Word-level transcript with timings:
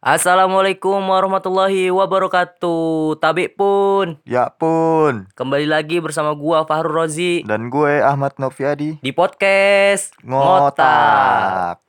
Assalamualaikum 0.00 0.96
warahmatullahi 0.96 1.92
wabarakatuh. 1.92 3.20
Tabik 3.20 3.52
pun. 3.52 4.16
Ya 4.24 4.48
pun. 4.48 5.28
Kembali 5.36 5.68
lagi 5.68 6.00
bersama 6.00 6.32
gua 6.32 6.64
Fahrul 6.64 7.04
Rozi 7.04 7.44
Dan 7.44 7.68
gue 7.68 8.00
Ahmad 8.00 8.32
Noviadi. 8.40 8.96
di 9.04 9.12
podcast 9.12 10.16
Ngotak. 10.24 11.84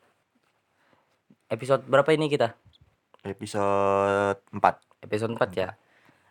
Episode 1.56 1.88
berapa 1.88 2.12
ini 2.12 2.28
kita? 2.28 2.52
Episode 3.24 4.44
4. 4.60 4.60
Episode 5.08 5.32
4 5.32 5.56
ya. 5.56 5.70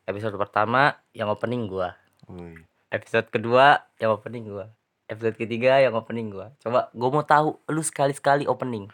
Episode 0.05 0.37
pertama 0.37 1.01
yang 1.17 1.33
opening 1.33 1.65
gua. 1.65 1.97
Wih. 2.29 2.61
Episode 2.93 3.33
kedua 3.33 3.89
yang 3.97 4.13
opening 4.13 4.53
gua. 4.53 4.69
Episode 5.09 5.41
ketiga 5.41 5.81
yang 5.81 5.97
opening 5.97 6.29
gua. 6.29 6.53
Coba 6.61 6.93
gua 6.93 7.09
mau 7.09 7.25
tahu 7.25 7.57
lu 7.73 7.81
sekali-sekali 7.81 8.45
opening. 8.45 8.93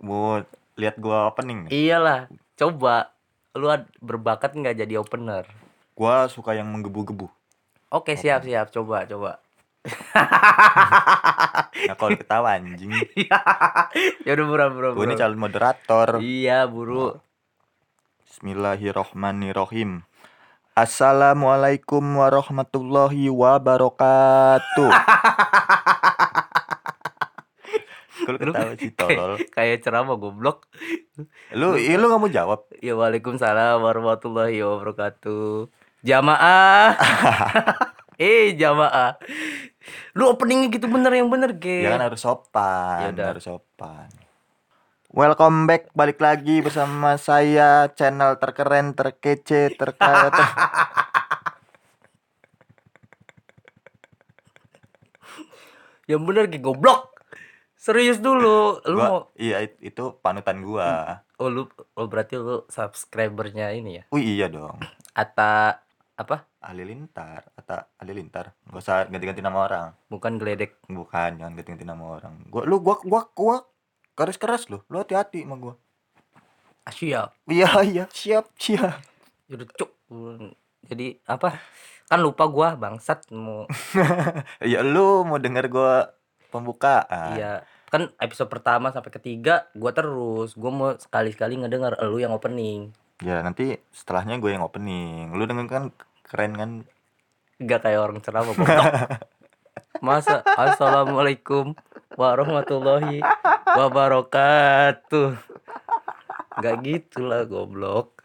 Mau 0.00 0.40
lihat 0.78 0.96
gua 1.02 1.26
opening 1.28 1.66
nih. 1.66 1.70
Iyalah, 1.74 2.30
coba 2.54 3.12
lu 3.58 3.66
berbakat 3.98 4.54
nggak 4.54 4.78
jadi 4.86 4.94
opener? 5.02 5.44
Gua 5.98 6.30
suka 6.30 6.54
yang 6.54 6.70
menggebu-gebu. 6.70 7.26
Oke, 7.90 8.14
siap 8.14 8.46
siap. 8.46 8.70
Coba 8.70 9.02
coba. 9.10 9.42
Nah, 11.78 11.94
kalau 11.96 12.10
ketawa 12.14 12.58
anjing. 12.58 12.92
ya 14.26 14.30
udah 14.34 14.46
bro 14.46 14.66
bro. 14.74 14.88
Gue 14.98 15.06
ini 15.08 15.16
calon 15.16 15.38
moderator. 15.40 16.20
Iya, 16.20 16.66
buru. 16.66 17.16
Bismillahirrohmanirrohim. 18.28 20.02
Assalamualaikum 20.78 22.02
warahmatullahi 22.02 23.26
wabarakatuh. 23.32 24.90
Ketawa 28.36 28.76
sih 28.82 28.92
tolol. 28.92 29.40
kayak, 29.48 29.80
ceramah 29.80 30.20
goblok. 30.20 30.68
Lu, 31.56 31.80
ih, 31.80 31.96
lu 31.96 32.12
gak 32.12 32.20
mau 32.20 32.28
jawab? 32.28 32.68
Ya 32.84 32.92
Waalaikumsalam 32.92 33.80
warahmatullahi 33.80 34.60
wabarakatuh. 34.60 35.72
Jamaah. 36.04 36.92
eh, 38.20 38.52
jamaah. 38.52 39.16
Lu 40.12 40.28
openingnya 40.28 40.68
gitu 40.68 40.86
bener 40.86 41.08
yang 41.10 41.32
bener, 41.32 41.56
Ge. 41.56 41.88
Ya 41.88 41.96
kan 41.96 42.04
harus 42.04 42.20
sopan, 42.20 43.16
Yaudah. 43.16 43.26
harus 43.32 43.48
sopan. 43.48 44.12
Welcome 45.08 45.64
back, 45.64 45.88
balik 45.96 46.20
lagi 46.20 46.60
bersama 46.60 47.16
saya 47.16 47.88
channel 47.96 48.36
terkeren, 48.36 48.92
terkece, 48.92 49.72
terkaya. 49.72 50.28
ter- 50.28 50.52
Yang 56.08 56.22
bener, 56.24 56.44
Ge, 56.48 56.60
goblok. 56.60 57.07
Serius 57.88 58.20
dulu. 58.20 58.84
Lu 58.84 58.96
Gua- 59.00 59.08
mau 59.08 59.18
iya 59.32 59.64
it- 59.64 59.80
itu 59.80 60.12
panutan 60.20 60.60
gua. 60.60 61.24
Oh, 61.40 61.48
lu 61.48 61.64
oh, 61.96 62.04
berarti 62.04 62.36
lu 62.36 62.68
subscribernya 62.68 63.72
ini 63.72 63.96
ya? 63.96 64.04
Wih 64.12 64.36
iya 64.36 64.52
dong. 64.52 64.76
Ata 65.16 65.80
apa? 66.12 66.44
Halilintar, 66.60 67.48
atau 67.56 67.80
Halilintar. 67.96 68.52
Gak 68.68 68.76
usah 68.76 69.08
ganti-ganti 69.08 69.40
nama 69.40 69.64
orang. 69.64 69.88
Bukan 70.12 70.36
geledek. 70.36 70.76
Bukan, 70.84 71.40
jangan 71.40 71.56
ganti-ganti 71.56 71.88
nama 71.88 72.04
orang. 72.20 72.44
Gua 72.52 72.68
lu 72.68 72.76
gua 72.84 73.00
gua 73.00 73.24
gua 73.32 73.56
keras-keras 74.12 74.68
lu. 74.68 74.84
Lu 74.92 75.00
hati-hati 75.00 75.48
sama 75.48 75.56
gua. 75.56 75.74
Ah, 76.84 76.92
siap. 76.92 77.32
Iya 77.48 77.72
iya, 77.88 78.04
siap, 78.12 78.52
siap. 78.60 79.00
Yaudah, 79.48 79.64
cuk. 79.80 79.90
Jadi 80.84 81.24
apa? 81.24 81.56
Kan 82.04 82.20
lupa 82.20 82.44
gua 82.52 82.76
bangsat 82.76 83.32
mau 83.32 83.64
Ya 84.76 84.84
lu 84.84 85.24
mau 85.24 85.40
denger 85.40 85.72
gua 85.72 86.12
pembukaan. 86.52 87.36
Iya, 87.36 87.52
kan 87.88 88.12
episode 88.20 88.52
pertama 88.52 88.92
sampai 88.92 89.12
ketiga 89.12 89.68
gua 89.72 89.92
terus. 89.96 90.52
Gua 90.54 90.70
mau 90.72 90.90
sekali-sekali 90.94 91.60
ngedenger 91.60 91.96
elu 92.04 92.24
yang 92.24 92.32
opening. 92.36 92.92
Ya 93.18 93.42
nanti 93.42 93.82
setelahnya 93.90 94.38
gue 94.38 94.54
yang 94.54 94.62
opening. 94.62 95.34
Lu 95.34 95.42
denger 95.42 95.66
kan 95.66 95.84
keren 96.22 96.52
kan? 96.54 96.70
Enggak 97.58 97.82
kayak 97.82 97.98
orang 97.98 98.22
ceramah. 98.22 98.54
Masa 100.06 100.46
Assalamualaikum 100.46 101.74
warahmatullahi 102.14 103.18
wabarakatuh. 103.66 105.34
Enggak 106.62 106.76
gitulah 106.86 107.42
goblok. 107.42 108.22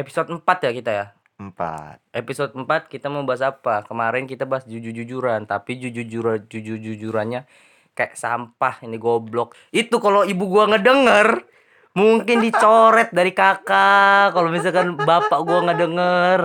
Episode 0.00 0.32
4 0.32 0.64
ya 0.64 0.70
kita 0.72 0.90
ya. 0.96 1.06
Empat. 1.36 2.00
Episode 2.16 2.56
4 2.56 2.88
kita 2.88 3.12
mau 3.12 3.28
bahas 3.28 3.44
apa? 3.44 3.84
Kemarin 3.84 4.24
kita 4.24 4.48
bahas 4.48 4.64
jujur-jujuran, 4.64 5.44
tapi 5.44 5.76
jujur-jujuran 5.76 6.48
jujur-jujurannya 6.48 7.44
kayak 8.00 8.16
sampah 8.16 8.80
ini 8.80 8.96
goblok. 8.96 9.52
Itu 9.68 10.00
kalau 10.00 10.24
ibu 10.24 10.48
gua 10.48 10.72
ngedenger 10.72 11.44
mungkin 11.92 12.40
dicoret 12.40 13.12
dari 13.12 13.36
kakak 13.36 14.32
kalau 14.32 14.48
misalkan 14.48 14.96
bapak 14.96 15.40
gua 15.44 15.68
nggak 15.68 15.80
denger. 15.84 16.40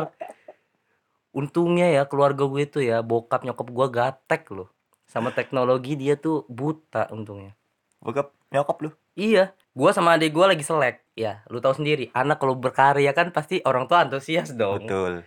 Untungnya 1.36 1.92
ya 1.92 2.04
keluarga 2.08 2.48
gue 2.48 2.64
itu 2.64 2.80
ya 2.80 3.00
bokap 3.00 3.48
nyokap 3.48 3.68
gua 3.72 3.88
gatek 3.88 4.52
loh. 4.52 4.68
Sama 5.08 5.32
teknologi 5.32 5.96
dia 5.96 6.20
tuh 6.20 6.44
buta 6.52 7.08
untungnya. 7.12 7.56
Bokap 8.04 8.36
nyokap 8.52 8.78
lu. 8.84 8.92
Iya, 9.16 9.56
gua 9.72 9.96
sama 9.96 10.20
adik 10.20 10.36
gua 10.36 10.52
lagi 10.52 10.64
selek. 10.68 11.04
Ya, 11.16 11.48
lu 11.48 11.64
tahu 11.64 11.80
sendiri, 11.80 12.12
anak 12.12 12.44
kalau 12.44 12.60
berkarya 12.60 13.16
kan 13.16 13.32
pasti 13.32 13.64
orang 13.64 13.88
tua 13.88 14.04
antusias 14.04 14.52
dong 14.52 14.84
Betul. 14.84 15.24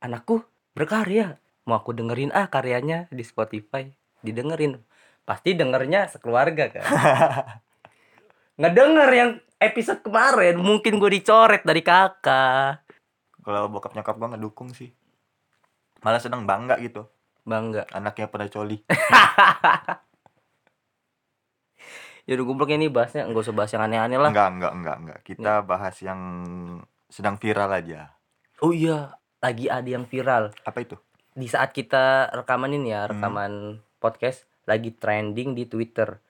anakku 0.00 0.42
berkarya 0.72 1.36
mau 1.68 1.78
aku 1.78 1.92
dengerin 1.92 2.32
ah 2.32 2.48
karyanya 2.48 3.06
di 3.12 3.20
Spotify 3.20 3.92
didengerin 4.24 4.80
pasti 5.22 5.52
dengernya 5.52 6.06
sekeluarga 6.06 6.68
kan 6.68 6.82
ngedenger 8.60 9.10
yang 9.10 9.30
episode 9.56 10.00
kemarin 10.00 10.56
mungkin 10.56 10.96
gue 10.96 11.10
dicoret 11.12 11.60
dari 11.62 11.80
kakak 11.80 12.80
Kalau 13.40 13.66
bokap 13.66 13.92
nyokap 13.92 14.14
gua 14.14 14.30
ngedukung 14.30 14.70
sih. 14.70 14.88
Malah 16.00 16.16
seneng 16.16 16.44
bangga 16.44 16.76
gitu. 16.76 17.08
bangga 17.42 17.82
Anaknya 17.88 18.26
pada 18.26 18.46
coli. 18.46 18.78
jadi 22.28 22.38
goblok 22.38 22.68
ini 22.68 22.86
bahasnya 22.86 23.24
nggak 23.24 23.40
usah 23.40 23.50
bahas 23.50 23.70
yang 23.70 23.82
aneh-aneh 23.82 24.18
lah 24.18 24.28
Enggak, 24.28 24.48
enggak, 24.52 24.72
enggak, 24.72 24.96
enggak. 24.98 25.18
Kita 25.24 25.52
bahas 25.62 25.94
yang 26.00 26.20
sedang 27.08 27.36
viral 27.36 27.68
aja. 27.72 28.12
oh 28.60 28.70
iya 28.70 29.10
lagi 29.40 29.66
ada 29.66 29.88
yang 29.88 30.04
viral 30.04 30.52
Apa 30.62 30.78
itu? 30.80 30.94
di 31.30 31.46
saat 31.46 31.70
kita 31.70 32.26
rekaman 32.34 32.72
ini 32.72 32.90
ya 32.90 33.02
Hmm. 33.02 33.10
rekaman 33.10 33.52
podcast 33.96 34.44
lagi 34.70 34.94
trending 34.94 35.58
di 35.58 35.66
Twitter 35.66 36.22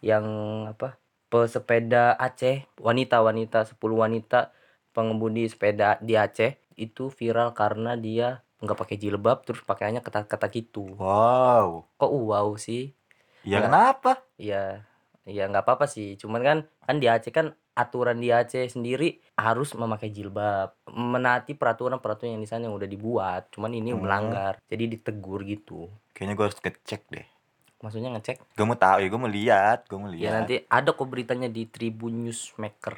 yang 0.00 0.24
apa 0.70 0.96
pesepeda 1.26 2.14
Aceh 2.14 2.66
wanita-wanita 2.78 3.66
10 3.66 3.98
wanita 3.98 4.54
pengemudi 4.90 5.46
sepeda 5.46 5.98
di 5.98 6.14
Aceh 6.14 6.54
itu 6.74 7.10
viral 7.10 7.52
karena 7.52 7.94
dia 7.94 8.40
nggak 8.62 8.78
pakai 8.78 8.96
jilbab 8.96 9.42
terus 9.42 9.60
pakaiannya 9.62 10.00
ketat-ketat 10.00 10.50
gitu 10.52 10.94
Wow. 10.94 11.90
kok 11.96 12.12
wow 12.12 12.54
sih 12.54 12.94
Ya, 13.40 13.56
Ya. 13.56 13.72
kenapa? 13.72 14.12
ya 14.36 14.84
ya 15.24 15.48
nggak 15.48 15.64
apa-apa 15.64 15.86
sih 15.86 16.16
cuman 16.16 16.40
kan 16.40 16.58
kan 16.82 16.96
di 16.96 17.06
Aceh 17.06 17.30
kan 17.30 17.52
aturan 17.72 18.20
di 18.20 18.28
Aceh 18.28 18.68
sendiri 18.68 19.20
harus 19.36 19.72
memakai 19.72 20.10
jilbab 20.10 20.76
menaati 20.90 21.56
peraturan-peraturan 21.56 22.36
yang 22.36 22.42
di 22.42 22.50
sana 22.50 22.68
yang 22.68 22.76
udah 22.76 22.88
dibuat 22.88 23.48
cuman 23.52 23.72
ini 23.72 23.92
Hmm. 23.92 24.04
melanggar 24.04 24.60
jadi 24.66 24.84
ditegur 24.90 25.44
gitu 25.44 25.88
Kayaknya 26.12 26.34
gua 26.36 26.46
harus 26.50 26.60
ngecek 26.60 27.02
deh. 27.08 27.26
Maksudnya 27.80 28.10
ngecek 28.10 28.36
Gue 28.52 28.64
mau 28.64 28.74
tahu 28.74 28.98
ya, 28.98 29.08
gue 29.08 29.16
mau 29.18 29.28
lihat, 29.28 29.78
gue 29.84 29.96
mau 29.96 30.06
ya 30.06 30.14
lihat. 30.14 30.32
nanti 30.38 30.54
ada 30.62 30.90
kok 30.90 31.04
beritanya 31.04 31.46
di 31.46 31.64
Tribun 31.64 32.22
Newsmaker 32.22 32.96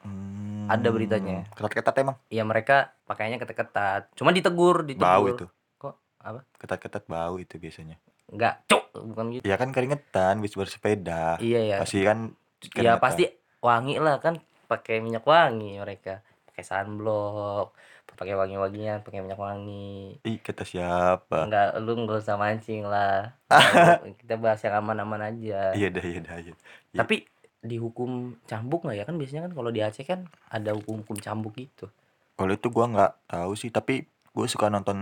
Hmm, 0.00 0.64
ada 0.64 0.88
beritanya. 0.88 1.44
Ketat-ketat 1.52 1.92
emang. 1.98 2.16
ya 2.26 2.40
mereka 2.40 2.96
pakainya 3.04 3.36
ketat-ketat 3.36 4.08
cuma 4.14 4.30
ditegur 4.30 4.80
ditegur 4.80 5.04
Bau 5.04 5.24
itu. 5.28 5.44
kok 5.76 5.92
apa 6.18 6.40
Ketat-ketat 6.56 7.04
bau 7.04 7.36
itu 7.36 7.54
biasanya. 7.54 8.00
nggak 8.26 8.64
cuk 8.64 8.84
bukan 9.04 9.24
gitu 9.30 9.44
Ya 9.44 9.54
kan 9.54 9.68
keringetan, 9.70 10.38
bis 10.38 10.54
bersepeda. 10.54 11.36
iya 11.36 11.60
ya 11.66 11.76
Pasti 11.78 12.00
kan 12.00 12.32
ya 12.64 12.96
keringetan. 12.96 12.96
pasti 12.98 13.24
wangi 13.60 13.98
lah 13.98 14.16
kan 14.18 14.40
pakai 14.64 14.98
minyak 14.98 15.20
wangi 15.22 15.76
mereka 15.76 16.24
pakai 16.46 16.64
sunblock 16.64 17.76
pakai 18.20 18.36
wangi-wangian 18.36 19.00
pakai 19.00 19.24
minyak 19.24 19.40
wangi 19.40 20.20
Ih, 20.20 20.36
kata 20.38 20.62
siapa? 20.62 21.48
nggak 21.48 21.80
lu 21.80 21.96
nggak 21.96 22.20
usah 22.20 22.36
mancing 22.36 22.84
lah 22.84 23.32
kita 24.20 24.36
bahas 24.36 24.60
yang 24.60 24.76
aman-aman 24.78 25.24
aja 25.26 25.72
Iya 25.72 25.88
dah, 25.88 26.04
iya 26.04 26.20
dah, 26.20 26.36
iya. 26.36 26.52
Iya. 26.92 26.98
tapi 27.00 27.24
dihukum 27.60 28.36
cambuk 28.44 28.84
nggak 28.84 28.96
ya 28.96 29.04
kan 29.04 29.16
biasanya 29.16 29.48
kan 29.48 29.52
kalau 29.52 29.68
di 29.68 29.80
Aceh 29.80 30.04
kan 30.04 30.28
ada 30.46 30.72
hukum-hukum 30.72 31.16
cambuk 31.16 31.56
gitu 31.56 31.88
Kalau 32.36 32.52
itu 32.52 32.68
gua 32.68 32.88
nggak 32.88 33.12
tahu 33.28 33.52
sih, 33.52 33.68
tapi 33.68 34.08
gue 34.30 34.46
suka 34.48 34.72
nonton 34.72 34.96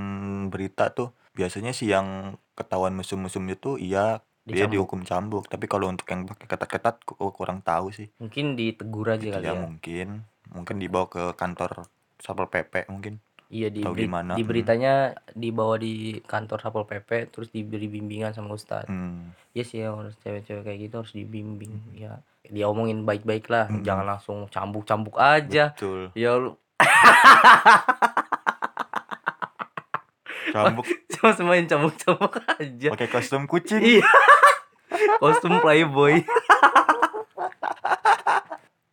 berita 0.50 0.90
tuh. 0.90 1.14
Biasanya 1.30 1.70
sih 1.70 1.86
yang 1.86 2.34
ketahuan 2.54 2.98
musuh-musuh 2.98 3.38
itu 3.44 3.78
iya 3.78 4.18
dia 4.42 4.66
Dicambuk. 4.66 4.72
dihukum 4.74 5.00
cambuk. 5.02 5.44
Tapi 5.46 5.70
kalau 5.70 5.86
untuk 5.86 6.02
yang 6.10 6.26
pakai 6.26 6.50
ketat-ketat 6.50 7.06
kurang 7.06 7.62
tahu 7.62 7.94
sih. 7.94 8.10
mungkin 8.18 8.58
ditegur 8.58 9.06
aja 9.06 9.38
kali 9.38 9.44
ya 9.44 9.52
ya 9.52 9.54
mungkin, 9.54 10.26
mungkin 10.50 10.82
dibawa 10.82 11.06
ke 11.06 11.30
kantor 11.38 11.86
Satpol 12.18 12.46
PP 12.46 12.86
mungkin. 12.88 13.18
Iya 13.48 13.72
di 13.72 13.80
beri- 13.80 14.04
gimana, 14.04 14.36
di 14.36 14.44
hmm. 14.44 14.50
beritanya 14.50 14.94
dibawa 15.32 15.80
di 15.80 16.20
kantor 16.20 16.60
Satpol 16.60 16.84
PP 16.84 17.32
terus 17.32 17.48
diberi 17.48 17.88
bimbingan 17.88 18.36
sama 18.36 18.52
ustad. 18.52 18.84
Hmm. 18.84 19.32
Iya 19.52 19.64
sih 19.64 19.80
harus 19.80 20.12
cewek-cewek 20.20 20.62
kayak 20.62 20.78
gitu 20.84 20.94
harus 21.00 21.12
dibimbing. 21.12 21.80
Ya 21.96 22.20
dia 22.44 22.64
omongin 22.64 23.04
baik-baik 23.04 23.48
lah, 23.48 23.68
Hmm. 23.68 23.80
jangan 23.80 24.04
langsung 24.06 24.38
cambuk-cambuk 24.48 25.16
aja. 25.16 25.72
Betul. 25.72 26.12
Ya 26.12 26.36
lu 26.36 26.56
Cambuk 30.48 30.86
cuma 31.12 31.30
semain 31.32 31.64
cambuk-cambuk 31.64 32.34
aja. 32.56 32.88
pakai 32.92 33.08
kostum 33.08 33.44
kucing. 33.44 33.80
Iya. 33.80 34.04
Kostum 35.20 35.60
playboy. 35.60 36.24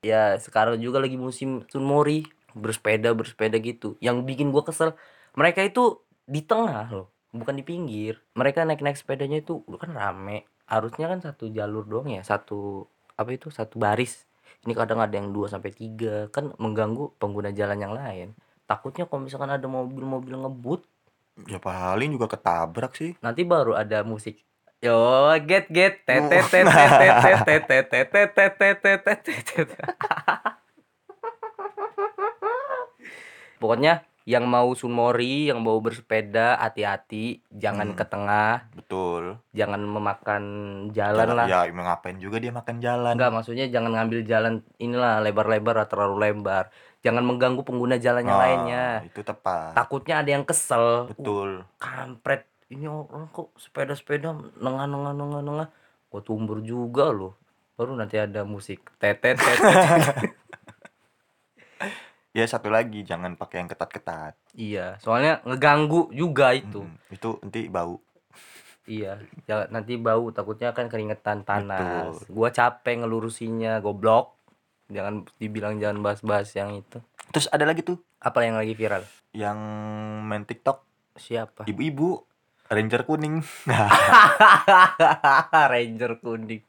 ya, 0.05 0.35
sekarang 0.37 0.77
juga 0.77 0.99
lagi 0.99 1.15
musim 1.15 1.63
sunmori, 1.65 2.27
bersepeda 2.55 3.11
bersepeda 3.11 3.59
gitu. 3.59 3.99
Yang 3.99 4.23
bikin 4.25 4.47
gua 4.49 4.63
kesel, 4.63 4.95
mereka 5.35 5.61
itu 5.61 5.99
di 6.25 6.41
tengah 6.41 6.87
loh, 6.89 7.07
bukan 7.35 7.53
di 7.59 7.63
pinggir. 7.67 8.23
Mereka 8.33 8.63
naik-naik 8.65 8.97
sepedanya 8.97 9.43
itu 9.43 9.61
kan 9.77 9.91
rame. 9.93 10.47
Harusnya 10.65 11.05
kan 11.11 11.19
satu 11.21 11.51
jalur 11.51 11.85
doang 11.85 12.09
ya, 12.09 12.23
satu 12.25 12.87
apa 13.19 13.29
itu? 13.35 13.53
Satu 13.53 13.77
baris. 13.77 14.25
Ini 14.65 14.73
kadang 14.73 14.97
ada 15.03 15.13
yang 15.13 15.29
2 15.29 15.45
sampai 15.51 15.69
3, 15.69 16.33
kan 16.33 16.55
mengganggu 16.57 17.13
pengguna 17.21 17.53
jalan 17.53 17.77
yang 17.77 17.93
lain. 17.93 18.33
Takutnya 18.65 19.05
kalau 19.05 19.21
misalkan 19.29 19.51
ada 19.53 19.67
mobil-mobil 19.69 20.33
ngebut, 20.41 20.81
Ya 21.43 21.59
paling 21.59 22.15
juga 22.15 22.31
ketabrak 22.31 22.95
sih. 22.95 23.11
nanti 23.19 23.43
baru 23.43 23.75
ada 23.75 24.07
musik 24.07 24.39
yo 24.79 24.95
get 25.43 25.67
get 25.67 26.07
tet 26.07 26.23
tet 26.31 26.45
tet 26.47 26.63
tet 26.63 27.63
tet 27.67 28.77
tet 28.79 29.03
tet 29.43 29.69
pokoknya 33.65 33.93
yang 34.25 34.45
mau 34.45 34.73
sunmori 34.73 35.45
yang 35.45 35.61
mau 35.61 35.77
bersepeda 35.77 36.57
hati-hati. 36.57 37.45
Jangan 37.51 37.93
Hmm. 37.93 37.97
ke 37.97 38.05
tengah. 38.05 38.53
Betul. 38.73 39.37
jangan 39.51 39.77
memakan 39.79 40.43
jalan 40.91 41.27
lah. 41.31 41.45
Ya 41.45 41.61
ngapain 41.65 42.17
juga 42.17 42.37
dia 42.37 42.49
makan 42.49 42.77
jalan. 42.79 43.13
enggak 43.13 43.29
maksudnya 43.31 43.65
jangan 43.67 43.93
ngambil 43.93 44.21
jalan 44.23 44.53
inilah 44.77 45.21
lebar-lebar 45.21 45.77
atau 45.79 45.89
terlalu 45.95 46.15
lebar. 46.23 46.69
Jangan 47.01 47.21
mengganggu 47.21 47.61
pengguna 47.61 47.95
jalan 47.95 48.25
yang 48.25 48.33
Ah, 48.33 48.41
lainnya. 48.41 48.85
Itu 49.03 49.21
tepat. 49.21 49.73
takutnya 49.73 50.19
ada 50.19 50.29
yang 50.31 50.41
kesel. 50.41 51.05
Betul. 51.07 51.61
kampret. 51.77 52.49
Ini 52.65 52.89
orang 52.89 53.29
kok 53.29 53.53
sepeda-sepeda 53.55 54.33
nengah 54.55 54.85
nengah 54.85 55.13
nengah 55.13 55.41
nengah 55.43 55.67
gua 56.07 56.21
tumbur 56.21 56.59
juga 56.59 57.13
loh. 57.13 57.37
Baru 57.75 57.93
nanti 57.93 58.17
ada 58.17 58.41
musik. 58.41 58.89
Tetet 58.97 59.37
tetet 59.37 60.33
Ya 62.35 62.43
satu 62.43 62.67
lagi 62.67 63.07
jangan 63.07 63.39
pakai 63.39 63.63
yang 63.63 63.71
ketat-ketat. 63.71 64.35
iya 64.59 64.99
soalnya 64.99 65.39
ngeganggu 65.47 66.11
juga 66.11 66.51
itu. 66.51 66.83
Mm, 66.83 67.15
itu 67.15 67.29
nanti 67.39 67.61
bau. 67.71 68.03
iya 68.85 69.17
ya, 69.47 69.65
nanti 69.71 69.95
bau 69.95 70.27
takutnya 70.35 70.75
kan 70.75 70.91
keringetan 70.91 71.47
panas. 71.47 72.19
Betul. 72.19 72.35
gua 72.35 72.49
capek 72.51 73.07
ngelurusinya 73.07 73.79
goblok. 73.79 74.35
Jangan 74.91 75.23
dibilang 75.39 75.79
jangan 75.79 76.03
bahas-bahas 76.03 76.51
yang 76.59 76.75
itu. 76.75 76.99
Terus 77.31 77.47
ada 77.49 77.63
lagi 77.63 77.87
tuh. 77.87 78.03
Apa 78.19 78.43
yang 78.43 78.59
lagi 78.59 78.75
viral? 78.75 79.07
Yang 79.31 79.57
main 80.27 80.43
TikTok. 80.43 80.83
Siapa? 81.15 81.63
Ibu-ibu 81.71 82.34
Ranger 82.65 83.05
kuning. 83.05 83.45
Ranger 85.71 86.17
kuning. 86.17 86.61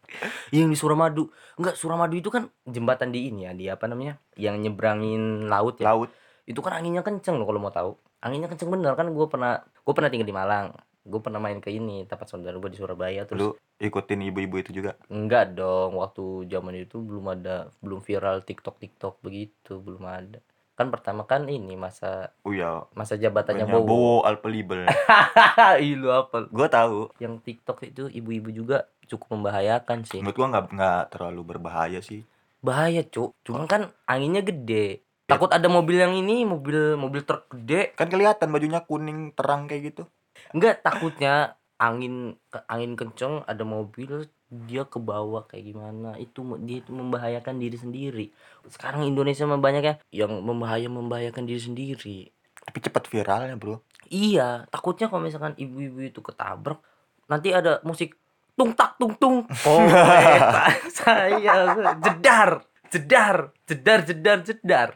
Iya, 0.52 0.66
yang 0.66 0.72
di 0.72 0.78
Suramadu. 0.78 1.32
Enggak, 1.56 1.74
Suramadu 1.80 2.14
itu 2.16 2.28
kan 2.28 2.52
jembatan 2.68 3.10
di 3.10 3.32
ini 3.32 3.48
ya, 3.48 3.52
di 3.56 3.64
apa 3.72 3.88
namanya? 3.88 4.20
Yang 4.36 4.68
nyebrangin 4.68 5.48
laut 5.48 5.80
ya. 5.80 5.88
Laut. 5.88 6.12
Itu 6.44 6.60
kan 6.60 6.78
anginnya 6.78 7.00
kenceng 7.00 7.40
loh 7.40 7.48
kalau 7.48 7.58
mau 7.58 7.72
tahu. 7.72 7.96
Anginnya 8.20 8.46
kenceng 8.46 8.68
bener 8.68 8.92
kan 8.92 9.08
gue 9.08 9.26
pernah 9.26 9.64
gue 9.64 9.94
pernah 9.96 10.10
tinggal 10.12 10.28
di 10.28 10.36
Malang. 10.36 10.76
Gue 11.06 11.22
pernah 11.22 11.38
main 11.38 11.62
ke 11.62 11.70
ini 11.70 12.02
tempat 12.04 12.26
saudara 12.26 12.58
gue 12.58 12.66
di 12.66 12.76
Surabaya 12.76 13.22
terus 13.24 13.38
Lu 13.38 13.50
ikutin 13.78 14.26
ibu-ibu 14.26 14.58
itu 14.58 14.74
juga. 14.74 14.98
enggak 15.06 15.54
dong 15.54 16.00
waktu 16.00 16.50
zaman 16.50 16.82
itu 16.82 16.98
belum 16.98 17.30
ada 17.30 17.70
belum 17.78 18.00
viral 18.00 18.42
TikTok 18.42 18.80
TikTok 18.80 19.20
begitu 19.22 19.78
belum 19.78 20.02
ada 20.02 20.40
kan 20.76 20.88
pertama 20.88 21.24
kan 21.24 21.48
ini 21.48 21.72
masa 21.72 22.36
Oh 22.44 22.52
iya. 22.52 22.84
masa 22.92 23.16
jabatannya 23.16 23.64
Bowo 23.64 23.82
Bowo 23.82 24.14
Alpelibel. 24.22 24.84
Ih, 25.80 25.96
lu 25.96 26.08
apa 26.08 26.44
Gua 26.46 26.68
tahu. 26.68 27.08
yang 27.16 27.36
TikTok 27.38 27.80
itu 27.82 28.06
ibu-ibu 28.06 28.52
juga 28.52 28.84
cukup 29.06 29.34
membahayakan 29.34 30.04
sih 30.04 30.20
Menurut 30.20 30.36
gua 30.36 30.48
nggak 30.50 30.64
nggak 30.70 31.02
terlalu 31.10 31.40
berbahaya 31.46 32.00
sih. 32.00 32.22
bahaya 32.58 33.00
cuk 33.02 33.30
cuman 33.40 33.64
kan 33.64 33.82
anginnya 34.04 34.42
gede 34.42 35.00
takut 35.24 35.48
ada 35.48 35.66
mobil 35.66 35.96
yang 35.96 36.12
ini 36.12 36.42
mobil 36.42 36.94
mobil 36.94 37.22
truk 37.22 37.46
gede 37.48 37.94
Kan 37.94 38.06
kelihatan 38.06 38.50
bajunya 38.50 38.80
kuning 38.80 39.30
terang 39.32 39.64
kayak 39.64 39.82
gitu. 39.86 40.02
enggak 40.50 40.82
takutnya 40.82 41.54
angin 41.76 42.34
angin 42.66 42.92
kenceng 42.94 43.44
ada 43.44 43.62
mobil 43.62 44.26
dia 44.50 44.86
ke 44.86 44.98
bawah 45.02 45.46
kayak 45.46 45.74
gimana. 45.74 46.14
Itu 46.18 46.42
dia 46.62 46.78
itu 46.82 46.90
membahayakan 46.94 47.58
diri 47.58 47.76
sendiri. 47.78 48.26
Sekarang 48.70 49.02
Indonesia 49.02 49.46
mah 49.46 49.58
banyak 49.58 49.82
ya 49.82 49.94
yang 50.24 50.42
membahaya 50.42 50.86
membahayakan 50.86 51.44
diri 51.46 51.60
sendiri. 51.60 52.18
Tapi 52.66 52.78
cepat 52.82 53.06
viralnya, 53.06 53.54
Bro. 53.54 53.82
iya 54.06 54.66
takutnya 54.70 55.10
kalau 55.10 55.22
misalkan 55.26 55.58
ibu-ibu 55.58 55.98
itu 55.98 56.22
ketabrak 56.22 56.78
nanti 57.26 57.50
ada 57.50 57.82
musik 57.82 58.14
tung 58.54 58.70
tak 58.74 58.94
tung 59.02 59.14
tung. 59.18 59.42
Oh 59.66 59.82
eta 59.82 60.70
saya 60.98 61.66
jedar 61.98 62.62
jedar 62.90 63.36
jedar 63.66 64.00
jedar 64.06 64.38
jedar. 64.46 64.88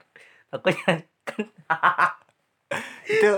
Takutnya 0.51 0.85
kan 1.27 1.39
Itu 3.07 3.33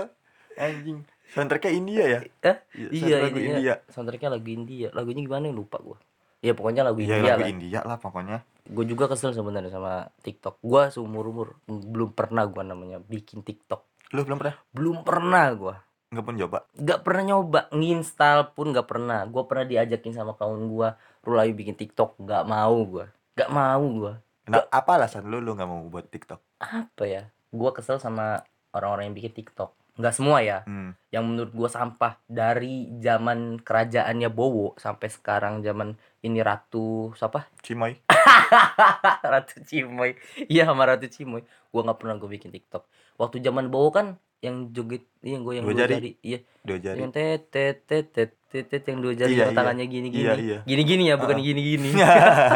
anjing. 0.57 1.01
Soundtracknya 1.33 1.73
India 1.73 2.03
ya? 2.05 2.19
Eh, 2.41 2.57
Iya, 2.77 2.87
iya 2.93 3.15
lagu 3.19 3.37
ini 3.37 3.49
India. 3.51 3.73
soundtracknya 3.89 4.29
lagu 4.31 4.47
India. 4.47 4.87
Lagunya 4.93 5.21
gimana? 5.21 5.49
Lupa 5.49 5.81
gua. 5.81 5.97
Ya 6.39 6.53
pokoknya 6.53 6.83
lagu 6.83 7.01
Iya, 7.01 7.17
India 7.17 7.31
lagu 7.31 7.41
lah. 7.41 7.49
India 7.49 7.79
lah 7.81 7.97
pokoknya. 7.97 8.37
gue 8.63 8.85
juga 8.87 9.11
kesel 9.11 9.35
sebenarnya 9.35 9.67
sama 9.67 10.07
TikTok. 10.21 10.61
Gua 10.61 10.87
seumur 10.87 11.27
umur 11.27 11.47
belum 11.67 12.13
pernah 12.13 12.45
gua 12.45 12.63
namanya 12.63 12.95
bikin 12.97 13.41
TikTok. 13.41 13.83
Lu 14.13 14.23
belum 14.23 14.39
pernah? 14.39 14.55
belum 14.71 14.97
pernah 15.01 15.45
gua. 15.51 15.75
Nggak 16.13 16.23
pun 16.23 16.35
coba. 16.37 16.57
nggak 16.71 16.99
pernah 17.01 17.23
nyoba. 17.25 17.59
Nginstal 17.73 18.53
pun 18.53 18.71
nggak 18.71 18.87
pernah. 18.87 19.25
Gua 19.25 19.43
pernah 19.43 19.65
diajakin 19.65 20.13
sama 20.13 20.31
kawan 20.33 20.69
gua 20.69 20.95
lu 21.23 21.33
lagi 21.33 21.51
bikin 21.51 21.73
TikTok. 21.73 22.21
Nggak 22.21 22.43
mau 22.45 22.77
gua. 22.85 23.05
Nggak 23.33 23.49
mau 23.49 23.83
gua. 23.89 24.13
Nah, 24.43 24.63
apa 24.69 24.91
alasan 24.95 25.27
lu? 25.27 25.39
Lu 25.39 25.57
nggak 25.57 25.67
mau 25.67 25.83
buat 25.89 26.05
TikTok? 26.05 26.39
apa 26.59 27.03
ya? 27.03 27.23
Gua 27.49 27.73
kesel 27.73 27.97
sama 27.97 28.45
orang-orang 28.71 29.11
yang 29.11 29.15
bikin 29.17 29.33
TikTok 29.33 29.75
nggak 29.93 30.09
semua 30.11 30.39
ya 30.39 30.61
Hmm. 30.63 30.97
yang 31.07 31.23
menurut 31.23 31.51
gua 31.51 31.67
sampah 31.67 32.17
dari 32.25 32.89
zaman 32.97 33.57
kerajaannya 33.57 34.27
Bowo 34.27 34.73
sampai 34.75 35.05
sekarang 35.07 35.61
zaman 35.61 35.93
ini 36.19 36.39
Ratu 36.39 37.13
siapa 37.13 37.45
Cimoy. 37.59 38.01
Ratu 39.23 39.61
Cimoy 39.61 40.17
iya 40.45 40.65
sama 40.65 40.85
Ratu 40.85 41.05
Cimoy 41.05 41.41
gua 41.69 41.81
nggak 41.83 41.99
pernah 41.99 42.15
gue 42.15 42.29
bikin 42.31 42.49
TikTok 42.49 42.83
waktu 43.15 43.37
zaman 43.39 43.67
Bowo 43.67 43.89
kan 43.89 44.07
yang 44.39 44.69
joget 44.69 45.07
iya 45.19 45.37
gue 45.37 45.53
yang 45.53 45.63
Dua 45.63 45.71
dua 45.71 45.79
jari. 45.79 45.93
jari 45.93 46.11
iya 46.21 46.39
Dua 46.59 46.77
jari. 46.77 46.97
yang 46.97 47.11
tet 47.11 47.47
tet 47.47 47.77
tet 47.81 48.05
tet 48.09 48.31
tet 48.45 48.65
tet, 48.67 48.83
yang 48.85 48.99
dua 48.99 49.13
jari 49.13 49.31
Iya, 49.31 49.39
yang 49.39 49.49
iya. 49.49 49.55
tangannya 49.55 49.85
gini 49.85 50.07
gini 50.09 50.19
Iya, 50.21 50.33
iya. 50.35 50.59
gini 50.63 50.83
gini 50.83 51.03
ya 51.05 51.15
bukan 51.15 51.37
Heeh. 51.37 51.47
gini 51.47 51.61
gini 51.63 51.89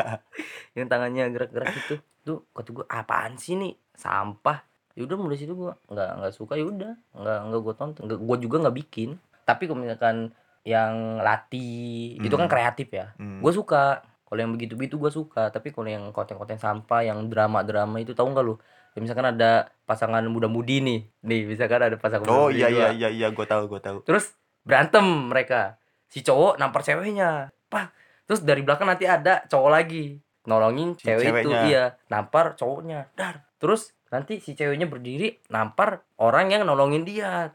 yang 0.75 0.87
tangannya 0.87 1.23
gerak-gerak 1.29 1.71
itu 1.71 1.95
tuh 2.21 2.43
kata 2.51 2.69
gue 2.71 2.85
apaan 2.87 3.33
sih 3.35 3.55
nih 3.55 3.71
sampah 3.93 4.66
ya 4.97 5.05
udah 5.05 5.13
mulai 5.15 5.37
situ 5.37 5.53
gue 5.53 5.69
nggak 5.87 6.09
nggak 6.17 6.33
suka 6.33 6.57
ya 6.57 6.65
udah. 6.65 6.93
Nggak 7.13 7.39
nggak 7.45 7.61
gue 7.61 7.73
tonton. 7.75 8.01
Nggak 8.03 8.19
gue 8.19 8.37
juga 8.41 8.55
nggak 8.59 8.77
bikin. 8.77 9.09
Tapi 9.43 9.63
kalau 9.63 9.79
misalkan 9.79 10.33
yang 10.63 11.21
latih 11.21 12.17
itu 12.17 12.33
kan 12.33 12.45
Hmm. 12.45 12.51
kreatif 12.51 12.89
ya. 12.89 13.13
Hmm. 13.15 13.39
gue 13.39 13.51
suka. 13.51 14.01
Kalau 14.23 14.39
yang 14.39 14.51
begitu 14.51 14.73
begitu 14.73 14.97
gue 14.97 15.07
suka. 15.09 15.47
Tapi 15.47 15.69
kalau 15.69 15.87
yang 15.87 16.09
konten-konten 16.09 16.57
sampah 16.57 16.99
yang 17.01 17.29
drama-drama 17.29 17.95
itu 17.97 18.11
tahu 18.11 18.27
nggak 18.27 18.43
lu? 18.43 18.57
Ya, 18.91 18.99
misalkan 18.99 19.29
ada 19.29 19.51
pasangan 19.85 20.25
muda-mudi 20.25 20.81
nih. 20.81 20.99
Nih 21.21 21.41
misalkan 21.45 21.79
ada 21.79 21.95
pasangan 21.95 22.25
Oh 22.25 22.49
muda-mudi 22.49 22.57
iya 22.57 22.67
iya 22.67 22.87
dua. 22.89 22.97
iya 22.97 23.09
iya 23.09 23.27
gua 23.29 23.45
tahu 23.45 23.63
gua 23.67 23.79
tahu. 23.79 24.01
terus 24.01 24.33
berantem 24.61 25.05
mereka. 25.29 25.77
Si 26.07 26.19
cowok 26.19 26.57
nampar 26.57 26.81
ceweknya. 26.81 27.53
Pak 27.67 27.93
terus 28.25 28.41
dari 28.41 28.59
belakang 28.59 28.83
nanti 28.85 29.05
ada 29.05 29.45
cowok 29.45 29.69
lagi. 29.69 30.17
Nolongin 30.43 30.95
Si 30.95 31.05
cewek 31.05 31.23
itu 31.37 31.47
ceweknya. 31.47 31.61
iya. 31.63 31.83
Nampar 32.07 32.55
cowoknya. 32.55 33.07
Dar. 33.13 33.47
Terus 33.57 33.95
nanti 34.07 34.37
si 34.37 34.51
ceweknya 34.51 34.85
berdiri 34.85 35.43
nampar 35.47 36.01
orang 36.15 36.49
yang 36.49 36.63
nolongin 36.63 37.03
dia 37.03 37.51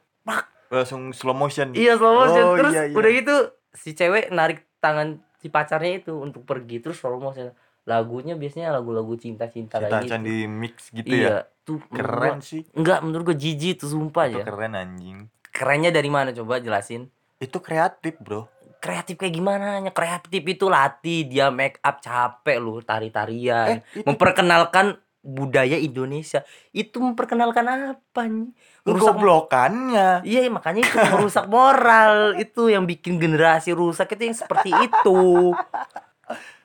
Langsung 0.69 1.13
slow 1.13 1.33
motion. 1.33 1.73
iya 1.73 1.95
slow 1.95 2.17
motion 2.17 2.45
Oh, 2.47 2.57
terus 2.57 2.73
iya, 2.73 2.83
iya. 2.87 2.97
udah 2.97 3.11
gitu 3.11 3.35
si 3.71 3.93
cewek 3.93 4.29
narik 4.29 4.65
tangan 4.79 5.21
si 5.37 5.47
pacarnya 5.47 5.99
itu 5.99 6.17
untuk 6.17 6.43
pergi 6.43 6.81
terus 6.81 6.97
slow 6.97 7.19
motion 7.19 7.53
lagunya 7.83 8.33
biasanya 8.33 8.73
lagu-lagu 8.73 9.13
cinta-cinta 9.15 9.77
Cinta 9.77 10.01
kayak 10.01 10.07
gitu 10.07 10.17
di 10.23 10.39
mix 10.47 10.89
gitu 10.89 11.11
iya 11.11 11.21
ya. 11.21 11.39
tuh 11.61 11.77
Keren 11.91 12.09
gua- 12.33 12.41
sih. 12.41 12.63
enggak 12.73 12.99
menurut 13.01 13.25
gue 13.27 13.39
jijik 13.39 13.75
tuh 13.77 13.91
sumpah 13.91 14.25
Itu 14.27 14.39
ya 14.39 14.45
keren 14.45 14.73
anjing. 14.73 15.19
kerennya 15.47 15.91
dari 15.91 16.09
mana 16.09 16.31
coba 16.31 16.57
jelasin 16.57 17.13
Itu 17.37 17.59
kreatif, 17.59 18.17
Bro. 18.17 18.49
kreatif 18.79 19.15
kayak 19.17 19.35
gimana 19.35 19.77
nya 19.79 19.91
kreatif 19.91 20.41
itu 20.41 20.67
latih 20.67 21.27
dia 21.27 21.51
make 21.51 21.77
up 21.81 21.99
capek 21.99 22.57
lu 22.57 22.81
tari-tarian 22.81 23.77
Eh, 23.77 23.79
itu 23.93 24.07
memperkenalkan 24.07 24.97
budaya 25.23 25.79
Indonesia 25.79 26.43
itu 26.75 26.99
memperkenalkan 26.99 27.95
apa 27.95 28.23
nih 28.27 28.51
merusak 28.83 29.15
goblokannya. 29.15 30.27
iya 30.27 30.51
makanya 30.51 30.83
itu 30.83 30.99
merusak 30.99 31.47
moral 31.47 32.35
itu 32.37 32.67
yang 32.67 32.83
bikin 32.85 33.23
generasi 33.23 33.71
rusak 33.71 34.11
itu 34.19 34.29
yang 34.29 34.37
seperti 34.37 34.71
itu 34.75 35.55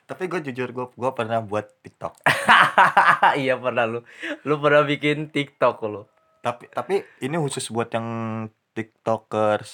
Tapi 0.08 0.24
gue 0.24 0.40
jujur 0.40 0.72
gue 0.72 0.86
gue 0.88 1.10
pernah 1.12 1.44
buat 1.44 1.68
TikTok. 1.84 2.16
iya 3.44 3.60
pernah 3.60 3.84
lu 3.84 4.00
lu 4.48 4.54
pernah 4.56 4.80
bikin 4.80 5.28
TikTok 5.28 5.84
lu 5.84 6.08
tapi 6.40 6.64
tapi 6.72 7.04
ini 7.20 7.36
khusus 7.36 7.68
buat 7.68 7.92
yang 7.92 8.08
TikTokers 8.72 9.70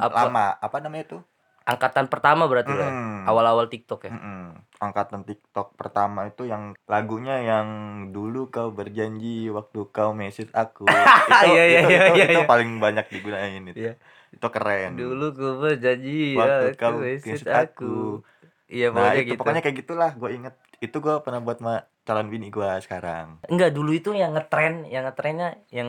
Apa? 0.00 0.28
lama. 0.28 0.56
Apa 0.60 0.80
namanya 0.80 1.14
itu? 1.14 1.18
Angkatan 1.66 2.06
pertama 2.06 2.46
berarti 2.46 2.70
lah 2.70 2.86
ya? 2.86 2.94
Mm. 2.94 3.22
awal-awal 3.26 3.66
TikTok 3.66 4.06
ya 4.06 4.14
Mm-mm. 4.14 4.54
Angkatan 4.78 5.26
TikTok 5.26 5.74
pertama 5.74 6.30
itu 6.30 6.46
yang 6.46 6.78
lagunya 6.86 7.42
yang 7.42 7.66
dulu 8.14 8.46
kau 8.48 8.70
berjanji 8.70 9.50
waktu 9.50 9.88
kau 9.90 10.14
message 10.14 10.52
aku. 10.54 10.86
itu, 10.86 11.46
Iya, 11.48 11.64
iya, 11.66 11.80
itu, 11.82 11.90
iya, 11.90 12.00
itu, 12.06 12.14
iya, 12.22 12.26
itu 12.30 12.40
iya. 12.44 12.46
paling 12.46 12.70
banyak 12.78 13.06
digunain 13.10 13.62
itu. 13.66 13.76
Iya. 13.82 13.92
Itu 14.30 14.46
keren. 14.52 14.94
dulu 14.94 15.26
gue 15.32 15.52
berjanji 15.58 16.36
Waktu 16.36 16.66
ya 16.70 16.78
kau 16.78 16.96
message 17.00 17.42
message 17.42 17.50
aku 17.50 18.20
iya 18.66 18.90
Nah, 18.90 19.10
pokoknya 19.10 19.16
itu 19.16 19.26
gitu 19.26 19.38
pokoknya 19.40 19.62
kayak 19.64 19.76
gitulah 19.82 20.10
gue 20.14 20.30
inget. 20.30 20.54
Itu 20.78 20.96
gue 21.00 21.14
pernah 21.24 21.40
buat 21.40 21.58
sama 21.58 21.74
calon 22.06 22.28
bini 22.30 22.52
gue 22.52 22.70
sekarang. 22.78 23.42
enggak 23.50 23.74
dulu 23.74 23.90
itu 23.90 24.14
yang 24.14 24.36
ngetren 24.36 24.86
yang 24.86 25.02
ngetrennya 25.08 25.58
yang 25.74 25.88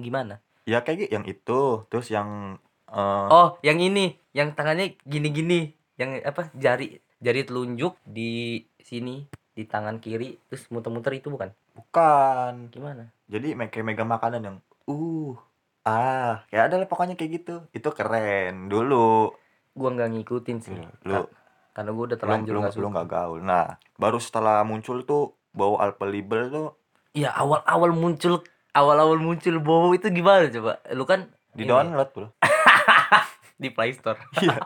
gimana 0.00 0.40
Ya 0.62 0.84
kayak 0.84 0.98
gitu, 1.04 1.10
yang 1.16 1.24
itu, 1.24 1.60
terus 1.88 2.06
yang 2.08 2.60
eh, 2.88 3.26
oh 3.28 3.48
yang 3.60 3.78
ini 3.78 4.16
yang 4.32 4.52
tangannya 4.52 4.96
gini-gini 5.04 5.72
yang 5.98 6.18
apa 6.22 6.48
jari 6.54 6.98
jari 7.18 7.42
telunjuk 7.42 7.98
di 8.06 8.62
sini 8.78 9.26
di 9.52 9.66
tangan 9.66 9.98
kiri 9.98 10.38
terus 10.46 10.70
muter-muter 10.70 11.18
itu 11.18 11.28
bukan 11.28 11.50
bukan. 11.74 12.70
gimana 12.70 13.10
Jadi 13.26 13.58
kayak 13.58 13.84
megang 13.84 14.08
makanan 14.08 14.40
yang 14.40 14.56
uh 14.86 15.34
ah 15.82 16.46
ya 16.54 16.68
ada 16.68 16.78
lah 16.78 16.88
pokoknya 16.88 17.18
kayak 17.18 17.42
gitu. 17.42 17.54
Itu 17.74 17.90
keren 17.92 18.68
dulu. 18.70 19.34
gua 19.78 19.88
nggak 19.94 20.10
ngikutin 20.10 20.58
sih 20.58 20.74
Lu 21.06 21.22
Ka- 21.22 21.30
karena 21.76 21.90
gua 21.94 22.04
udah 22.10 22.18
lu 22.18 22.22
terlanjur 22.22 22.54
lu, 22.54 22.60
lu 22.62 22.70
suka 22.72 22.88
nggak 22.90 23.08
gaul. 23.08 23.38
Nah, 23.42 23.78
baru 23.94 24.18
setelah 24.18 24.66
muncul 24.66 25.06
tuh 25.06 25.38
bau 25.54 25.78
Alpelibel 25.78 26.50
tuh 26.50 26.68
Iya 27.14 27.34
awal-awal 27.34 27.90
muncul 27.94 28.42
awal-awal 28.74 29.18
muncul 29.18 29.58
bowo 29.58 29.90
itu 29.94 30.06
gimana 30.12 30.46
coba 30.54 30.78
lu 30.94 31.02
kan 31.02 31.26
di 31.50 31.66
ini, 31.66 31.70
download 31.70 32.08
bro. 32.14 32.26
di 33.58 33.68
Play 33.68 33.92
Store 33.92 34.16
Iya. 34.38 34.56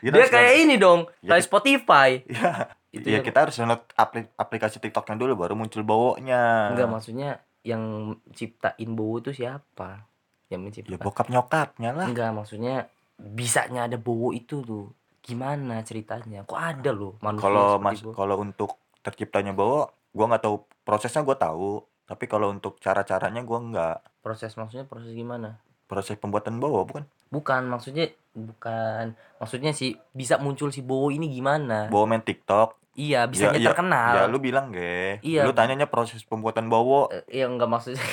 Kita 0.00 0.10
dia 0.10 0.22
harus 0.22 0.32
kayak 0.32 0.54
ini 0.58 0.74
dong 0.76 1.00
Ya, 1.20 1.28
kayak 1.30 1.44
Spotify 1.44 2.08
Iya. 2.24 2.52
itu 2.90 3.06
Iya 3.06 3.14
yang- 3.16 3.24
kita 3.24 3.38
harus 3.40 3.54
download 3.54 3.82
apli- 3.94 4.32
aplikasi 4.34 4.76
TikToknya 4.78 5.14
dulu 5.16 5.32
baru 5.38 5.54
muncul 5.54 5.82
baunya. 5.82 6.68
enggak 6.68 6.88
maksudnya 6.88 7.30
yang 7.62 7.82
ciptain 8.30 8.90
bowo 8.90 9.18
itu 9.18 9.30
siapa 9.32 10.08
yang 10.48 10.60
Ya 10.60 10.66
menciptakan 10.66 10.98
bokap 11.00 11.26
nyokapnya 11.28 11.90
lah. 11.92 12.06
enggak 12.06 12.32
maksudnya 12.32 12.88
bisanya 13.14 13.84
ada 13.84 13.94
bowo 13.94 14.32
itu 14.32 14.60
tuh 14.60 14.90
gimana 15.20 15.78
ceritanya 15.80 16.42
kok 16.42 16.56
ada 16.56 16.90
loh 16.90 17.20
manusia 17.20 17.44
Kalau 17.44 17.68
mas 17.78 18.00
bowo? 18.00 18.12
kalau 18.12 18.36
untuk 18.38 18.70
terciptanya 18.98 19.52
bau, 19.52 19.84
gua 20.10 20.26
nggak 20.26 20.42
tahu 20.42 20.56
prosesnya 20.82 21.20
gua 21.20 21.36
tahu. 21.36 21.80
Tapi 22.02 22.24
kalau 22.26 22.50
untuk 22.50 22.76
cara-caranya 22.76 23.40
gua 23.40 23.58
nggak. 23.62 23.96
proses 24.20 24.52
maksudnya 24.54 24.84
proses 24.84 25.12
gimana 25.12 25.56
Proses 25.90 26.14
pembuatan 26.14 26.56
bau 26.56 26.84
bukan? 26.84 27.02
bukan 27.28 27.62
maksudnya 27.64 28.06
bukan 28.32 29.10
maksudnya 29.36 29.70
sih 29.70 29.94
bisa 30.10 30.34
muncul 30.36 30.68
si 30.68 30.80
bowo 30.80 31.10
ini 31.10 31.26
gimana 31.28 31.86
Bau 31.86 32.02
main 32.04 32.18
TikTok. 32.20 32.78
iya 32.92 33.22
bisanya 33.24 33.54
iya, 33.56 33.68
terkenal 33.68 34.12
Ya 34.12 34.22
lu 34.24 34.38
bilang 34.38 34.70
ge. 34.70 35.18
Iya. 35.20 35.42
Lu 35.42 35.52
tanyanya 35.52 35.86
proses 35.86 36.22
pembuatan 36.22 36.66
bau. 36.66 37.06
Eh, 37.08 37.22
ya 37.32 37.46
enggak 37.46 37.66
maksudnya 37.66 38.02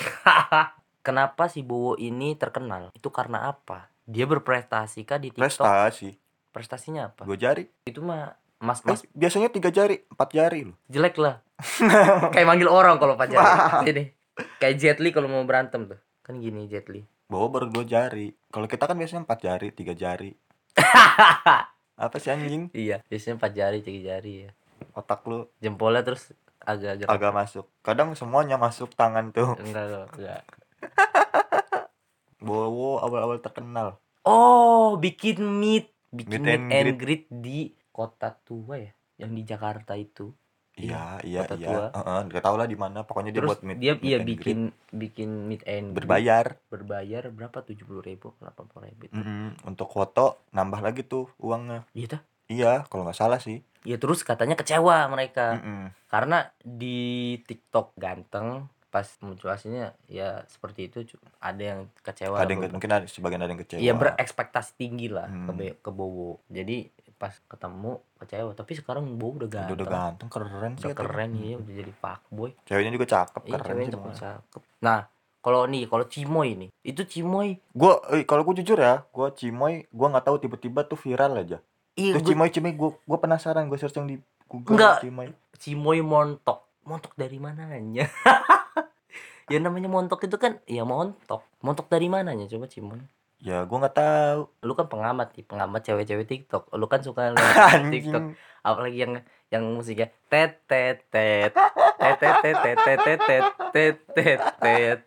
kenapa 1.01 1.45
si 1.45 1.61
Bowo 1.61 1.95
ini 1.95 2.33
terkenal 2.33 2.91
itu 2.91 3.07
karena 3.07 3.47
apa 3.47 3.87
dia 4.03 4.25
berprestasi 4.25 5.01
kah 5.03 5.17
di 5.17 5.29
TikTok 5.29 5.39
Prestasi. 5.39 6.09
prestasinya 6.49 7.07
apa 7.07 7.23
Dua 7.23 7.35
jari. 7.35 7.65
itu 7.83 7.99
mah 7.99 8.31
mas 8.57 8.79
Eh, 8.79 8.87
mas 8.87 9.01
biasanya 9.11 9.47
tiga 9.47 9.69
jari, 9.69 10.01
empat 10.03 10.29
jari 10.29 10.61
lu. 10.63 10.73
jelek 10.87 11.15
lah 11.15 11.39
kayak 12.33 12.45
manggil 12.45 12.67
orang 12.67 12.97
kalau 12.97 13.13
pacaran 13.13 13.81
ini 13.87 14.13
kayak 14.57 14.75
Jet 14.77 14.97
Li 14.97 15.09
kalau 15.09 15.25
mau 15.27 15.41
berantem 15.41 15.85
tuh 15.85 15.97
kan 16.21 16.37
gini 16.37 16.65
Jet 16.65 16.85
Li 16.87 17.01
Bawa 17.27 17.51
baru 17.51 17.67
dua 17.67 17.83
jari. 17.83 18.31
Kalau 18.47 18.67
kita 18.71 18.87
kan 18.87 18.95
biasanya 18.95 19.27
empat 19.27 19.39
jari, 19.43 19.67
tiga 19.75 19.91
jari. 19.91 20.31
Apa 21.97 22.21
sih 22.21 22.29
anjing? 22.29 22.69
iya 22.77 23.01
biasanya 23.09 23.41
empat 23.41 23.51
jari 23.57 23.79
tiga 23.81 24.01
jari 24.13 24.45
ya 24.45 24.51
Otak 24.93 25.25
lu 25.25 25.49
jempolnya 25.57 26.05
terus 26.05 26.29
agak 26.61 27.01
agak 27.01 27.07
agak 27.09 27.31
masuk. 27.33 27.65
Kadang 27.81 28.13
semuanya 28.13 28.61
masuk 28.61 28.93
tangan 28.93 29.33
tuh. 29.33 29.57
enggak 29.57 29.83
enggak, 29.89 30.07
enggak 30.13 30.41
Bowo 32.45 33.01
awal-awal 33.01 33.41
terkenal. 33.41 33.97
oh 34.21 34.93
bikin 35.01 35.41
meet 35.41 35.89
bikin 36.13 36.45
Meet 36.45 36.45
meet, 36.45 36.53
and 36.53 36.93
and 36.93 36.97
greet 37.01 37.25
di 37.33 37.73
kota 37.89 38.29
tua 38.45 38.77
ya 38.77 38.93
yang 39.17 39.33
di 39.33 39.41
Jakarta 39.41 39.97
itu 39.97 40.29
Iya, 40.77 41.17
iya, 41.21 41.41
kota 41.41 41.55
iya. 41.55 41.67
tua. 41.67 41.85
Heeh, 41.91 42.19
nggak 42.27 42.43
tahu 42.43 42.55
lah 42.55 42.65
di 42.65 42.77
mana. 42.77 42.99
Pokoknya 43.01 43.31
dia 43.31 43.41
terus 43.41 43.49
buat 43.49 43.61
meet, 43.61 43.77
dia 43.77 43.93
meet 43.93 44.03
iya 44.03 44.15
and 44.15 44.23
greet. 44.23 44.29
bikin 44.31 44.59
bikin 44.91 45.29
meet 45.43 45.63
and 45.65 45.85
greet. 45.87 45.97
berbayar. 45.97 46.45
berbayar 46.67 47.23
berapa 47.27 47.57
tujuh 47.63 47.83
puluh 47.83 48.01
ribu 48.01 48.37
delapan 48.37 48.65
puluh 48.67 48.85
ribu 48.85 49.01
itu 49.03 49.15
Mm-mm. 49.15 49.57
Untuk 49.65 49.89
foto 49.89 50.25
nambah 50.51 50.79
lagi 50.79 51.01
tuh 51.01 51.33
uangnya. 51.37 51.81
iya 51.91 52.07
tuh 52.07 52.21
Iya, 52.47 52.87
kalau 52.87 53.03
nggak 53.03 53.17
salah 53.17 53.37
sih. 53.37 53.59
ya 53.81 53.95
terus 53.95 54.21
katanya 54.21 54.53
kecewa 54.53 55.07
mereka 55.07 55.57
Mm-mm. 55.57 55.91
karena 56.05 56.37
di 56.59 56.99
TikTok 57.41 57.95
ganteng 57.95 58.67
pas 58.87 59.03
muncul 59.19 59.47
aslinya 59.47 59.91
ya 60.05 60.43
seperti 60.45 60.87
itu 60.87 60.97
ada 61.37 61.59
yang 61.59 61.79
kecewa 61.97 62.35
Ada 62.35 62.49
yang 62.49 62.61
mungkin 62.69 62.87
ada 62.89 63.03
sebagian 63.05 63.39
ada 63.39 63.49
yang 63.49 63.61
kecewa. 63.61 63.79
Iya 63.79 63.93
berekspektasi 63.93 64.71
tinggi 64.75 65.07
lah 65.07 65.25
ke 65.25 65.35
Hmm. 65.45 65.55
Be- 65.55 65.77
ke 65.77 65.89
Bowo 65.89 66.39
jadi 66.47 66.87
pas 67.17 67.33
ketemu 67.33 67.91
kecewa 68.15 68.51
tapi 68.53 68.71
sekarang 68.73 69.09
Bowo 69.13 69.37
udah 69.37 69.49
ganteng 69.49 69.73
udah 69.73 69.87
ganteng, 69.87 70.29
keren 70.29 70.71
sih. 70.71 70.81
udah 70.83 70.93
keren 70.93 71.31
ya 71.35 71.55
udah 71.55 71.73
jadi 71.75 71.93
fuckboy 71.93 72.51
Ceweknya 72.63 72.91
juga 72.93 73.07
cakep, 73.07 73.41
iya 73.43 73.51
keren 73.53 73.65
ceweknya 73.67 73.85
sih. 73.85 73.93
cakep 73.95 74.13
cakep 74.15 74.61
nah 74.79 74.99
kalau 75.37 75.63
nih 75.63 75.83
kalau 75.85 76.05
Cimoy 76.05 76.49
nih 76.55 76.69
itu 76.81 77.01
Cimoy 77.03 77.57
Gue, 77.71 77.93
eh, 78.11 78.23
kalau 78.23 78.43
gue 78.43 78.57
jujur 78.57 78.75
ya, 78.75 79.05
gue 79.05 79.27
Cimoy, 79.33 79.85
gue 79.85 80.07
nggak 80.07 80.23
tahu 80.23 80.37
tiba-tiba 80.37 80.83
tuh 80.83 80.95
viral 80.95 81.33
aja. 81.37 81.57
iya 81.93 82.13
gua- 82.13 82.25
Cimoy, 82.25 82.49
Cimoy, 82.49 82.73
gue 82.73 82.89
gue 82.91 83.17
penasaran, 83.17 83.63
gue 83.65 83.75
searching 83.75 84.05
di 84.05 84.15
Google 84.45 84.75
Enggak. 84.75 84.99
Cimoy. 84.99 85.27
Cimoy 85.55 85.99
montok. 86.01 86.67
Montok 86.83 87.13
dari 87.13 87.37
mananya? 87.37 88.07
ya 89.51 89.57
namanya 89.57 89.87
montok 89.87 90.19
itu 90.21 90.35
kan 90.35 90.59
ya 90.65 90.83
montok. 90.83 91.43
Montok 91.59 91.87
dari 91.87 92.07
mananya 92.07 92.43
coba 92.45 92.67
Cimoy? 92.67 92.99
Ya, 93.37 93.63
gue 93.63 93.77
nggak 93.77 93.93
tahu. 93.93 94.39
Lu 94.61 94.73
kan 94.73 94.87
pengamat 94.87 95.33
nih, 95.33 95.45
pengamat 95.45 95.81
cewek-cewek 95.81 96.25
TikTok. 96.25 96.73
Lu 96.73 96.85
kan 96.85 97.01
suka 97.01 97.29
lihat 97.31 97.85
TikTok, 97.87 98.23
Anjing. 98.33 98.65
apalagi 98.65 98.97
yang 98.97 99.13
yang 99.47 99.63
musiknya 99.71 100.09
tet 100.27 100.65
tet 100.65 101.05
tet 101.07 101.53
tet 101.53 102.15
tet 102.19 102.35
tet 102.43 102.57
tet 102.57 102.77
tet 102.77 102.99
tet 102.99 103.19
tet 103.23 103.95
tet 104.11 104.39
tet 104.57 104.99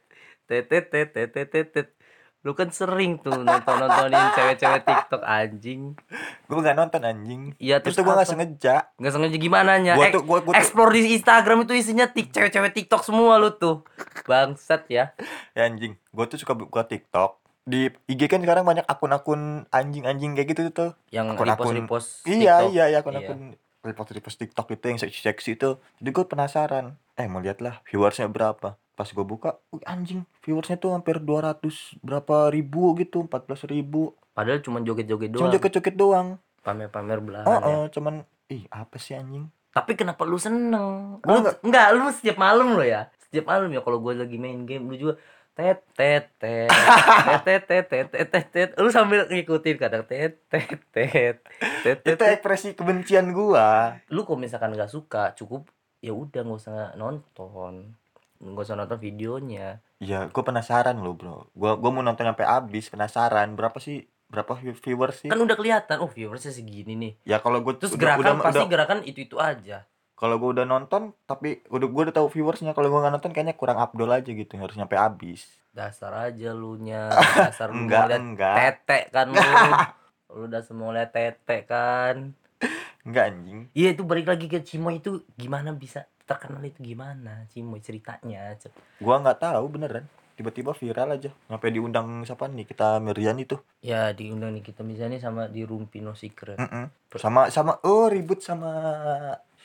tet 0.46 0.62
tet 0.64 0.84
tet 0.88 1.06
tet 1.12 1.28
tet 1.28 1.48
tet 1.52 1.68
tet 1.68 1.88
lu 2.40 2.56
kan 2.56 2.72
sering 2.72 3.20
tuh 3.20 3.36
nonton 3.36 3.76
nontonin 3.76 4.32
cewek-cewek 4.32 4.80
TikTok 4.80 5.20
anjing 5.20 5.92
Gue 6.48 6.58
nggak 6.58 6.72
nonton 6.72 7.04
anjing. 7.04 7.52
Iya 7.60 7.84
terus 7.84 8.00
Itu 8.00 8.00
gue 8.00 8.16
nggak 8.16 8.24
apa? 8.24 8.32
sengaja. 8.32 8.76
nggak 8.96 9.12
sengaja 9.12 9.36
gimana 9.36 9.76
nya 9.76 9.92
Eh, 9.94 10.08
tuh, 10.08 10.24
tuh, 10.24 10.56
Explore 10.56 10.96
di 10.96 11.12
Instagram 11.12 11.68
itu 11.68 11.76
isinya 11.76 12.08
tik 12.08 12.32
cewek-cewek 12.32 12.72
TikTok 12.72 13.04
semua 13.04 13.36
lu 13.36 13.52
tuh. 13.52 13.84
Bangsat 14.24 14.88
ya. 14.88 15.12
ya 15.52 15.68
anjing. 15.68 16.00
Gue 16.08 16.24
tuh 16.26 16.40
suka 16.40 16.56
buka 16.56 16.80
TikTok. 16.80 17.39
Di 17.70 17.80
IG 18.06 18.26
kan 18.26 18.40
sekarang 18.40 18.64
banyak 18.64 18.82
akun-akun 18.84 19.40
anjing-anjing 19.70 20.34
kayak 20.34 20.48
gitu 20.50 20.62
tuh. 20.70 20.90
Yang 21.08 21.26
Akun-akun- 21.32 21.78
repost-repost 21.78 22.08
Iya, 22.24 22.34
TikTok. 22.58 22.70
iya, 22.72 22.84
iya 22.88 22.98
akun-akun 23.00 23.38
repost-repost 23.80 24.36
TikTok 24.36 24.66
itu 24.70 24.84
yang 24.84 24.98
seksi-seksi 24.98 25.50
itu. 25.54 25.70
Jadi 25.96 26.08
gue 26.10 26.24
penasaran. 26.26 26.98
Eh, 27.14 27.24
mau 27.24 27.38
lihat 27.38 27.60
lah 27.60 27.80
viewersnya 27.86 28.26
berapa. 28.26 28.76
Pas 28.92 29.08
gue 29.08 29.24
buka, 29.24 29.56
wih, 29.70 29.80
anjing, 29.86 30.28
viewersnya 30.40 30.76
tuh 30.76 30.92
hampir 30.92 31.16
200 31.18 31.64
berapa 31.98 32.50
ribu 32.50 32.92
gitu, 32.94 33.24
14 33.24 33.64
ribu. 33.64 34.12
Padahal 34.30 34.60
cuma 34.60 34.78
joget-joget 34.78 35.32
Cuma 35.32 35.48
doang. 35.48 35.52
joget-joget 35.54 35.94
doang. 35.94 36.28
Pamer-pamer 36.60 37.18
belahan 37.18 37.46
Oh, 37.46 37.56
ya. 37.56 37.64
oh, 37.64 37.84
cuman 37.88 38.14
ih 38.46 38.68
apa 38.68 38.96
sih 38.96 39.16
anjing? 39.16 39.48
Tapi 39.70 39.94
kenapa 39.94 40.28
lu 40.28 40.36
seneng? 40.36 41.16
Lu, 41.22 41.36
nggak- 41.38 41.64
enggak, 41.64 41.86
lu 41.94 42.10
setiap 42.10 42.36
malam 42.36 42.74
lo 42.74 42.84
ya. 42.84 43.08
Setiap 43.22 43.48
malam 43.48 43.70
ya 43.70 43.80
kalau 43.80 43.96
gue 43.98 44.12
lagi 44.14 44.36
main 44.36 44.60
game 44.62 44.84
lu 44.84 44.96
juga 44.98 45.14
tet 45.60 45.80
tet 45.92 46.24
tet 46.32 46.70
tet 47.44 47.62
tet 47.62 47.84
tet 47.84 48.06
tet 48.08 48.28
tet 48.30 48.46
tet 48.48 48.68
lu 48.74 48.88
sambil 48.88 49.26
ngikutin 49.26 49.76
kadang 49.76 50.02
tet 50.02 50.40
tet 50.46 50.72
tet 50.88 51.36
tet 51.84 51.98
tet 52.00 52.16
Itu 52.16 52.24
ekspresi 52.24 52.72
kebencian 52.72 53.28
gua. 53.30 54.00
lu 54.08 54.24
kalau 54.24 54.40
misalkan 54.40 54.72
nggak 54.72 54.88
suka 54.88 55.36
cukup 55.36 55.68
ya 56.00 56.10
udah 56.10 56.40
nggak 56.40 56.56
usah 56.58 56.96
nonton 56.96 57.92
nggak 58.40 58.64
usah 58.64 58.74
nonton 58.74 58.96
videonya 58.98 59.84
Ya, 60.00 60.24
gue 60.24 60.40
penasaran 60.40 60.96
loh, 60.96 61.12
Bro. 61.12 61.52
Gua 61.52 61.76
gua 61.76 61.90
mau 61.90 62.00
nonton 62.00 62.24
sampai 62.24 62.48
habis, 62.48 62.88
penasaran. 62.88 63.52
Berapa 63.52 63.76
sih? 63.76 64.00
Berapa 64.26 64.56
view- 64.56 64.72
viewers 64.72 65.20
sih? 65.20 65.28
kan 65.28 65.36
udah 65.36 65.52
kelihatan 65.52 65.98
oh 65.98 66.06
viewersnya 66.06 66.48
segini 66.48 66.94
nih 66.94 67.12
Ya 67.26 67.36
kalau 67.36 67.60
gue 67.60 67.74
terus 67.74 67.98
gerakan 67.98 68.38
pasti 68.38 68.62
gerakan 68.64 69.02
itu 69.02 69.26
itu 69.26 69.36
aja 69.36 69.89
kalau 70.20 70.36
gue 70.36 70.60
udah 70.60 70.68
nonton 70.68 71.16
tapi 71.24 71.64
udah 71.72 71.88
gue 71.88 72.02
udah 72.12 72.16
tahu 72.20 72.28
viewersnya. 72.28 72.76
Kalau 72.76 72.92
gue 72.92 73.00
nggak 73.00 73.14
nonton 73.16 73.32
kayaknya 73.32 73.56
kurang 73.56 73.80
abdol 73.80 74.12
aja 74.12 74.28
gitu 74.28 74.52
harus 74.60 74.76
nyampe 74.76 75.00
habis. 75.00 75.48
Dasar 75.72 76.12
aja 76.28 76.52
lu 76.52 76.76
nya. 76.76 77.08
Dasar 77.48 77.72
lu 77.72 77.88
enggak 77.88 78.12
ngeliat 78.12 78.20
enggak. 78.20 78.54
tete 78.60 78.98
kan 79.08 79.26
lu. 79.32 79.40
Lu 80.30 80.46
udah 80.46 80.62
semua 80.62 80.94
liat 80.94 81.10
tete 81.10 81.66
kan. 81.66 82.36
Enggak 83.02 83.24
anjing. 83.32 83.66
Iya 83.74 83.96
itu 83.96 84.06
balik 84.06 84.30
lagi 84.30 84.46
ke 84.46 84.62
Cimoy 84.62 85.02
itu 85.02 85.24
gimana 85.34 85.74
bisa 85.74 86.06
terkenal 86.28 86.62
itu 86.62 86.78
gimana 86.84 87.48
Cimoy 87.50 87.82
ceritanya? 87.82 88.54
Gue 89.00 89.14
nggak 89.16 89.40
tahu 89.42 89.64
beneran. 89.72 90.06
Tiba-tiba 90.38 90.70
viral 90.76 91.18
aja. 91.18 91.34
Sampai 91.50 91.74
diundang 91.74 92.22
siapa 92.22 92.46
nih? 92.46 92.68
Kita 92.68 93.02
Merian 93.02 93.40
itu. 93.42 93.58
Ya 93.82 94.14
diundang 94.14 94.54
nih 94.54 94.62
kita 94.62 94.86
misalnya 94.86 95.18
sama 95.18 95.50
di 95.50 95.66
Rumpi 95.66 95.98
No 95.98 96.14
Secret. 96.14 96.60
Mm-mm. 96.60 96.86
sama 97.18 97.50
sama 97.50 97.82
oh 97.82 98.06
ribut 98.06 98.38
sama 98.38 98.70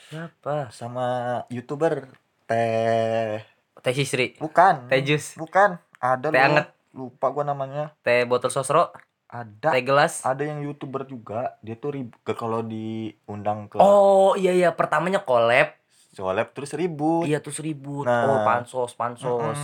siapa 0.09 0.69
sama 0.69 1.05
youtuber 1.49 2.13
teh. 2.45 3.41
Teh 3.81 3.93
Sisri. 3.93 4.37
Bukan. 4.37 4.89
Teh 4.89 5.01
Jus. 5.01 5.37
Bukan. 5.37 5.77
Ada 6.01 6.29
Teh 6.29 6.41
anget. 6.41 6.67
lupa 6.95 7.29
gua 7.29 7.45
namanya. 7.45 7.93
Teh 8.01 8.25
botol 8.25 8.49
sosro. 8.53 8.93
Ada. 9.29 9.73
Teh 9.73 9.83
gelas. 9.83 10.21
Ada 10.25 10.45
yang 10.45 10.63
youtuber 10.63 11.05
juga. 11.05 11.57
Dia 11.65 11.77
tuh 11.77 11.97
ribut 11.97 12.21
kalau 12.37 12.61
diundang 12.61 13.69
ke 13.69 13.77
oh 13.81 14.33
iya 14.37 14.53
iya. 14.53 14.69
Pertamanya 14.73 15.21
collab. 15.21 15.73
Collab 16.15 16.55
terus 16.55 16.71
ribut. 16.71 17.27
Iya 17.27 17.43
terus 17.43 17.59
ribut. 17.59 18.07
Nah. 18.07 18.23
oh 18.29 18.39
pansos 18.47 18.95
pansos. 18.95 19.59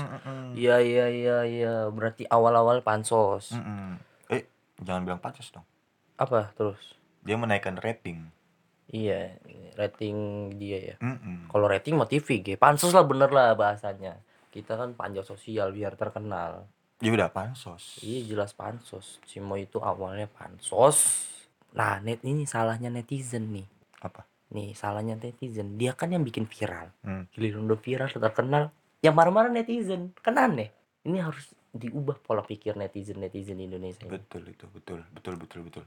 Iya 0.57 0.83
iya 0.83 1.05
iya 1.07 1.37
iya. 1.47 1.75
Berarti 1.87 2.27
awal-awal 2.27 2.83
pansos. 2.83 3.55
Mm-mm. 3.55 3.95
eh 4.27 4.43
jangan 4.83 5.07
bilang 5.07 5.21
pansos 5.23 5.47
dong. 5.49 5.63
Apa? 6.19 6.51
Terus? 6.53 6.99
Dia 7.23 7.39
menaikkan 7.39 7.79
rating 7.79 8.40
iya 8.91 9.39
rating 9.79 10.51
dia 10.59 10.93
ya. 10.93 10.95
Mm-mm. 10.99 11.47
kalau 11.47 11.65
rating 11.65 11.95
mah 11.95 12.07
TV 12.07 12.43
G. 12.43 12.47
Pansos 12.59 12.91
lah 12.91 13.07
bener 13.07 13.31
lah 13.31 13.55
bahasanya. 13.55 14.19
Kita 14.51 14.75
kan 14.75 14.93
panjang 14.93 15.23
sosial 15.23 15.71
biar 15.71 15.95
terkenal. 15.95 16.67
Ya 16.99 17.09
udah 17.15 17.31
pansos. 17.31 17.97
Iya 18.03 18.35
jelas 18.35 18.51
pansos. 18.51 19.17
Cimo 19.25 19.55
itu 19.55 19.79
awalnya 19.79 20.27
pansos. 20.27 21.25
Nah 21.73 22.03
net 22.03 22.21
ini 22.27 22.43
salahnya 22.43 22.91
netizen 22.91 23.49
nih. 23.55 23.67
Apa? 24.03 24.27
Nih 24.51 24.75
salahnya 24.75 25.15
netizen. 25.15 25.79
Dia 25.79 25.95
kan 25.95 26.11
yang 26.11 26.21
bikin 26.27 26.45
viral. 26.45 26.91
Hmm. 27.01 27.25
giliran 27.31 27.65
udah 27.65 27.79
viral 27.79 28.11
terkenal. 28.11 28.69
Yang 28.99 29.15
marah-marah 29.17 29.49
netizen. 29.49 30.11
Kan 30.19 30.35
aneh 30.35 30.69
ini 31.01 31.17
harus 31.17 31.49
diubah 31.71 32.19
pola 32.21 32.43
pikir 32.45 32.77
netizen 32.77 33.17
netizen 33.17 33.57
Indonesia 33.57 34.05
ini. 34.05 34.11
betul 34.19 34.43
itu 34.45 34.65
betul. 34.69 34.99
Betul 35.15 35.33
betul 35.39 35.59
betul. 35.65 35.83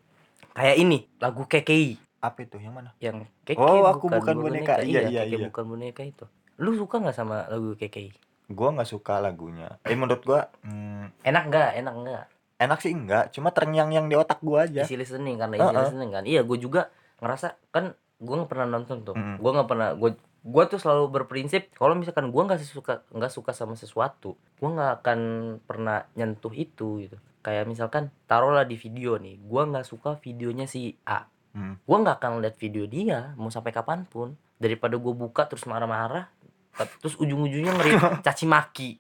Kayak 0.55 0.77
ini 0.81 0.99
lagu 1.21 1.47
KKI 1.47 2.14
apa 2.25 2.39
itu? 2.41 2.57
Yang 2.57 2.75
mana? 2.75 2.91
Yang 2.97 3.29
KKI 3.45 3.61
Oh, 3.61 3.85
aku 3.85 4.09
bukan 4.09 4.35
boneka. 4.41 4.81
Iya, 4.81 5.13
iya, 5.13 5.23
KKI 5.29 5.37
iya. 5.37 5.47
bukan 5.53 5.65
boneka 5.69 6.03
itu. 6.03 6.25
Lu 6.57 6.73
suka 6.73 7.05
nggak 7.05 7.17
sama 7.17 7.45
lagu 7.53 7.77
KKI 7.77 8.25
gua 8.45 8.77
nggak 8.77 8.91
suka 8.93 9.25
lagunya. 9.25 9.81
Eh 9.89 9.97
menurut 9.97 10.21
gua 10.21 10.53
hmm, 10.69 11.25
enak 11.25 11.45
nggak? 11.49 11.71
Enak 11.81 11.95
nggak? 11.97 12.25
enak 12.55 12.79
sih 12.79 12.95
enggak 12.95 13.35
cuma 13.35 13.51
terngiang-ngiang 13.51 14.07
di 14.07 14.17
otak 14.17 14.39
gua 14.41 14.67
aja. 14.67 14.87
Easy 14.87 14.95
listening 14.95 15.37
karena 15.37 15.59
easy 15.59 15.75
Heeh. 15.75 15.85
listening 15.85 16.11
kan. 16.15 16.25
Iya 16.25 16.41
gue 16.47 16.59
juga 16.59 16.89
ngerasa 17.19 17.59
kan 17.75 17.99
gue 18.23 18.35
nggak 18.35 18.51
pernah 18.51 18.67
nonton 18.79 19.03
tuh. 19.03 19.15
Mm. 19.19 19.37
gue 19.43 19.51
nggak 19.51 19.69
pernah 19.69 19.89
gue 19.99 20.11
gue 20.45 20.65
tuh 20.69 20.79
selalu 20.79 21.05
berprinsip 21.09 21.73
kalau 21.75 21.97
misalkan 21.97 22.29
gue 22.29 22.43
nggak 22.43 22.61
suka 22.63 23.03
nggak 23.11 23.33
suka 23.33 23.51
sama 23.57 23.75
sesuatu 23.75 24.37
gue 24.37 24.69
nggak 24.71 25.03
akan 25.03 25.21
pernah 25.67 26.07
nyentuh 26.15 26.55
itu 26.55 27.05
gitu. 27.05 27.17
Kayak 27.45 27.69
misalkan 27.69 28.09
taruhlah 28.25 28.65
di 28.65 28.79
video 28.79 29.19
nih. 29.21 29.37
Gue 29.43 29.63
nggak 29.67 29.85
suka 29.85 30.17
videonya 30.23 30.65
si 30.71 30.95
A 31.05 31.27
Hmm. 31.55 31.79
gue 31.79 31.97
nggak 31.97 32.19
akan 32.19 32.43
lihat 32.43 32.59
video 32.59 32.83
dia 32.85 33.31
mau 33.39 33.47
sampai 33.47 33.71
kapan 33.71 34.03
pun. 34.05 34.35
Daripada 34.59 34.99
gue 34.99 35.15
buka 35.15 35.47
terus 35.47 35.65
marah-marah 35.65 36.27
terus 36.75 37.15
ujung-ujungnya 37.15 37.71
ngeri 37.71 37.93
caci 38.27 38.45
maki 38.45 38.91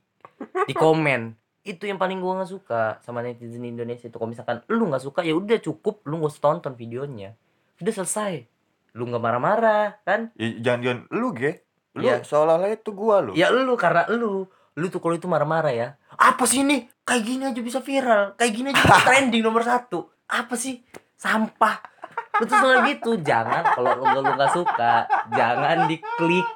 di 0.64 0.74
komen. 0.74 1.34
Itu 1.64 1.90
yang 1.90 1.98
paling 1.98 2.22
gue 2.22 2.30
nggak 2.30 2.50
suka 2.50 3.02
sama 3.02 3.26
netizen 3.26 3.66
Indonesia 3.66 4.06
itu. 4.06 4.14
Kalau 4.14 4.30
misalkan 4.30 4.62
lu 4.70 4.86
nggak 4.86 5.02
suka 5.02 5.26
ya 5.26 5.34
udah 5.34 5.58
cukup 5.58 6.06
lu 6.06 6.22
nggak 6.22 6.30
usah 6.30 6.42
tonton 6.42 6.78
videonya. 6.78 7.34
Udah 7.82 7.92
selesai. 7.92 8.46
Lu 8.94 9.10
nggak 9.10 9.18
marah-marah 9.18 9.98
kan? 10.06 10.30
Ya, 10.38 10.54
jangan 10.62 10.80
jangan 10.86 11.00
lu 11.10 11.28
ge. 11.34 11.52
Lu 11.98 12.06
Iya. 12.06 12.22
seolah-olah 12.22 12.70
itu 12.70 12.90
gua 12.94 13.18
lu. 13.18 13.32
Ya 13.34 13.50
lu 13.50 13.74
karena 13.74 14.06
lu 14.14 14.46
lu 14.74 14.86
tuh 14.90 15.02
kalau 15.02 15.18
itu 15.18 15.26
marah-marah 15.26 15.74
ya. 15.74 15.88
Apa 16.14 16.46
sih 16.46 16.62
ini? 16.62 16.86
Kayak 17.02 17.22
gini 17.26 17.42
aja 17.50 17.60
bisa 17.62 17.78
viral. 17.82 18.38
Kayak 18.38 18.52
gini 18.54 18.66
aja 18.70 18.78
bisa 18.78 19.02
trending 19.10 19.42
nomor 19.42 19.66
satu. 19.66 20.06
Apa 20.30 20.54
sih? 20.54 20.78
Sampah 21.18 21.93
lu 22.40 22.44
tuh 22.44 22.56
selalu 22.58 22.80
gitu. 22.94 23.10
Jangan 23.20 23.62
kalau 23.74 23.92
lu 24.00 24.20
nggak 24.22 24.52
suka 24.52 25.06
jangan 25.30 25.86
diklik. 25.86 26.46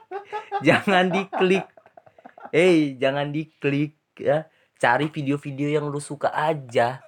Jangan 0.60 1.04
diklik. 1.08 1.64
Eh 2.50 2.96
jangan 2.96 3.30
diklik 3.30 3.94
ya. 4.18 4.48
Cari 4.78 5.10
video-video 5.10 5.68
yang 5.74 5.90
lu 5.90 5.98
suka 5.98 6.30
aja. 6.30 7.02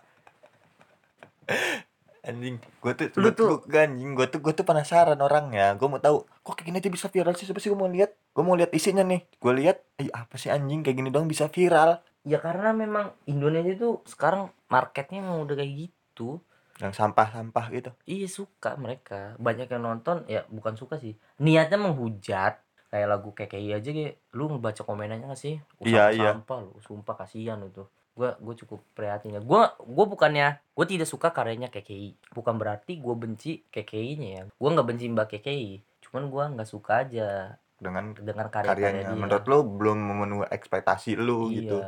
Anjing 2.21 2.61
gua 2.85 2.93
tuh 2.93 3.09
Lu 3.17 3.33
tuh 3.33 3.65
gua- 3.65 3.89
anjing 3.89 4.13
gua 4.13 4.29
tuh 4.29 4.45
gua 4.45 4.53
tuh 4.53 4.67
penasaran 4.67 5.17
orangnya. 5.19 5.73
Gua 5.75 5.89
mau 5.89 6.01
tahu 6.03 6.29
kok 6.45 6.53
kayak 6.53 6.67
gini 6.69 6.77
aja 6.79 6.91
bisa 6.93 7.07
viral 7.09 7.33
sih? 7.33 7.49
Siapa 7.49 7.59
sih 7.59 7.73
gua 7.73 7.87
mau 7.87 7.91
lihat. 7.91 8.13
Gua 8.37 8.45
mau 8.45 8.55
lihat 8.55 8.71
isinya 8.77 9.01
nih. 9.03 9.25
Gua 9.41 9.57
lihat 9.57 9.81
eh 9.97 10.13
apa 10.13 10.37
sih 10.37 10.53
anjing? 10.53 10.85
Kayak 10.85 10.97
gini 11.01 11.09
dong 11.09 11.27
bisa 11.27 11.49
viral. 11.49 12.05
Ya 12.23 12.37
karena 12.37 12.77
memang 12.77 13.17
Indonesia 13.25 13.73
tuh 13.81 14.05
sekarang 14.05 14.53
marketnya 14.69 15.25
emang 15.25 15.41
udah 15.49 15.57
kayak 15.57 15.89
gitu 15.89 16.45
yang 16.81 16.97
sampah-sampah 16.97 17.67
gitu. 17.77 17.91
Iya 18.09 18.27
suka 18.27 18.75
mereka. 18.81 19.37
Banyak 19.37 19.69
yang 19.69 19.85
nonton 19.85 20.25
ya 20.25 20.49
bukan 20.49 20.75
suka 20.75 20.97
sih. 20.97 21.13
Niatnya 21.37 21.77
menghujat 21.77 22.65
kayak 22.91 23.07
lagu 23.07 23.31
KKI 23.31 23.69
aja 23.77 23.91
kayak 23.93 24.19
lu 24.35 24.51
ngebaca 24.51 24.83
komenannya 24.83 25.31
gak 25.31 25.39
sih? 25.39 25.61
Iya, 25.85 26.11
iya. 26.11 26.35
sampah 26.35 26.59
lu 26.65 26.73
sumpah 26.83 27.15
kasihan 27.15 27.61
itu. 27.63 27.85
Gua 28.17 28.35
gue 28.41 28.55
cukup 28.65 28.81
prihatin 28.97 29.37
ya. 29.37 29.41
Gua 29.45 29.77
gua 29.79 30.05
bukannya 30.09 30.59
gue 30.75 30.87
tidak 30.89 31.07
suka 31.07 31.31
karyanya 31.31 31.71
KKI 31.71 32.35
bukan 32.35 32.57
berarti 32.57 32.99
gue 32.99 33.15
benci 33.15 33.63
KKI 33.69 34.13
nya 34.19 34.31
ya. 34.33 34.43
Gua 34.57 34.69
nggak 34.75 34.89
benci 34.89 35.07
mbak 35.13 35.29
KKI 35.37 35.73
cuman 36.11 36.27
gua 36.27 36.45
nggak 36.51 36.67
suka 36.67 37.07
aja 37.07 37.55
dengan 37.79 38.13
dengan 38.19 38.51
karya-karya 38.51 38.89
karyanya. 38.91 39.15
dia. 39.15 39.21
Menurut 39.21 39.45
lu 39.47 39.59
belum 39.79 39.99
memenuhi 40.01 40.47
ekspektasi 40.51 41.15
lu 41.15 41.53
iya. 41.53 41.57
gitu. 41.63 41.79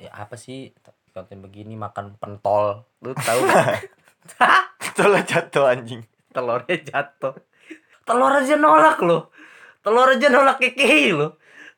Ya 0.00 0.10
apa 0.16 0.38
sih 0.40 0.72
konten 1.12 1.44
begini 1.44 1.76
makan 1.76 2.16
pentol. 2.16 2.88
Lu 3.04 3.12
tahu 3.12 3.40
Tolong 4.96 5.24
jatuh 5.24 5.64
anjing. 5.68 6.02
Telurnya 6.32 6.76
jatuh. 6.80 7.34
Telur 8.06 8.32
aja 8.32 8.54
nolak 8.54 8.98
loh. 9.02 9.34
Telur 9.82 10.08
aja 10.12 10.28
nolak 10.30 10.62
keke 10.62 11.10
loh. 11.16 11.34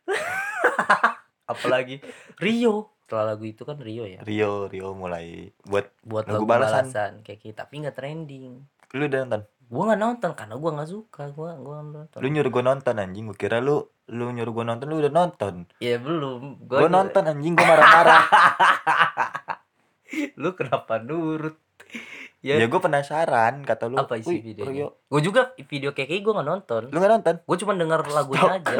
Apalagi 1.52 2.04
Rio. 2.36 2.92
Setelah 3.08 3.32
lagu 3.32 3.48
itu 3.48 3.64
kan 3.64 3.80
Rio 3.80 4.04
ya? 4.04 4.20
Rio 4.20 4.68
Rio 4.68 4.92
mulai 4.92 5.48
buat 5.64 5.88
buat 6.04 6.28
Lagu 6.28 6.44
lagu, 6.44 6.44
balasan. 6.44 6.84
balasan, 6.84 7.12
keke 7.24 7.56
tapi 7.56 7.80
nggak 7.80 7.96
trending. 7.96 8.60
Lu 8.92 9.04
udah 9.08 9.24
nonton? 9.24 9.42
Gua 9.68 9.82
nggak 9.88 10.00
nonton 10.00 10.30
karena 10.36 10.54
gua 10.60 10.70
nggak 10.76 10.90
suka. 10.92 11.22
Gua 11.32 11.56
gua 11.56 11.80
nggak 11.80 11.92
nonton. 12.04 12.18
Lu 12.20 12.28
nyuruh 12.28 12.52
gua 12.52 12.64
nonton 12.68 12.94
anjing. 13.00 13.24
Gua 13.28 13.36
kira 13.36 13.64
lu 13.64 13.80
lu 14.12 14.28
nyuruh 14.28 14.52
gua 14.52 14.64
nonton 14.68 14.86
lu 14.92 15.00
udah 15.00 15.12
nonton. 15.12 15.54
Ya 15.80 15.96
belum. 15.96 16.68
Gua 16.68 16.88
nonton 16.88 17.24
anjing. 17.24 17.56
Gua 17.56 17.64
marah-marah. 17.64 18.22
Lu 20.40 20.56
kenapa 20.56 20.96
nurut 21.04 21.60
ya, 22.44 22.54
ya, 22.58 22.66
gua 22.70 22.80
penasaran 22.82 23.66
kata 23.66 23.90
lu 23.90 23.96
apa 23.98 24.18
isi 24.18 24.38
"Wih, 24.38 24.42
videonya? 24.54 24.86
Gua 25.10 25.20
juga 25.20 25.52
video 25.56 25.90
keke 25.94 26.22
gua 26.22 26.40
nggak 26.40 26.48
nonton. 26.48 26.82
Lu 26.90 26.98
gak 26.98 27.12
nonton? 27.18 27.34
Gue 27.42 27.56
cuma 27.58 27.72
denger 27.74 28.00
lagunya 28.08 28.50
aja. 28.62 28.78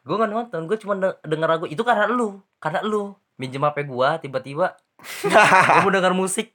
Gue 0.00 0.16
nggak 0.16 0.32
nonton 0.32 0.60
gue 0.64 0.78
cuma 0.80 0.94
de- 0.96 1.20
denger 1.28 1.48
lagu 1.48 1.66
itu 1.68 1.82
karena 1.84 2.08
lu 2.08 2.40
karena 2.56 2.80
lu. 2.80 3.12
Minjem 3.40 3.64
hp 3.64 3.88
gua 3.88 4.20
tiba-tiba 4.20 4.76
gue 5.24 5.80
mau 5.80 5.92
denger 5.92 6.12
musik. 6.12 6.52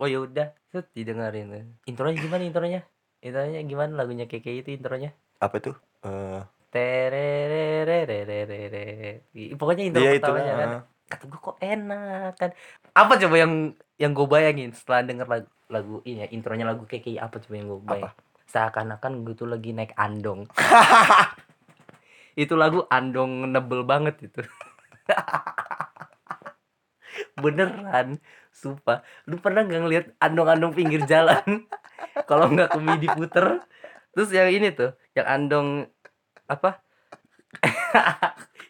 Oh 0.00 0.08
ya 0.08 0.24
udah 0.24 0.56
didengerin. 0.96 1.76
Intronya 1.86 2.16
gimana 2.18 2.42
intronya? 2.44 2.80
Intronya 3.24 3.60
gimana 3.64 3.92
lagunya 3.96 4.28
keke 4.28 4.52
itu 4.52 4.70
intronya? 4.72 5.12
Apa 5.40 5.60
tuh? 5.60 5.76
Eh, 6.04 6.40
tererererererere 6.74 9.22
pokoknya 9.54 9.82
intro 9.86 10.02
iya 10.02 10.18
pertamanya 10.18 10.54
kan. 10.58 10.70
kata 11.04 11.24
gue 11.30 11.40
kok 11.40 11.56
enak 11.62 12.32
kan. 12.34 12.50
Apa 12.96 13.12
coba 13.20 13.36
yang 13.38 13.76
yang 14.00 14.10
gue 14.10 14.26
bayangin 14.26 14.74
setelah 14.74 15.06
denger 15.06 15.26
lagu, 15.30 15.48
lagu 15.70 15.96
ini 16.02 16.26
ya 16.26 16.28
intronya 16.34 16.66
lagu 16.66 16.82
keke 16.84 17.14
apa 17.18 17.38
coba 17.38 17.54
yang 17.54 17.68
gue 17.70 17.80
bayangin? 17.82 18.16
Seakan-akan 18.50 19.12
gue 19.26 19.34
tuh 19.34 19.48
lagi 19.50 19.70
naik 19.74 19.94
andong. 19.94 20.46
Itu 22.34 22.58
lagu 22.58 22.82
andong 22.90 23.50
nebel 23.50 23.86
banget 23.86 24.30
itu. 24.30 24.42
Beneran 27.38 28.18
sumpah. 28.50 29.06
Lu 29.30 29.38
pernah 29.38 29.62
nggak 29.62 29.80
ngeliat 29.82 30.06
andong-andong 30.18 30.74
pinggir 30.74 31.06
jalan? 31.06 31.66
Kalau 32.26 32.50
nggak 32.50 32.74
kemi 32.74 32.98
diputer 32.98 33.62
terus 34.14 34.30
yang 34.30 34.50
ini 34.50 34.70
tuh 34.70 34.94
yang 35.14 35.26
andong 35.26 35.68
apa? 36.46 36.82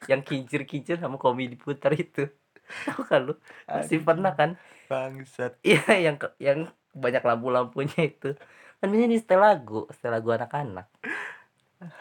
Yang 0.04 0.20
kincir-kincir 0.28 1.00
sama 1.00 1.16
komi 1.16 1.48
diputer 1.48 1.92
itu. 1.96 2.28
Tahu 2.64 3.04
kan 3.08 3.20
lu? 3.28 3.34
Aduh, 3.68 4.00
pernah 4.04 4.32
kan 4.36 4.56
bangsat. 4.90 5.52
Iya 5.68 6.10
yang 6.10 6.16
ke- 6.20 6.36
yang 6.38 6.58
banyak 6.94 7.22
lampu-lampunya 7.24 7.98
itu. 8.10 8.36
Kan 8.78 8.88
ini 8.92 9.16
setel 9.18 9.40
lagu 9.40 9.88
setel 9.90 10.12
lagu 10.16 10.28
anak-anak. 10.30 10.86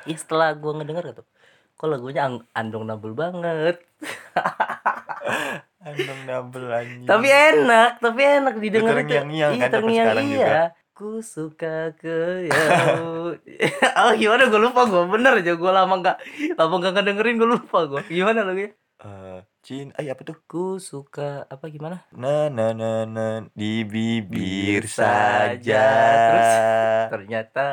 Iya 0.06 0.18
setelah 0.20 0.54
gua 0.56 0.78
ngedenger 0.80 1.16
gitu. 1.16 1.24
Kok 1.76 1.88
lagunya 1.90 2.22
ang- 2.28 2.46
andong 2.54 2.86
nabul 2.88 3.14
banget? 3.16 3.82
Andong 5.84 6.22
double 6.24 6.72
anjing. 6.72 7.04
tapi 7.04 7.28
enak 7.28 8.00
tapi 8.00 8.22
enak 8.24 8.56
didengar 8.56 8.96
itu 8.96 9.04
terngiang-ngiang 9.04 9.52
iya 9.52 9.60
kan 9.60 9.68
sampai 9.68 9.74
terngiang 9.76 10.08
sekarang 10.08 10.26
iya 10.32 10.40
juga. 10.40 10.64
ku 10.96 11.10
suka 11.20 11.76
ke 12.00 12.18
oh 14.00 14.12
gimana? 14.16 14.44
Gue 14.48 14.62
lupa 14.64 14.82
gue 14.88 15.04
bener 15.12 15.34
aja. 15.44 15.52
Gue 15.60 15.72
lama 15.76 15.94
nggak 16.00 16.18
lama 16.56 16.74
nggak 16.80 16.94
ngedengerin 16.96 17.36
gue 17.36 17.50
lupa 17.60 17.78
gue 17.84 18.02
gimana 18.08 18.48
lagunya 18.48 18.72
Eh, 19.04 19.40
Cin, 19.66 19.88
ay 20.00 20.08
apa 20.14 20.22
tuh? 20.28 20.38
ku 20.48 20.80
suka 20.80 21.44
apa 21.54 21.66
gimana 21.76 21.98
Na 22.22 22.48
na 22.56 22.66
na 22.80 22.90
na 23.16 23.26
di 23.60 23.84
bibir 23.84 24.80
Bir 24.80 24.84
saja. 24.88 25.60
saja. 25.60 25.84
Terus? 26.28 26.52
ternyata 27.12 27.66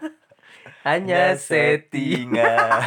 hanya 0.86 1.22
settingan 1.48 2.80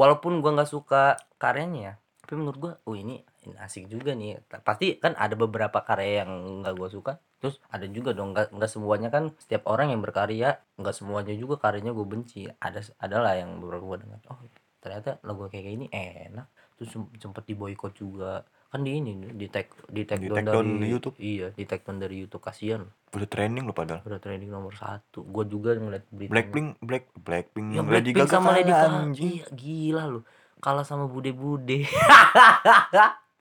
walaupun 0.00 0.32
gua 0.42 0.50
nggak 0.56 0.70
suka 0.74 1.02
karyanya 1.42 1.80
ya, 1.88 1.92
tapi 2.22 2.32
menurut 2.40 2.58
gua 2.64 2.72
oh 2.88 2.94
ini, 3.02 3.14
ini 3.44 3.54
asik 3.66 3.84
juga 3.92 4.10
nih 4.20 4.38
Ta- 4.50 4.62
pasti 4.62 4.86
kan 5.02 5.12
ada 5.24 5.34
beberapa 5.34 5.78
karya 5.88 6.22
yang 6.24 6.30
nggak 6.62 6.74
gua 6.78 6.88
suka 6.96 7.12
terus 7.40 7.56
ada 7.74 7.84
juga 7.96 8.10
dong 8.16 8.32
nggak 8.32 8.46
nggak 8.56 8.70
semuanya 8.74 9.08
kan 9.12 9.24
setiap 9.42 9.62
orang 9.72 9.92
yang 9.92 10.00
berkarya 10.06 10.48
nggak 10.80 10.94
semuanya 10.96 11.34
juga 11.36 11.54
karyanya 11.60 11.92
gue 11.92 12.06
benci 12.08 12.48
ada 12.66 12.80
adalah 12.96 13.36
yang 13.36 13.60
beberapa 13.60 13.84
gua 13.84 13.98
dengar 14.00 14.20
oh 14.32 14.40
ternyata 14.86 15.18
lagu 15.20 15.46
kayak 15.46 15.66
gini 15.66 15.86
enak 15.90 16.46
terus 16.72 16.88
sem- 16.88 17.10
sempet 17.16 17.42
di 17.42 17.52
boykot 17.52 17.90
juga 17.92 18.40
kan 18.66 18.80
di 18.80 18.94
ini 18.94 19.12
di 19.32 19.46
tag 19.46 19.66
di 19.86 20.02
tag 20.02 20.18
Di 20.18 20.28
down 20.28 20.36
take 20.36 20.46
down 20.48 20.66
dari 20.68 20.78
di 20.78 20.86
YouTube. 20.88 21.16
iya 21.18 21.48
di 21.50 21.64
tag 21.64 21.82
down 21.82 21.98
dari 21.98 22.16
YouTube 22.16 22.40
kasihan 22.40 22.86
Udah 23.08 23.24
trending 23.24 23.64
loh 23.64 23.72
padahal. 23.72 24.00
udah 24.00 24.18
trending 24.18 24.46
nomor 24.48 24.70
satu 24.72 25.24
gue 25.24 25.44
juga 25.46 25.74
ngeliat 25.74 26.04
berita 26.08 26.30
Blackpink, 26.30 26.68
Black, 26.78 27.04
Blackpink, 27.16 27.68
ya 27.72 27.80
Lady 27.80 28.12
Blackpink 28.12 28.16
Gaga 28.20 28.30
sama 28.32 28.50
Lady 28.52 28.70
Gaga 28.70 28.98
iya 29.16 29.44
gila 29.50 30.02
lu 30.06 30.20
kalah 30.58 30.84
sama 30.84 31.04
bude-bude 31.06 31.82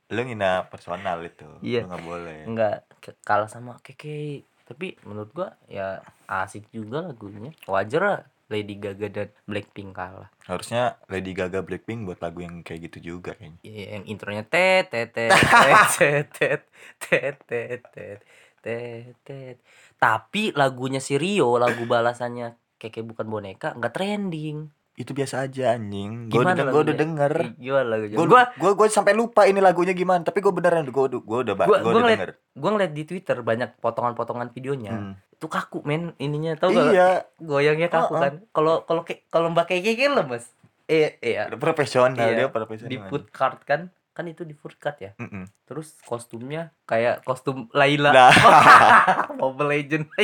Lu 0.08 0.22
ngina 0.22 0.70
personal 0.70 1.18
itu. 1.24 1.50
Iya. 1.60 1.82
Nggak 1.84 2.04
boleh. 2.04 2.40
enggak 2.46 2.76
ke- 3.00 3.18
kalah 3.22 3.48
sama 3.48 3.82
Keke 3.82 4.46
tapi 4.64 4.98
menurut 5.02 5.30
gua 5.30 5.54
ya 5.66 6.02
asik 6.26 6.70
juga 6.70 7.02
lagunya 7.04 7.54
wajar 7.66 8.02
lah 8.02 8.22
Lady 8.46 8.78
Gaga 8.78 9.08
dan 9.10 9.30
Blackpink 9.50 9.98
kalah. 9.98 10.30
Harusnya 10.46 11.02
Lady 11.10 11.34
Gaga 11.34 11.66
Blackpink 11.66 12.06
buat 12.06 12.22
lagu 12.22 12.46
yang 12.46 12.62
kayak 12.62 12.92
gitu 12.92 13.16
juga 13.18 13.34
kayaknya. 13.34 13.60
Ya, 13.66 13.98
yang 13.98 14.06
intronya 14.06 14.44
tet 14.46 14.94
tet 14.94 15.10
tet 15.10 15.34
tet 15.98 16.28
tet 16.30 16.62
tet 17.02 17.36
tet 17.50 17.82
tet 17.90 18.20
tet 18.62 19.16
tet. 19.26 19.58
Tapi 19.98 20.54
lagunya 20.54 21.02
si 21.02 21.18
Rio 21.18 21.58
lagu 21.58 21.90
balasannya 21.90 22.54
Keke 22.76 23.02
bukan 23.02 23.26
boneka 23.32 23.74
nggak 23.74 23.94
trending 23.96 24.70
Itu 24.96 25.12
biasa 25.12 25.44
aja 25.44 25.76
anjing. 25.76 26.28
Gue 26.28 26.40
udah, 26.42 26.56
gua 26.66 26.82
udah 26.82 26.96
denger. 26.96 27.34
Ih, 27.38 27.52
gimana 27.60 27.86
lagunya 27.90 28.16
Gue 28.16 28.28
gua, 28.56 28.72
gua 28.72 28.88
sampai 28.88 29.12
lupa 29.12 29.44
ini 29.44 29.60
lagunya 29.60 29.92
gimana. 29.92 30.22
Tapi 30.22 30.40
gue 30.40 30.50
beneran 30.50 30.84
gue 30.86 31.04
udah 31.06 31.20
gue 31.20 31.40
udah 31.42 31.54
gua 31.54 31.78
udah 31.84 32.04
denger. 32.10 32.32
gua 32.54 32.70
ngeliat 32.72 32.92
di 32.92 33.04
Twitter 33.04 33.38
banyak 33.42 33.76
potongan-potongan 33.78 34.50
videonya 34.50 34.92
Hmm. 34.92 35.14
itu 35.30 35.46
kaku 35.46 35.84
men 35.84 36.16
ininya 36.18 36.56
tau 36.56 36.70
gak 36.70 36.88
Iya, 36.90 37.10
goyangnya 37.38 37.90
kaku 37.90 38.08
Oh, 38.08 38.16
oh. 38.16 38.22
kan 38.22 38.34
kalau 38.50 38.76
kalau 38.82 39.02
ke- 39.04 39.28
kalau 39.28 39.52
mbak 39.52 39.68
Keke 39.68 39.92
kan 39.94 40.16
lemes 40.16 40.48
eh 40.86 41.20
iya 41.20 41.52
profesional 41.52 42.16
Iya, 42.16 42.36
dia 42.38 42.48
profesional. 42.48 42.88
di 42.88 42.98
food 43.02 43.28
card 43.30 43.60
kan 43.62 43.82
kan 44.10 44.24
itu 44.24 44.42
di 44.42 44.54
food 44.54 44.78
card 44.78 44.96
ya 44.98 45.12
Mm-mm. 45.18 45.44
terus 45.66 45.92
kostumnya 46.02 46.72
kayak 46.86 47.20
kostum 47.22 47.68
Laila 47.70 48.10
Nah, 48.10 48.32
Mobile 49.38 49.68
Legend 49.76 50.08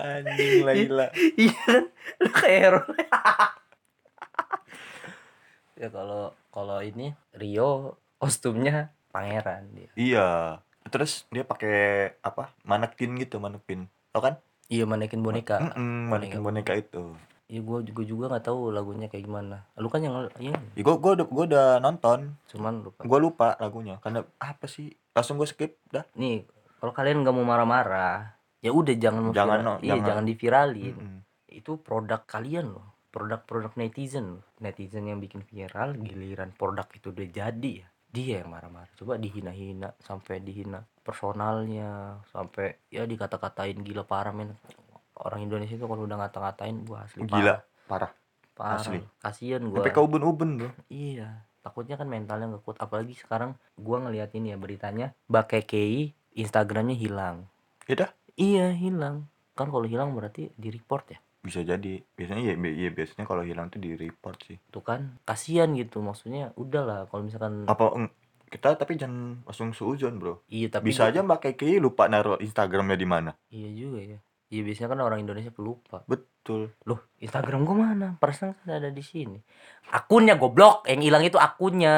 anjing 0.00 0.60
Laila. 0.60 1.06
iya 1.40 1.54
kan 1.60 1.84
lu 2.18 2.30
kayak 2.30 2.58
hero 2.60 2.80
ya 5.76 5.88
kalau 5.88 6.22
kalau 6.50 6.78
ini 6.80 7.12
Rio 7.32 7.94
kostumnya 8.16 8.92
pangeran 9.08 9.64
dia 9.72 9.90
Iya. 9.94 10.28
Terus 10.82 11.28
dia 11.28 11.44
pakai 11.44 11.76
apa? 12.20 12.50
Manekin 12.62 13.14
gitu, 13.16 13.36
manekin. 13.36 13.84
Tau 14.10 14.20
kan? 14.20 14.34
iya 14.66 14.86
manekin 14.86 15.20
boneka 15.20 15.58
Mm-mm, 15.60 16.08
manekin 16.08 16.40
boneka 16.40 16.72
itu. 16.72 17.14
Iya 17.46 17.60
gua 17.60 17.78
juga 17.80 18.02
juga 18.02 18.24
nggak 18.28 18.44
tahu 18.44 18.70
lagunya 18.70 19.06
kayak 19.06 19.24
gimana. 19.24 19.66
Lu 19.74 19.86
kan 19.86 19.98
yang 19.98 20.14
iya 20.36 20.54
Ya, 20.72 20.80
gue 20.80 20.94
gua, 20.96 21.12
udah- 21.12 21.26
gua 21.26 21.44
udah 21.44 21.66
nonton. 21.78 22.38
cuman 22.46 22.80
lupa. 22.80 23.00
Gue 23.02 23.18
lupa 23.18 23.48
lagunya 23.56 23.98
karena 23.98 24.22
apa 24.38 24.64
sih? 24.64 24.94
Langsung 25.10 25.36
gue 25.36 25.44
skip 25.44 25.74
dah. 25.88 26.06
Nih, 26.14 26.46
kalau 26.78 26.90
kalian 26.90 27.20
nggak 27.20 27.34
mau 27.34 27.42
marah-marah, 27.42 28.38
ya 28.60 28.70
udah 28.70 28.94
jangan 28.96 29.32
Jangan, 29.32 29.58
no, 29.60 29.72
iya, 29.80 29.96
jangan. 29.96 30.06
jangan 30.06 30.24
diviralin. 30.24 30.96
Mm-mm. 30.96 31.18
Itu 31.50 31.80
produk 31.80 32.22
kalian 32.24 32.76
loh. 32.76 32.86
Produk-produk 33.10 33.74
netizen 33.74 34.38
loh. 34.38 34.44
Netizen 34.62 35.10
yang 35.10 35.18
bikin 35.18 35.42
viral 35.42 35.98
giliran 35.98 36.54
produk 36.54 36.86
itu 36.94 37.10
udah 37.10 37.26
jadi 37.26 37.72
ya. 37.82 37.88
Dia 38.10 38.42
yang 38.42 38.50
marah-marah. 38.50 38.90
Coba 38.94 39.18
dihina-hina 39.18 39.94
sampai 40.02 40.42
dihina 40.42 40.82
personalnya, 41.02 42.18
sampai 42.30 42.78
ya 42.90 43.06
dikata-katain 43.06 43.82
gila 43.82 44.02
parah 44.02 44.34
men. 44.34 44.54
Orang 45.14 45.44
Indonesia 45.44 45.76
itu 45.76 45.84
kalau 45.84 46.06
udah 46.06 46.16
ngata-ngatain 46.16 46.86
gua 46.86 47.04
asli 47.04 47.22
Gila, 47.28 47.60
parah. 47.86 48.10
parah. 48.10 48.10
Parah. 48.56 48.80
asli. 48.82 48.98
Kasian 49.20 49.68
gua. 49.68 49.82
Sampai 49.82 49.94
ke 49.94 50.00
ubun-ubun 50.00 50.50
bro. 50.58 50.70
Iya, 50.88 51.44
takutnya 51.60 51.94
kan 51.94 52.06
mentalnya 52.08 52.50
nggak 52.50 52.62
kuat. 52.64 52.78
Apalagi 52.80 53.14
sekarang 53.14 53.54
gua 53.76 54.00
ngeliat 54.02 54.32
ini 54.34 54.54
ya 54.54 54.58
beritanya, 54.58 55.12
Mbak 55.28 55.44
Kekei 55.60 56.14
Instagramnya 56.34 56.94
hilang. 56.94 57.46
Ya 57.86 58.06
dah. 58.06 58.10
Iya 58.40 58.72
hilang. 58.72 59.28
Kan 59.52 59.68
kalau 59.68 59.84
hilang 59.84 60.10
berarti 60.10 60.48
di 60.50 60.68
report 60.68 61.04
ya. 61.10 61.18
Bisa 61.38 61.60
jadi. 61.60 62.00
Biasanya 62.10 62.42
ya, 62.42 62.54
bi- 62.54 62.72
ya 62.74 62.88
biasanya 62.88 63.24
kalau 63.24 63.40
hilang 63.40 63.68
tuh 63.68 63.76
di 63.76 63.92
report 63.94 64.40
sih. 64.42 64.56
Tuh 64.66 64.80
kan 64.80 65.20
kasihan 65.22 65.68
gitu. 65.72 66.00
Maksudnya 66.00 66.52
udahlah 66.54 67.04
kalau 67.06 67.22
misalkan 67.22 67.64
Apa 67.64 67.92
eng- 67.94 68.12
kita 68.46 68.74
tapi 68.74 68.96
jangan 68.96 69.44
langsung 69.44 69.70
suuzon 69.70 70.16
bro. 70.16 70.42
iya 70.48 70.66
tapi 70.68 70.90
Bisa 70.90 71.06
aja 71.06 71.22
Mbak 71.22 71.54
Kiki 71.54 71.78
lupa 71.78 72.08
naruh 72.08 72.34
Instagramnya 72.36 72.96
di 72.96 73.06
mana. 73.06 73.30
Iya 73.46 73.70
juga 73.70 74.00
ya. 74.02 74.18
Iya 74.50 74.60
biasanya 74.64 74.88
kan 74.88 75.00
orang 75.00 75.20
Indonesia 75.20 75.48
pelupa. 75.48 76.02
Betul. 76.04 76.74
Loh, 76.82 77.06
Instagram 77.16 77.62
gua 77.62 77.76
mana? 77.86 78.08
Perasaan 78.18 78.58
kan 78.58 78.74
ada 78.74 78.90
di 78.90 78.98
sini. 78.98 79.38
Akunnya 79.88 80.34
goblok. 80.34 80.82
Yang 80.84 81.00
hilang 81.04 81.22
itu 81.22 81.38
akunnya. 81.38 81.94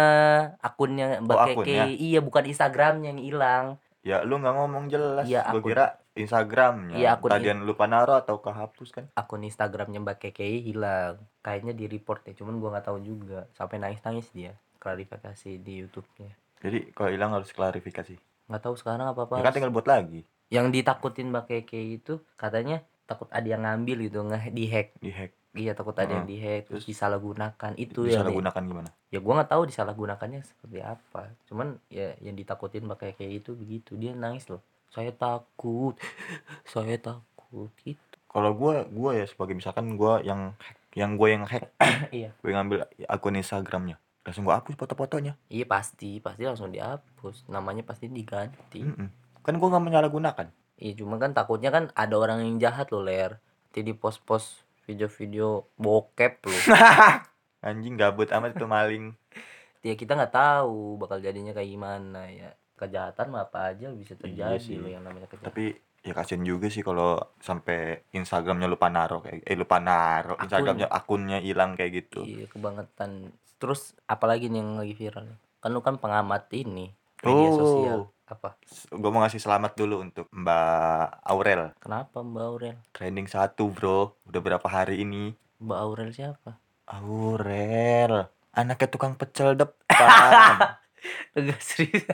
Akunnya 0.61 1.16
Mbak 1.18 1.33
Oh, 1.33 1.40
Keke. 1.42 1.52
akunnya. 1.57 1.85
Iya, 1.88 2.20
bukan 2.20 2.44
Instagramnya 2.44 3.09
yang 3.09 3.22
hilang. 3.22 3.64
Ya 4.02 4.20
lu 4.20 4.37
nggak 4.37 4.52
ngomong 4.52 4.85
jelas. 4.87 5.24
Iya, 5.24 5.48
Gue 5.48 5.64
akun- 5.64 5.70
kira 5.72 5.96
Instagramnya. 6.12 6.96
Iya, 7.01 7.16
akun 7.16 7.33
Tadian 7.33 7.64
lupa 7.64 7.88
naruh 7.88 8.20
atau 8.20 8.44
kehapus 8.44 8.88
kan? 8.92 9.05
akun 9.16 9.48
Instagramnya 9.48 10.01
Mbak 10.05 10.18
Keke 10.29 10.44
hilang. 10.44 11.25
Kayaknya 11.40 11.72
di 11.72 11.85
report 11.88 12.29
ya, 12.29 12.37
cuman 12.37 12.61
gua 12.61 12.77
nggak 12.77 12.87
tahu 12.92 12.98
juga. 13.01 13.48
Sampai 13.57 13.81
nangis-nangis 13.81 14.29
dia 14.37 14.53
klarifikasi 14.77 15.51
di 15.62 15.72
YouTube-nya. 15.81 16.35
Jadi 16.61 16.92
kalau 16.92 17.11
hilang 17.11 17.33
harus 17.33 17.48
klarifikasi. 17.55 18.18
Nggak 18.51 18.62
tahu 18.62 18.75
sekarang 18.77 19.09
apa-apa. 19.09 19.40
Ya 19.40 19.46
kan 19.46 19.55
tinggal 19.57 19.72
buat 19.72 19.88
lagi. 19.88 20.27
Yang 20.53 20.66
ditakutin 20.83 21.33
Mbak 21.33 21.44
Keke 21.48 21.81
itu 21.81 22.20
katanya 22.37 22.85
takut 23.09 23.33
ada 23.33 23.48
yang 23.48 23.64
ngambil 23.64 24.05
gitu, 24.05 24.20
nge 24.29 24.53
dihack. 24.53 24.88
Dihack. 25.01 25.33
Iya, 25.53 25.77
takut 25.77 25.92
ada 26.01 26.09
yang 26.09 26.25
Heeh. 26.25 26.40
dihack 26.40 26.62
terus 26.68 26.85
disalahgunakan. 26.88 27.72
Itu 27.77 28.09
Bisa 28.09 28.25
yang 28.25 28.33
gunakan 28.33 28.62
gimana? 28.64 28.90
ya 29.12 29.20
gua 29.20 29.40
nggak 29.40 29.53
tahu 29.53 29.62
disalahgunakannya 29.68 30.40
seperti 30.44 30.81
apa. 30.81 31.33
Cuman 31.48 31.77
ya 31.92 32.16
yang 32.20 32.37
ditakutin 32.37 32.85
Mbak 32.85 33.16
Keke 33.16 33.29
itu 33.29 33.53
begitu. 33.57 33.96
Dia 33.96 34.12
nangis 34.12 34.48
loh. 34.48 34.61
Saya 34.92 35.11
takut. 35.11 35.96
Saya 36.72 37.00
takut 37.00 37.72
gitu. 37.81 38.16
Kalau 38.28 38.52
gua 38.52 38.85
gua 38.88 39.12
ya 39.12 39.24
sebagai 39.24 39.52
misalkan 39.52 39.96
gua 39.96 40.20
yang 40.20 40.57
hack, 40.57 40.78
yang 40.96 41.16
gua 41.16 41.28
yang 41.33 41.44
hack, 41.44 41.68
Iya. 42.16 42.33
gue 42.40 42.50
ngambil 42.52 42.88
akun 43.05 43.37
Instagramnya. 43.37 44.00
Langsung 44.24 44.44
gua 44.44 44.61
hapus 44.61 44.76
foto-fotonya. 44.76 45.37
Iya 45.48 45.68
pasti, 45.68 46.16
pasti 46.20 46.48
langsung 46.48 46.72
dihapus. 46.72 47.44
Namanya 47.48 47.85
pasti 47.85 48.09
diganti. 48.09 48.81
Mm-mm. 48.81 49.09
Kan 49.44 49.61
gua 49.61 49.76
nggak 49.76 49.85
menyalahgunakan. 49.85 50.48
Iya 50.76 50.92
cuma 50.96 51.20
kan 51.20 51.33
takutnya 51.33 51.68
kan 51.68 51.92
ada 51.92 52.14
orang 52.16 52.40
yang 52.40 52.57
jahat 52.57 52.88
loh 52.88 53.05
ler. 53.05 53.37
Nanti 53.68 53.81
di 53.85 53.92
post-post 53.92 54.64
video-video 54.85 55.68
bokep 55.76 56.33
loh. 56.44 56.62
Anjing 57.68 57.94
gabut 57.94 58.28
amat 58.33 58.57
itu 58.57 58.66
maling. 58.66 59.12
ya 59.83 59.98
kita 59.98 60.14
nggak 60.14 60.31
tahu 60.31 60.94
bakal 60.96 61.18
jadinya 61.18 61.50
kayak 61.52 61.68
gimana 61.68 62.31
ya. 62.31 62.55
Kejahatan 62.82 63.26
mah 63.28 63.42
apa 63.44 63.70
aja 63.70 63.86
bisa 63.90 64.12
Iya 64.12 64.20
terjadi 64.20 64.58
sih. 64.58 64.76
loh 64.76 64.90
yang 64.90 65.02
namanya 65.02 65.26
kejahatan. 65.26 65.46
Tapi 65.46 65.64
ya 66.02 66.12
kasian 66.12 66.42
juga 66.42 66.66
sih 66.66 66.82
kalau 66.82 67.14
sampai 67.38 67.78
Instagramnya 68.10 68.66
lupa 68.66 68.90
naruh 68.90 69.22
kayak 69.22 69.42
eh 69.42 69.54
lupa 69.54 69.78
naruh 69.78 70.34
Akun. 70.34 70.44
Instagramnya 70.44 70.86
akunnya 70.88 71.38
hilang 71.38 71.72
kayak 71.72 71.92
gitu. 71.96 72.20
Iya 72.22 72.46
kebangetan. 72.46 73.30
Terus 73.56 73.94
apalagi 74.04 74.50
nih 74.50 74.58
yang 74.58 74.70
lagi 74.76 74.92
viral? 74.92 75.30
Kan 75.56 75.70
lu 75.70 75.78
kan 75.78 75.94
pengamat 75.96 76.50
ini 76.52 76.90
media 77.20 77.48
Oh. 77.48 77.56
sosial. 77.56 78.00
Apa? 78.24 78.56
Gue 78.88 79.10
mau 79.10 79.20
ngasih 79.20 79.38
selamat 79.38 79.76
dulu 79.76 80.00
untuk 80.00 80.26
Mbak 80.28 81.06
Aurel. 81.22 81.70
Kenapa 81.78 82.18
Mbak 82.18 82.44
Aurel? 82.44 82.76
Trending 82.90 83.28
satu 83.28 83.68
bro. 83.68 84.16
Udah 84.24 84.40
berapa 84.40 84.64
hari 84.64 85.00
ini? 85.00 85.36
Mbak 85.60 85.78
Aurel 85.78 86.10
siapa? 86.10 86.58
Aurel. 86.88 88.26
Anaknya 88.50 88.88
tukang 88.88 89.14
pecel 89.14 89.54
depan. 89.54 90.74
Enggak 91.38 91.60
serius. 91.60 92.08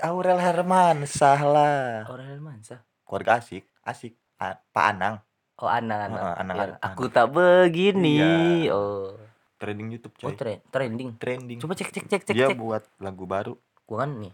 Aurel 0.00 0.38
Hermansyah 0.38 1.40
lah. 1.42 2.06
Aurel 2.06 2.28
Hermansyah. 2.32 2.80
Keluarga 3.02 3.38
asik, 3.38 3.66
asik. 3.80 4.14
A- 4.36 4.58
Pak 4.68 4.86
Anang, 4.92 5.16
Oh, 5.56 5.64
Anang, 5.64 5.96
Anang. 6.02 6.20
Heeh, 6.20 6.34
Anang, 6.36 6.56
Yang 6.56 6.68
Anang. 6.70 6.84
aku 6.84 7.04
tak 7.08 7.26
begini. 7.30 8.20
Iya. 8.20 8.70
Oh. 8.70 9.16
trending 9.56 9.88
YouTube 9.90 10.12
Oh, 10.20 10.28
coy. 10.28 10.36
tre- 10.36 10.60
trending. 10.68 11.16
trending. 11.16 11.56
Coba 11.56 11.72
cek 11.72 11.88
cek 11.88 12.04
cek 12.06 12.22
cek 12.22 12.36
Dia 12.36 12.52
cek. 12.52 12.60
buat 12.60 12.84
lagu 12.98 13.24
baru. 13.24 13.56
Gua 13.82 14.04
kan 14.04 14.20
nih 14.20 14.28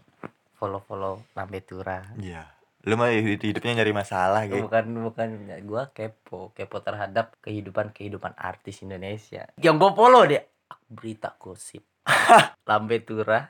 follow-follow 0.53 1.23
Lambe 1.31 1.59
Tura. 1.59 2.03
Iya. 2.17 2.43
Lu 2.83 2.93
mah 2.93 3.07
hidup- 3.07 3.39
hidupnya 3.41 3.79
nyari 3.79 3.95
masalah 3.95 4.43
gitu. 4.45 4.67
Bukan 4.67 4.83
bukan 5.01 5.29
gua 5.63 5.87
kepo, 5.87 6.51
kepo 6.51 6.77
terhadap 6.77 7.39
kehidupan-kehidupan 7.39 8.35
artis 8.35 8.83
Indonesia. 8.83 9.47
Yang 9.55 9.75
gua 9.79 9.91
follow 9.93 10.23
dia 10.25 10.43
berita 10.85 11.31
gosip. 11.33 11.87
Lambe 12.67 12.99
Tura. 12.99 13.47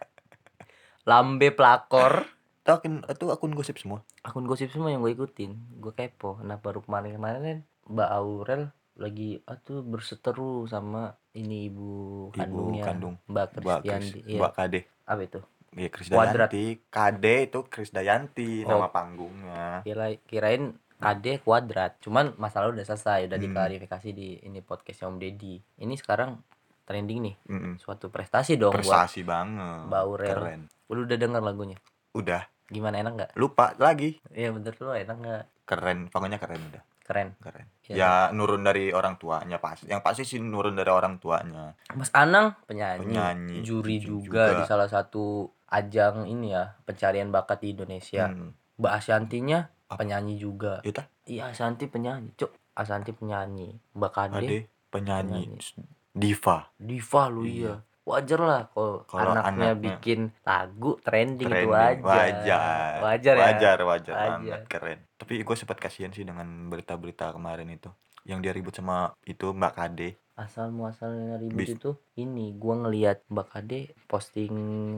Lambe 1.03 1.49
pelakor. 1.49 2.25
Itu 2.59 2.71
akun, 2.71 3.03
itu 3.03 3.25
akun 3.27 3.51
gosip 3.51 3.75
semua. 3.75 3.99
akun 4.19 4.47
gosip 4.47 4.71
semua 4.71 4.87
yang 4.87 4.99
gue 4.99 5.11
ikutin 5.11 5.51
gue 5.77 5.91
kepo 5.91 6.39
nah 6.39 6.55
baru 6.55 6.79
kemarin-kemarin 6.79 7.41
kan 7.41 7.59
Mbak 7.85 8.09
Aurel 8.13 8.63
lagi 8.95 9.43
ah 9.43 9.57
tuh 9.57 9.83
berseteru 9.83 10.63
sama 10.63 11.11
ini 11.33 11.67
ibu 11.67 11.91
Ibu 12.29 12.39
kandungnya 12.39 12.83
kandung. 12.85 13.15
Mbak 13.25 13.45
Mbak 13.59 13.79
Kristianti 13.83 14.07
Kris, 14.15 14.31
iya. 14.31 14.39
Mbak 14.39 14.53
Kade. 14.53 14.79
apa 15.03 15.21
itu 15.21 15.39
Iya 15.73 15.89
Kris. 15.89 16.07
Dayanti. 16.07 16.65
Kade 16.87 17.35
itu 17.43 17.59
Kris 17.65 17.89
Dayanti 17.89 18.49
Oh. 18.63 18.69
nama 18.71 18.87
panggungnya. 18.87 19.83
kira 19.83 20.05
kirain 20.23 20.63
KD 20.95 21.43
kuadrat 21.43 21.99
cuman 21.99 22.31
masalah 22.37 22.71
udah 22.71 22.85
selesai 22.85 23.27
udah 23.27 23.35
Hmm. 23.35 23.43
diklarifikasi 23.43 24.09
di 24.09 24.39
ini 24.39 24.63
podcast 24.63 25.03
Om 25.03 25.19
Deddy 25.19 25.59
ini 25.77 25.99
sekarang 25.99 26.39
trending 26.83 27.19
nih 27.23 27.35
Mm-mm. 27.47 27.73
suatu 27.77 28.07
prestasi 28.07 28.55
dong 28.55 28.71
buat 28.71 28.83
Prestasi 28.83 29.23
banget. 29.23 29.87
Mbak 29.87 30.01
Aurel. 30.01 30.35
Keren. 30.35 30.61
lu 30.87 31.01
udah 31.03 31.17
denger 31.17 31.41
lagunya 31.41 31.77
Udah, 32.13 32.45
gimana 32.67 32.99
enak 32.99 33.11
nggak 33.15 33.31
lupa 33.33 33.73
lagi. 33.75 34.21
iya 34.29 34.49
bener 34.49 34.75
lu 34.75 34.91
enak 34.91 35.17
nggak 35.17 35.43
Keren, 35.63 36.11
pokoknya 36.11 36.37
keren 36.37 36.61
udah. 36.69 36.83
keren 37.01 37.29
Keren. 37.39 37.65
Iya. 37.83 37.95
Ya 37.95 38.11
nurun 38.29 38.61
dari 38.61 38.91
orang 38.91 39.15
tuanya 39.15 39.57
pasti. 39.57 39.87
Yang 39.87 40.01
pasti 40.01 40.23
sih 40.23 40.39
nurun 40.39 40.71
dari 40.73 40.87
orang 40.87 41.17
tuanya. 41.17 41.71
Mas 41.91 42.11
Anang 42.11 42.55
penyanyi, 42.63 43.07
Penyanyi, 43.07 43.55
juri 43.59 43.99
juga, 43.99 44.51
juga. 44.51 44.59
di 44.59 44.63
salah 44.63 44.87
satu 44.87 45.47
ajang 45.67 46.27
ini 46.27 46.51
ya 46.51 46.75
pencarian 46.83 47.27
bakat 47.27 47.59
di 47.59 47.73
Indonesia. 47.73 48.27
Hmm. 48.27 48.51
Mbak 48.75 48.93
Asyantinya 48.93 49.59
Apa? 49.87 49.99
penyanyi 49.99 50.35
juga. 50.35 50.79
Iya 50.83 50.93
tah? 50.93 51.05
Iya 51.23 51.43
Asyanti 51.49 51.87
penyanyi, 51.87 52.35
cuk. 52.35 52.51
Asyanti 52.73 53.11
penyanyi. 53.11 53.71
Mbak 53.93 54.11
Kade 54.11 54.37
Ade 54.37 54.57
penyanyi 54.89 55.43
penyanyi. 55.47 55.83
Diva. 56.13 56.69
diva 56.75 57.23
lu 57.27 57.43
iya. 57.43 57.81
Wajar 58.03 58.35
lah 58.37 58.61
kalau 59.07 59.31
anaknya, 59.31 59.47
anaknya- 59.71 59.75
bikin 59.79 60.19
lagu 60.43 60.99
trending, 60.99 61.47
itu 61.47 61.55
Trending. 61.55 61.71
wajar. 61.71 62.03
Wajar. 62.03 62.95
Wajar 62.99 63.33
ya. 63.33 63.43
wajar, 63.45 63.77
wajar 63.81 64.13
Wajar. 64.13 64.59
keren. 64.67 64.99
Tapi 65.15 65.39
gue 65.39 65.55
sempat 65.55 65.77
kasihan 65.77 66.11
sih 66.11 66.21
dengan 66.21 66.43
berita-berita 66.67 67.31
kemarin 67.31 67.71
itu. 67.71 67.87
Yang 68.23 68.39
dia 68.41 68.51
ribut 68.51 68.73
sama 68.73 68.97
itu 69.23 69.47
Mbak 69.49 69.73
Kade. 69.73 70.09
Asal 70.33 70.67
muasalnya 70.69 71.37
ribut 71.37 71.55
Bis- 71.57 71.75
itu 71.75 71.91
ini 72.15 72.51
gua 72.51 72.75
ngelihat 72.77 73.23
Mbak 73.29 73.47
Kade 73.47 73.79
posting 74.05 74.51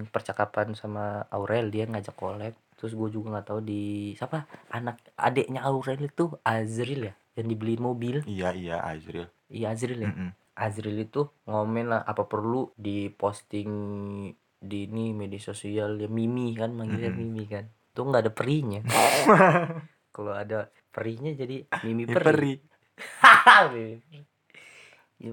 percakapan 0.08 0.74
sama 0.74 1.28
Aurel 1.28 1.70
dia 1.70 1.86
ngajak 1.86 2.14
collab 2.14 2.56
terus 2.74 2.92
gue 2.92 3.10
juga 3.10 3.32
nggak 3.32 3.48
tahu 3.50 3.60
di 3.62 3.84
siapa 4.14 4.44
anak 4.70 5.00
adiknya 5.16 5.62
Aurel 5.62 6.02
itu 6.02 6.36
Azril 6.42 7.06
ya 7.06 7.14
yang 7.34 7.48
dibeliin 7.48 7.80
mobil 7.80 8.16
Iya, 8.24 8.52
iya 8.52 8.78
Azril. 8.82 9.28
iya 9.48 9.72
Azril 9.72 9.96
ya 9.98 10.08
Mm-mm. 10.08 10.32
Azril 10.56 10.98
itu 11.08 11.22
ngomen 11.48 11.86
lah 11.92 12.02
apa 12.08 12.24
perlu 12.32 12.72
di 12.80 13.12
posting 13.12 13.70
di 14.66 14.90
ini 14.90 15.14
media 15.14 15.42
sosial 15.50 16.00
ya 16.02 16.08
Mimi 16.10 16.56
kan 16.58 16.72
manggilnya 16.74 17.12
Mm-mm. 17.12 17.20
Mimi 17.22 17.44
kan 17.46 17.66
tuh 17.96 18.04
nggak 18.08 18.22
ada 18.28 18.32
perinya 18.34 18.80
kalau 20.16 20.34
ada 20.34 20.72
perinya 20.96 21.32
jadi 21.36 21.68
Mimi 21.86 22.04
Ya, 22.08 22.16
peri, 22.16 22.26
peri. 22.26 22.54
Ya, 25.16 25.32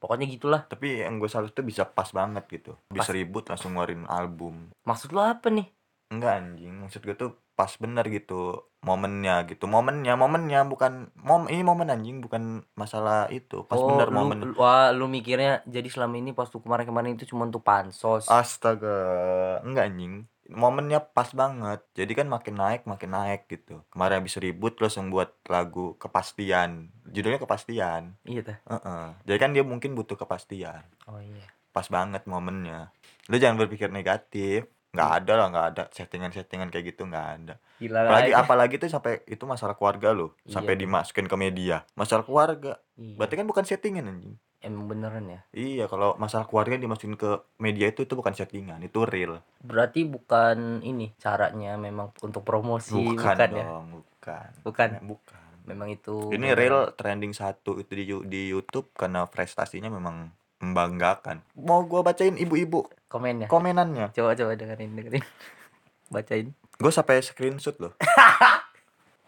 pokoknya 0.00 0.26
gitulah 0.32 0.64
Tapi 0.64 1.04
yang 1.04 1.20
gue 1.20 1.28
salut 1.28 1.52
tuh 1.52 1.60
bisa 1.60 1.84
pas 1.84 2.08
banget 2.08 2.44
gitu. 2.48 2.72
Bisa 2.88 3.12
ribut 3.12 3.44
langsung 3.48 3.76
ngeluarin 3.76 4.08
album. 4.08 4.72
maksud 4.88 5.12
lo 5.12 5.20
apa 5.22 5.48
nih 5.52 5.66
Enggak 6.10 6.32
anjing, 6.42 6.74
maksud 6.82 7.00
gue 7.06 7.14
tuh 7.14 7.30
pas 7.60 7.76
bener 7.76 8.08
gitu 8.08 8.64
momennya 8.80 9.44
gitu. 9.44 9.68
Momennya, 9.68 10.16
momennya 10.16 10.64
bukan 10.64 11.12
mom 11.20 11.44
ini 11.52 11.60
momen 11.60 11.92
anjing 11.92 12.24
bukan 12.24 12.64
masalah 12.72 13.28
itu. 13.28 13.68
Pas 13.68 13.76
oh, 13.76 13.92
bener 13.92 14.08
lu, 14.08 14.16
momen. 14.16 14.36
lu- 14.40 14.56
wah 14.56 14.88
lu 14.96 15.04
mikirnya 15.04 15.60
jadi 15.68 15.84
selama 15.92 16.16
ini 16.16 16.32
pas 16.32 16.48
tuh 16.48 16.64
kemarin-kemarin 16.64 17.20
itu 17.20 17.28
cuma 17.28 17.44
untuk 17.44 17.60
pansos 17.60 18.24
Astaga, 18.32 19.60
enggak 19.60 19.92
anjing. 19.92 20.24
Momennya 20.48 21.04
pas 21.04 21.28
banget. 21.36 21.84
Jadi 21.92 22.12
kan 22.16 22.26
makin 22.32 22.56
naik, 22.56 22.88
makin 22.88 23.12
naik 23.12 23.46
gitu. 23.52 23.84
Kemarin 23.92 24.24
habis 24.24 24.40
ribut 24.40 24.72
terus 24.74 24.96
yang 24.96 25.12
buat 25.12 25.36
lagu 25.46 26.00
kepastian. 26.00 26.88
Judulnya 27.04 27.38
kepastian. 27.38 28.16
iya 28.24 28.40
tah 28.40 28.58
Heeh. 28.64 29.06
Jadi 29.28 29.38
kan 29.38 29.52
dia 29.52 29.62
mungkin 29.62 29.92
butuh 29.92 30.16
kepastian. 30.16 30.82
oh 31.04 31.20
iya 31.20 31.44
Pas 31.70 31.84
banget 31.86 32.24
momennya. 32.24 32.88
Lu 33.28 33.36
jangan 33.36 33.60
berpikir 33.60 33.92
negatif. 33.92 34.64
Nggak 34.90 35.10
ada 35.16 35.32
lah, 35.32 35.46
nggak 35.48 35.66
ada 35.68 35.82
settingan-settingan 35.88 36.68
kayak 36.68 36.84
gitu 36.88 37.02
nggak 37.04 37.26
ada. 37.38 37.54
gila 37.78 37.98
Apalagi 38.02 38.22
lagi. 38.26 38.34
apalagi 38.36 38.74
tuh 38.76 38.88
sampai 38.88 39.12
itu 39.24 39.44
masalah 39.44 39.72
keluarga 39.72 40.10
loh. 40.10 40.34
Iya, 40.42 40.52
Sampai 40.52 40.74
dimasukin 40.74 41.24
ke 41.24 41.36
media. 41.36 41.86
Masalah 41.94 42.22
keluarga. 42.22 42.82
Iya. 42.94 43.14
Berarti 43.14 43.34
kan 43.34 43.46
bukan 43.46 43.64
settingan 43.64 44.06
anjing. 44.06 44.34
emang 44.60 44.84
beneran 44.86 45.24
ya 45.24 45.40
Iya, 45.50 45.88
kalau 45.88 46.12
masalah 46.14 46.44
keluarga 46.44 46.76
dimasukin 46.76 47.16
ke 47.16 47.30
media 47.56 47.88
itu 47.88 48.04
itu 48.04 48.12
bukan 48.12 48.34
settingan, 48.34 48.76
itu 48.78 49.00
real. 49.02 49.40
berarti 49.58 50.04
bukan 50.04 50.84
ini 50.84 51.16
caranya 51.16 51.74
memang 51.74 52.12
untuk 52.20 52.44
promosi 52.44 52.92
bukan, 52.92 53.16
bukan, 53.16 53.36
ya 53.48 53.64
dong, 53.64 53.84
bukan. 53.96 54.48
Bukan. 54.60 54.88
Bukan. 55.00 55.40
memang 55.62 55.88
itu 55.88 56.28
Ini 56.28 56.36
memang- 56.42 56.58
real 56.58 56.78
trending 56.92 57.32
satu 57.32 57.78
itu 57.78 57.92
di, 57.94 58.04
di 58.26 58.42
YouTube 58.48 58.92
karena 58.92 59.24
prestasinya 59.24 59.88
memang 59.88 60.28
membanggakan. 60.60 61.40
Mau 61.54 61.82
gua 61.82 62.00
bacain 62.02 62.34
ibu-ibu 62.34 62.84
komennya 63.06 63.46
komenannya. 63.46 64.12
coba 64.12 64.32
coba 64.32 64.54
dengerin 64.54 64.92
dengerin 64.92 65.24
bacain 66.14 66.52
Gue 66.76 66.88
sampai 66.88 67.20
screenshot 67.20 67.76
loh. 67.76 67.92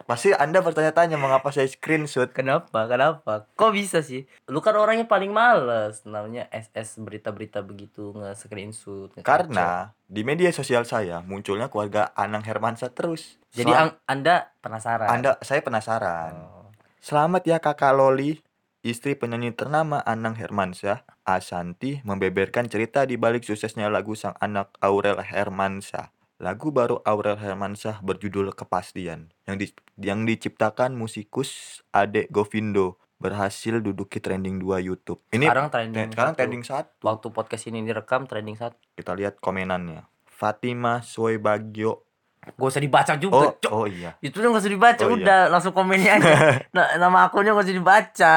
Pasti 0.02 0.30
Anda 0.30 0.58
bertanya-tanya 0.58 1.14
mengapa 1.14 1.48
saya 1.48 1.64
screenshot. 1.64 2.26
kenapa 2.28 2.84
kenapa 2.86 3.46
kok 3.50 3.70
bisa 3.70 4.00
sih 4.00 4.26
lu 4.44 4.58
kan 4.58 4.74
orangnya 4.74 5.04
paling 5.04 5.30
males 5.30 6.02
namanya 6.04 6.50
SS 6.50 6.98
berita-berita 6.98 7.60
begitu 7.60 8.10
nge-screenshot 8.12 9.14
nge-capture. 9.14 9.22
Karena 9.22 9.68
di 10.02 10.22
media 10.22 10.50
sosial 10.50 10.82
saya 10.84 11.20
munculnya 11.20 11.68
keluarga 11.68 12.10
Anang 12.12 12.42
Hermansyah 12.42 12.90
terus. 12.90 13.38
jadi 13.50 13.68
Selam- 13.68 13.80
ang- 13.80 13.96
anda 14.06 14.36
penasaran 14.58 15.08
Anda 15.08 15.30
saya 15.38 15.60
penasaran. 15.60 16.32
Oh. 16.34 16.66
Selamat 16.98 17.42
ya 17.44 17.58
kakak 17.58 17.92
Loli, 17.92 18.42
istri 18.80 19.12
penyanyi 19.12 19.50
ternama 19.50 20.00
Anang 20.00 20.34
Hermansyah, 20.34 21.04
Asanti 21.22 22.02
membeberkan 22.02 22.66
cerita 22.66 23.06
di 23.06 23.14
balik 23.14 23.46
suksesnya 23.46 23.87
lagu 23.87 24.18
sang 24.18 24.35
anak 24.42 24.74
Aurel 24.82 25.22
Hermansyah. 25.22 26.11
Lagu 26.42 26.74
baru 26.74 26.98
Aurel 27.06 27.38
Hermansyah 27.38 28.02
berjudul 28.02 28.50
Kepastian 28.58 29.30
yang 29.46 29.54
di, 29.54 29.70
yang 30.02 30.26
diciptakan 30.26 30.98
musikus 30.98 31.80
Ade 31.94 32.26
Govindo 32.26 32.98
berhasil 33.22 33.78
duduki 33.78 34.18
trending 34.18 34.58
2 34.58 34.82
YouTube. 34.82 35.22
Ini 35.30 35.46
sekarang 35.46 35.70
trending 35.70 36.11
sekarang 36.11 36.35
satu. 36.35 36.38
trending 36.42 36.64
satu. 36.66 36.90
waktu 37.06 37.26
podcast 37.30 37.64
ini 37.70 37.78
direkam 37.87 38.26
trending 38.26 38.58
satu 38.58 38.74
Kita 38.98 39.14
lihat 39.14 39.38
komenannya. 39.38 40.02
Fatima 40.26 41.06
Soebagio. 41.06 42.02
Gak 42.42 42.59
usah 42.68 42.83
dibaca 42.83 43.12
juga 43.14 43.55
Oh, 43.70 43.85
oh 43.85 43.87
iya. 43.87 44.18
itu 44.18 44.35
udah 44.35 44.50
gak 44.50 44.62
usah 44.62 44.74
dibaca 44.74 45.02
Oh, 45.02 45.11
iya. 45.11 45.16
udah 45.16 45.40
langsung 45.48 45.70
komennya 45.70 46.11
aja 46.18 46.35
nah, 46.74 46.87
nama 46.96 47.18
akunnya 47.24 47.55
gak 47.55 47.64
usah 47.64 47.76
dibaca 47.76 48.35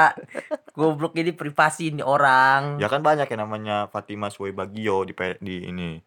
goblok 0.72 1.14
ini 1.16 1.32
privasi 1.32 1.90
ini 1.90 2.02
orang 2.02 2.78
Ya 2.78 2.86
kan 2.86 3.02
banyak 3.02 3.26
yang 3.26 3.42
namanya 3.42 3.88
Fatima 3.88 4.30
Soebagio 4.30 5.04
di 5.04 5.14
di 5.40 5.56
ini. 5.66 5.98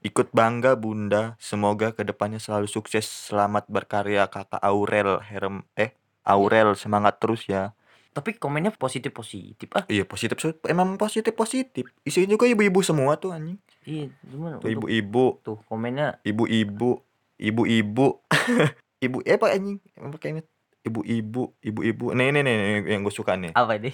Ikut 0.00 0.30
bangga 0.30 0.72
Bunda, 0.74 1.32
semoga 1.38 1.88
ke 1.90 2.00
depannya 2.00 2.36
selalu 2.36 2.64
sukses. 2.64 3.04
Selamat 3.04 3.64
berkarya 3.66 4.24
Kakak 4.24 4.60
Aurel 4.60 5.16
Herem 5.22 5.64
eh 5.74 5.96
Aurel 6.22 6.72
semangat 6.74 7.18
terus 7.18 7.44
ya. 7.44 7.72
tapi 8.10 8.30
komennya 8.32 8.70
positif 8.70 9.10
positif 9.10 9.66
ah 9.74 9.82
Iya 9.90 10.06
positif 10.06 10.38
emang 10.64 10.94
positif 10.94 11.34
positif. 11.34 11.90
Isinya 12.00 12.30
juga 12.30 12.46
ibu-ibu 12.46 12.78
semua 12.78 13.18
tuh 13.18 13.34
anjing. 13.34 13.58
iya 13.82 14.06
Tuh 14.62 14.70
ibu-ibu, 14.70 15.42
tuh 15.42 15.58
komennya 15.66 16.22
ibu-ibu, 16.22 17.02
ibu-ibu, 17.44 18.24
ibu 19.04 19.16
eh 19.22 19.36
apa 19.36 19.52
anjing? 19.52 19.76
Apa 19.94 20.16
kayaknya 20.16 20.42
ibu-ibu, 20.82 21.52
ibu-ibu. 21.60 22.12
Nih 22.12 22.28
nih 22.30 22.40
nih 22.40 22.54
nih, 22.56 22.96
yang 22.96 23.00
gue 23.02 23.12
suka 23.12 23.36
nih. 23.36 23.52
apa 23.52 23.76
ini 23.76 23.92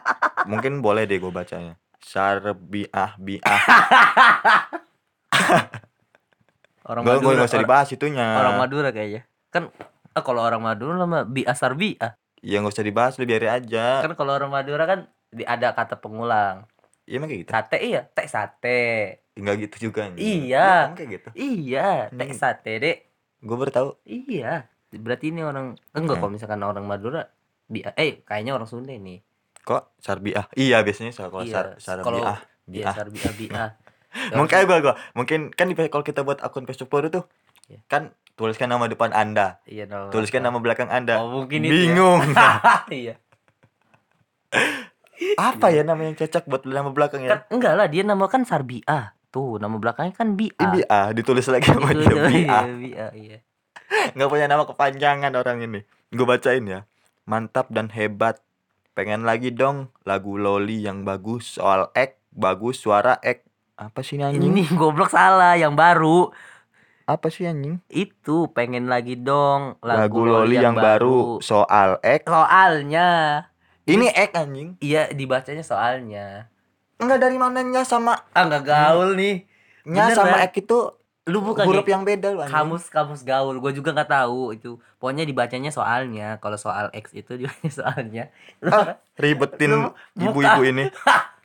Mungkin 0.50 0.80
boleh 0.80 1.04
deh 1.04 1.16
gue 1.16 1.28
bacanya. 1.28 1.76
Sarbiah 2.00 3.16
biah. 3.18 3.42
orang 6.86 7.02
Gue 7.02 7.14
gue 7.18 7.32
nggak 7.34 7.44
usah 7.44 7.58
orang, 7.58 7.66
dibahas 7.66 7.88
itunya. 7.90 8.26
orang 8.36 8.56
Madura 8.56 8.88
kayaknya 8.90 9.22
kan 9.50 9.72
ah, 10.12 10.22
kalau 10.22 10.42
orang 10.42 10.62
Madura 10.62 11.02
mah 11.04 11.22
bi 11.26 11.42
asar 11.42 11.74
bi 11.74 11.98
ah 11.98 12.14
Ya 12.44 12.62
nggak 12.62 12.78
usah 12.78 12.86
dibahas, 12.86 13.16
lu 13.18 13.26
biarin 13.26 13.50
aja. 13.50 14.06
kan 14.06 14.12
kalau 14.14 14.30
orang 14.30 14.52
Madura 14.52 14.86
kan 14.86 14.98
di, 15.28 15.42
ada 15.42 15.74
kata 15.74 15.98
pengulang 15.98 16.62
emang 17.08 17.28
kayak 17.28 17.40
gitu 17.42 17.50
Sate 17.50 17.78
iya, 17.78 18.00
teh 18.04 18.26
sate. 18.26 18.82
enggak 19.32 19.54
gitu 19.62 19.76
juga 19.86 20.06
anjing. 20.06 20.22
Iya. 20.44 20.68
emang 20.82 20.96
kayak 20.96 21.10
gitu 21.12 21.28
Iya, 21.34 21.88
teh 22.10 22.26
Hmm. 22.26 22.34
sate, 22.34 22.72
Dek. 22.76 22.96
gue 23.38 23.56
baru 23.56 23.70
tahu 23.70 23.88
Iya. 24.02 24.66
Berarti 24.88 25.28
ini 25.28 25.40
orang 25.40 25.74
enggak 25.92 26.16
Hmm. 26.16 26.20
kalau 26.20 26.32
misalkan 26.32 26.60
orang 26.60 26.84
Madura 26.84 27.28
bi 27.64 27.82
eh 27.82 28.22
kayaknya 28.22 28.52
orang 28.52 28.64
Sunda 28.64 28.90
nih. 28.90 29.20
kok 29.58 29.98
sarbiah 29.98 30.46
iya 30.54 30.78
biasanya 30.78 31.10
kalau 31.12 31.42
Iya, 31.42 31.74
sar 31.76 31.98
kalau- 32.00 32.22
sarbiah 32.22 32.38
Iya, 32.64 32.86
biah 32.86 32.94
sarbiah 32.94 33.32
biah. 33.34 33.68
mungkin 34.38 34.62
gua 34.64 34.78
gua 34.80 34.94
mungkin 35.12 35.50
kan 35.50 35.66
di 35.66 35.74
kalau 35.74 36.00
kita 36.00 36.22
buat 36.22 36.38
akun 36.38 36.62
Facebook 36.64 36.88
baru 36.88 37.10
tuh 37.10 37.26
Iya. 37.66 37.82
kan 37.84 38.02
tuliskan 38.32 38.68
nama 38.68 38.86
depan 38.86 39.10
anda 39.10 39.58
Iya, 39.64 39.84
nama 39.84 40.08
tuliskan 40.08 40.40
nama 40.40 40.56
belakang 40.56 40.86
anda 40.86 41.18
Oh, 41.18 41.34
mungkin 41.34 41.60
itu. 41.60 41.68
ya. 41.68 41.74
bingung 41.74 42.20
iya. 42.94 43.14
apa 45.36 45.66
ya 45.72 45.82
nama 45.82 46.00
yang 46.00 46.16
cocok 46.16 46.44
buat 46.46 46.62
nama 46.68 46.90
belakang 46.92 47.24
Kan 47.24 47.28
ya 47.28 47.36
enggak 47.48 47.72
lah, 47.74 47.86
dia 47.88 48.02
nama 48.04 48.24
kan 48.28 48.42
Sarbiah. 48.44 49.16
Tuh, 49.34 49.60
nama 49.60 49.76
belakangnya 49.76 50.14
kan 50.16 50.32
Bia. 50.32 50.56
ah 50.88 51.12
ditulis 51.12 51.44
lagi 51.50 51.68
sama 51.68 51.92
dia 51.92 52.08
Bia. 52.08 52.30
iya, 52.30 52.60
Bia, 52.72 53.06
iya. 53.12 53.38
nggak 54.16 54.28
punya 54.32 54.46
nama 54.48 54.64
kepanjangan 54.64 55.32
orang 55.36 55.60
ini. 55.60 55.80
Gue 56.08 56.24
bacain 56.24 56.64
ya. 56.64 56.88
Mantap 57.28 57.68
dan 57.68 57.92
hebat. 57.92 58.40
Pengen 58.96 59.28
lagi 59.28 59.52
dong 59.52 59.92
lagu 60.08 60.40
loli 60.40 60.80
yang 60.80 61.04
bagus 61.04 61.60
soal 61.60 61.92
ek 61.92 62.16
bagus 62.32 62.80
suara 62.80 63.20
ek 63.20 63.44
apa 63.76 64.00
sih 64.00 64.16
ini 64.16 64.24
anjing? 64.24 64.56
Ini 64.56 64.62
goblok 64.72 65.12
salah 65.12 65.52
yang 65.60 65.76
baru. 65.76 66.32
apa 67.06 67.30
sih 67.30 67.46
anjing? 67.46 67.78
Itu 67.86 68.50
pengen 68.50 68.90
lagi 68.90 69.14
dong 69.14 69.78
lagu, 69.84 70.26
loli 70.26 70.58
yang, 70.58 70.74
baru 70.74 71.38
soal 71.38 72.02
ek 72.02 72.26
Soalnya 72.26 73.08
ini 73.86 74.06
ek 74.08 74.34
anjing 74.34 74.74
iya 74.78 75.08
dibacanya 75.08 75.62
soalnya. 75.62 76.50
enggak 76.96 77.18
dari 77.20 77.36
mananya 77.36 77.82
sama 77.82 78.16
Ah 78.32 78.44
enggak 78.44 78.64
gaul 78.64 79.14
nih. 79.14 79.44
nya 79.84 80.10
Bener, 80.10 80.16
sama 80.16 80.36
ek 80.42 80.60
itu 80.60 80.78
Lu 81.26 81.42
bukan 81.42 81.66
huruf 81.66 81.82
kayak 81.82 81.90
yang 81.90 82.04
beda 82.06 82.28
lu 82.30 82.38
anjing. 82.38 82.54
kamus 82.54 82.86
kamus 82.86 83.22
gaul. 83.22 83.58
Gue 83.58 83.70
juga 83.70 83.90
nggak 83.90 84.10
tahu 84.12 84.54
itu. 84.54 84.78
Pokoknya 84.96 85.22
dibacanya 85.22 85.70
soalnya. 85.70 86.38
Kalau 86.38 86.54
soal 86.54 86.86
X 86.92 87.10
itu 87.12 87.34
dibacanya 87.40 87.72
soalnya. 87.72 88.24
Ah, 88.62 89.02
ribetin 89.16 89.90
ibu-ibu 90.14 90.62
ini 90.62 90.84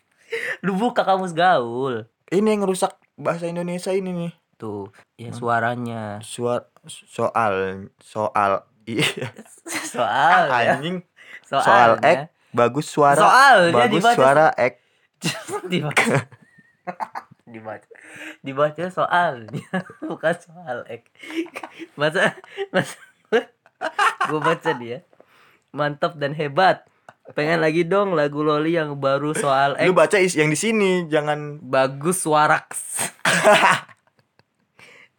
Lu 0.66 0.74
buka 0.74 1.02
kamus 1.02 1.34
gaul. 1.34 2.06
ini 2.30 2.48
yang 2.48 2.64
rusak 2.64 2.94
bahasa 3.18 3.44
Indonesia 3.44 3.92
ini 3.92 4.10
nih 4.10 4.32
Tuh, 4.56 4.88
ya 5.18 5.34
suaranya. 5.34 6.22
Suar 6.22 6.70
soal 6.88 7.86
soal 8.00 8.64
iya 8.86 9.34
Soal 9.92 10.48
ya. 10.48 10.78
Soalnya. 11.46 11.66
soal 11.66 11.92
ek 12.04 12.20
bagus 12.52 12.88
suara 12.88 13.22
Soalnya 13.24 13.76
bagus 13.76 14.04
dibaca 14.04 14.18
suara 14.18 14.48
ek. 14.56 14.74
Dibaca. 15.72 16.18
Dibaca. 17.46 17.88
Dibaca 18.42 18.84
soalnya 18.90 19.68
bukan 20.10 20.36
soal 20.40 20.78
ek. 20.88 21.08
Masa 21.96 22.36
masa 22.74 22.98
gue 24.30 24.40
baca 24.40 24.72
dia. 24.78 25.04
Mantap 25.72 26.20
dan 26.20 26.36
hebat. 26.36 26.84
Pengen 27.32 27.64
lagi 27.64 27.88
dong 27.88 28.18
lagu 28.18 28.44
loli 28.44 28.76
yang 28.76 28.98
baru 29.00 29.32
soal 29.32 29.78
lu 29.80 29.94
ek 29.94 29.96
baca 29.96 30.18
is 30.20 30.36
yang 30.36 30.52
di 30.52 30.60
sini 30.60 31.08
jangan. 31.08 31.62
Bagus 31.64 32.24
suaraks 32.28 33.12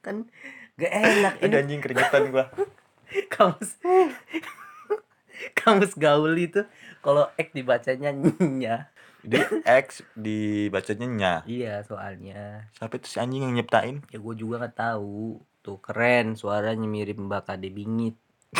kan 0.02 0.26
gak 0.76 0.92
enak 0.92 1.34
ini. 1.40 1.54
anjing 1.54 1.80
keringetan 1.80 2.22
gua. 2.34 2.50
Kamus 3.30 3.78
kamus 5.58 5.94
gaul 5.94 6.34
itu 6.34 6.66
kalau 7.00 7.28
ek 7.34 7.52
dibacanya 7.52 8.10
nya. 8.40 8.88
Di 9.22 9.38
X 9.62 10.02
dibacanya 10.18 11.06
nya. 11.06 11.34
Iya 11.46 11.86
soalnya. 11.86 12.66
Siapa 12.74 12.98
itu 12.98 13.06
si 13.06 13.16
anjing 13.22 13.46
yang 13.46 13.54
nyiptain? 13.54 14.02
Ya 14.10 14.18
gue 14.18 14.34
juga 14.34 14.58
nggak 14.58 14.76
tahu. 14.76 15.38
Tuh 15.62 15.78
keren 15.78 16.34
suaranya 16.34 16.86
mirip 16.86 17.18
Mbak 17.18 17.42
Kade 17.46 17.70
bingit. 17.70 18.18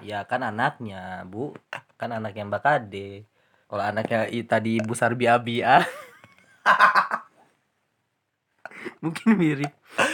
Ya 0.00 0.24
kan 0.24 0.40
anaknya 0.40 1.26
bu. 1.26 1.52
Kan 1.98 2.14
anaknya 2.14 2.46
Mbak 2.46 2.62
Kade. 2.62 3.26
Kalau 3.66 3.82
anaknya 3.82 4.30
i- 4.30 4.46
tadi 4.46 4.78
ibu 4.78 4.94
Sarbi 4.94 5.26
Abia 5.26 5.82
mungkin 9.02 9.36
mirip. 9.36 9.72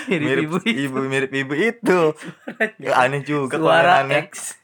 Mirip, 0.08 0.24
mirip 0.24 0.44
ibu 0.48 0.56
ibu 0.64 0.98
mirip 1.04 1.32
ibu 1.32 1.54
itu. 1.54 2.00
Ya, 2.80 3.04
aneh 3.04 3.20
juga 3.22 3.60
suara 3.60 4.00
aneh. 4.00 4.24
X 4.30 4.56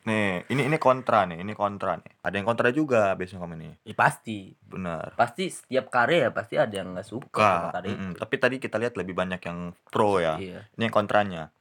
nih 0.00 0.48
ini 0.48 0.62
ini 0.64 0.76
kontra 0.76 1.24
nih 1.24 1.38
ini 1.38 1.52
kontra 1.52 1.92
nih 1.94 2.12
ada 2.20 2.32
yang 2.32 2.44
kontra 2.44 2.72
juga 2.72 3.12
biasanya 3.12 3.40
komen 3.40 3.58
nih 3.58 3.72
ya, 3.84 3.92
pasti 3.92 4.56
benar 4.58 5.12
pasti 5.12 5.52
setiap 5.52 5.92
karya 5.92 6.32
pasti 6.32 6.56
ada 6.56 6.72
yang 6.72 6.96
nggak 6.96 7.04
suka 7.04 7.36
sama 7.36 7.68
karya 7.70 7.92
mm-mm. 7.92 8.10
itu. 8.10 8.18
tapi 8.18 8.34
tadi 8.36 8.56
kita 8.56 8.76
lihat 8.76 8.96
lebih 8.96 9.12
banyak 9.12 9.40
yang 9.40 9.58
pro 9.86 10.16
ya 10.16 10.40
iya 10.40 10.64
Ini 10.72 10.82
yang 10.82 10.94
kontranya. 10.94 11.52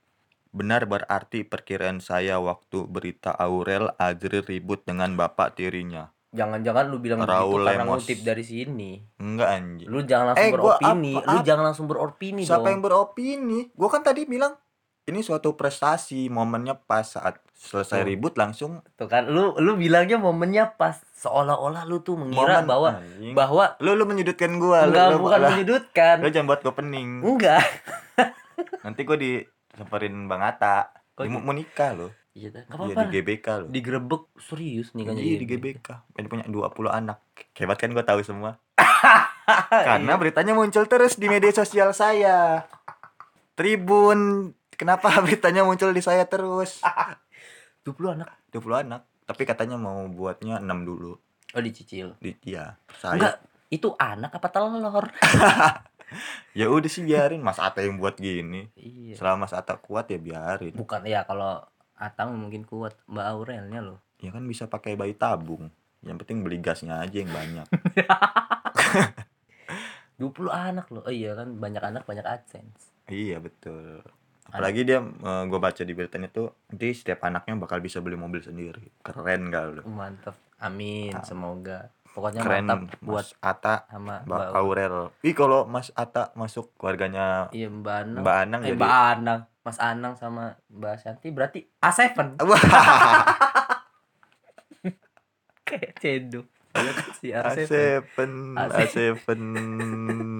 Benar 0.49 0.89
berarti 0.89 1.45
perkiraan 1.45 2.01
saya 2.01 2.41
waktu 2.41 2.81
berita 2.83 3.29
Aurel 3.31 3.93
Azril 3.95 4.41
ribut 4.41 4.81
dengan 4.81 5.13
bapak 5.13 5.53
tirinya. 5.53 6.09
jangan-jangan 6.29 6.85
lu 6.87 6.97
bilang 6.97 7.21
Raul 7.21 7.57
gitu 7.59 7.65
karena 7.67 7.83
ngutip 7.83 8.19
dari 8.23 8.41
sini 8.41 9.01
Enggak 9.17 9.49
anjing. 9.51 9.85
lu 9.85 9.99
jangan 10.01 10.25
langsung 10.31 10.45
Eh, 10.45 10.49
gua 10.51 10.57
beropini 10.77 11.13
apa- 11.15 11.25
lu 11.27 11.37
jangan 11.43 11.63
langsung 11.65 11.85
beropini 11.85 12.41
Siapa 12.43 12.61
dong 12.61 12.69
yang 12.71 12.81
beropini? 12.81 13.59
Gua 13.73 13.89
kan 13.89 14.01
tadi 14.01 14.23
bilang 14.23 14.53
ini 15.05 15.19
suatu 15.19 15.53
prestasi, 15.53 16.29
momennya 16.29 16.77
pas 16.77 17.01
saat 17.03 17.41
selesai 17.59 18.01
Tuh. 18.01 18.07
ribut 18.07 18.33
langsung 18.33 18.79
Tuh 18.95 19.05
kan 19.05 19.27
lu 19.27 19.51
lu 19.59 19.75
bilangnya 19.75 20.15
momennya 20.15 20.71
pas 20.73 20.95
seolah-olah 21.13 21.83
lu 21.83 21.99
tuh 21.99 22.15
mengira 22.15 22.63
momen 22.63 22.65
bahwa 22.65 22.89
anjing. 22.95 23.33
bahwa 23.35 23.65
lu 23.77 23.91
lu 23.93 24.07
menyudutkan 24.07 24.51
gua, 24.55 24.87
enggak 24.87 25.07
lu, 25.11 25.15
bukan 25.19 25.37
lah. 25.37 25.49
menyudutkan. 25.51 26.15
Lu 26.23 26.31
jangan 26.31 26.47
buat 26.47 26.61
gua 26.63 26.73
pening. 26.73 27.09
Enggak. 27.19 27.59
Nanti 28.87 29.03
gua 29.03 29.19
disamperin 29.19 30.15
Bang 30.25 30.39
Atta. 30.39 30.87
Kok 31.13 31.27
Dia 31.27 31.35
mau 31.35 31.51
nikah 31.51 31.91
loh. 31.91 32.11
Iya, 32.31 32.55
Iya 32.55 32.71
apa-apa. 32.71 33.01
di 33.03 33.19
GBK 33.19 33.47
loh. 33.59 33.67
Digerebek 33.67 34.23
serius 34.39 34.95
nih 34.95 35.03
kan 35.03 35.13
Iya 35.13 35.35
di 35.35 35.45
GBK. 35.45 35.87
Dia 36.15 36.29
punya 36.31 36.47
20 36.47 36.63
anak. 36.89 37.19
Hebat 37.51 37.75
kan 37.75 37.91
gua 37.91 38.07
tahu 38.07 38.23
semua. 38.23 38.55
Karena 39.67 40.15
beritanya 40.15 40.55
muncul 40.55 40.87
terus 40.87 41.19
di 41.19 41.27
media 41.27 41.51
sosial 41.51 41.91
saya. 41.91 42.63
Tribun, 43.53 44.51
kenapa 44.71 45.11
beritanya 45.25 45.67
muncul 45.67 45.91
di 45.91 45.99
saya 45.99 46.23
terus? 46.23 46.79
20 47.89 48.15
anak. 48.21 48.29
20 48.53 48.83
anak. 48.85 49.01
Tapi 49.25 49.41
katanya 49.45 49.77
mau 49.77 50.05
buatnya 50.09 50.61
6 50.61 50.89
dulu. 50.89 51.13
Oh 51.57 51.61
dicicil. 51.61 52.13
Di, 52.21 52.37
iya, 52.45 52.77
saya. 53.01 53.17
Enggak, 53.17 53.35
itu 53.73 53.89
anak 53.97 54.31
apa 54.37 54.47
telur? 54.53 55.05
Ya 56.57 56.65
udah 56.73 56.89
sih 56.89 57.05
biarin 57.05 57.45
Mas 57.45 57.61
Ata 57.61 57.85
yang 57.85 58.01
buat 58.01 58.17
gini. 58.17 58.65
iya. 58.73 59.13
Selama 59.13 59.45
Mas 59.45 59.53
Ata 59.53 59.77
kuat 59.77 60.09
ya 60.09 60.17
biarin. 60.17 60.73
Bukan 60.73 61.05
ya 61.05 61.21
kalau 61.21 61.61
Atang 61.99 62.33
mungkin 62.33 62.63
kuat 62.63 62.95
Mbak 63.05 63.25
Aurelnya 63.29 63.83
loh. 63.83 63.99
Ya 64.23 64.33
kan 64.33 64.47
bisa 64.47 64.65
pakai 64.65 64.95
bayi 64.97 65.13
tabung. 65.13 65.69
Yang 66.01 66.25
penting 66.25 66.41
beli 66.41 66.57
gasnya 66.63 67.03
aja 67.03 67.13
yang 67.13 67.29
banyak. 67.29 67.67
20 70.19 70.49
anak 70.49 70.87
loh. 70.89 71.03
Oh 71.03 71.13
iya 71.13 71.35
kan 71.35 71.59
banyak 71.59 71.83
anak 71.83 72.03
banyak 72.07 72.25
AdSense. 72.25 72.91
iya 73.09 73.41
betul. 73.41 74.01
Apalagi 74.49 74.81
dia 74.81 74.99
gue 75.45 75.59
baca 75.59 75.79
di 75.79 75.93
beritanya 75.93 76.27
tuh 76.27 76.49
nanti 76.65 76.89
setiap 76.91 77.21
anaknya 77.21 77.53
bakal 77.55 77.77
bisa 77.77 77.99
beli 77.99 78.15
mobil 78.15 78.39
sendiri. 78.39 78.89
Keren 78.99 79.47
gak 79.47 79.63
lu? 79.71 79.81
Mantap. 79.85 80.33
Amin, 80.57 81.11
Ah. 81.11 81.21
semoga. 81.21 81.87
Pokoknya 82.09 82.41
Keren 82.41 82.65
mantap 82.65 82.79
buat 82.99 83.21
Mas 83.21 83.37
Ata 83.39 83.85
sama 83.85 84.25
Mbak 84.25 84.49
Aurel. 84.51 84.97
Ih 85.21 85.31
kalau 85.31 85.63
Mas 85.63 85.93
Ata 85.93 86.33
masuk 86.33 86.73
keluarganya 86.73 87.47
Iya 87.51 87.69
Mbak 87.69 87.95
Anang. 87.95 88.21
Mbak 88.21 88.37
Anang 88.39 88.59
eh, 88.59 88.65
jadi 88.65 88.75
Mbak 88.75 88.93
Anang, 89.13 89.39
Mas 89.61 89.77
Anang 89.77 90.13
sama 90.15 90.43
Mbak 90.67 90.95
Shanti 90.97 91.27
berarti 91.29 91.59
A7 91.77 92.41
Wah, 92.41 92.61
kayak 95.63 95.91
cendol. 95.97 96.45
Iya 96.71 96.91
kan 96.91 97.07
si 97.13 97.27
A7. 97.29 97.61
A7, 97.61 97.73
A7. 98.57 98.97
A7. 98.97 99.39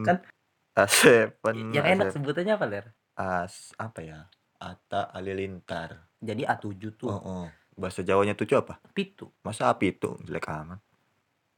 Kan 0.03 0.18
A7. 0.76 1.05
Yang 1.70 1.86
enak 1.88 2.05
A7. 2.07 2.14
sebutannya 2.16 2.53
apa, 2.55 2.66
Ler? 2.66 2.86
As 3.20 3.76
apa 3.76 3.99
ya? 3.99 4.20
Ata 4.55 5.11
Alilintar. 5.11 6.07
Jadi 6.20 6.47
A7 6.47 6.72
tuh, 6.95 7.11
Oh, 7.11 7.20
oh. 7.20 7.45
Bahasa 7.76 7.99
Jawanya 7.99 8.32
tuh 8.32 8.47
apa? 8.55 8.80
pitu. 8.91 9.28
Masa 9.43 9.67
api 9.67 9.91
itu 9.93 10.15
jelek 10.24 10.47
amat. 10.47 10.80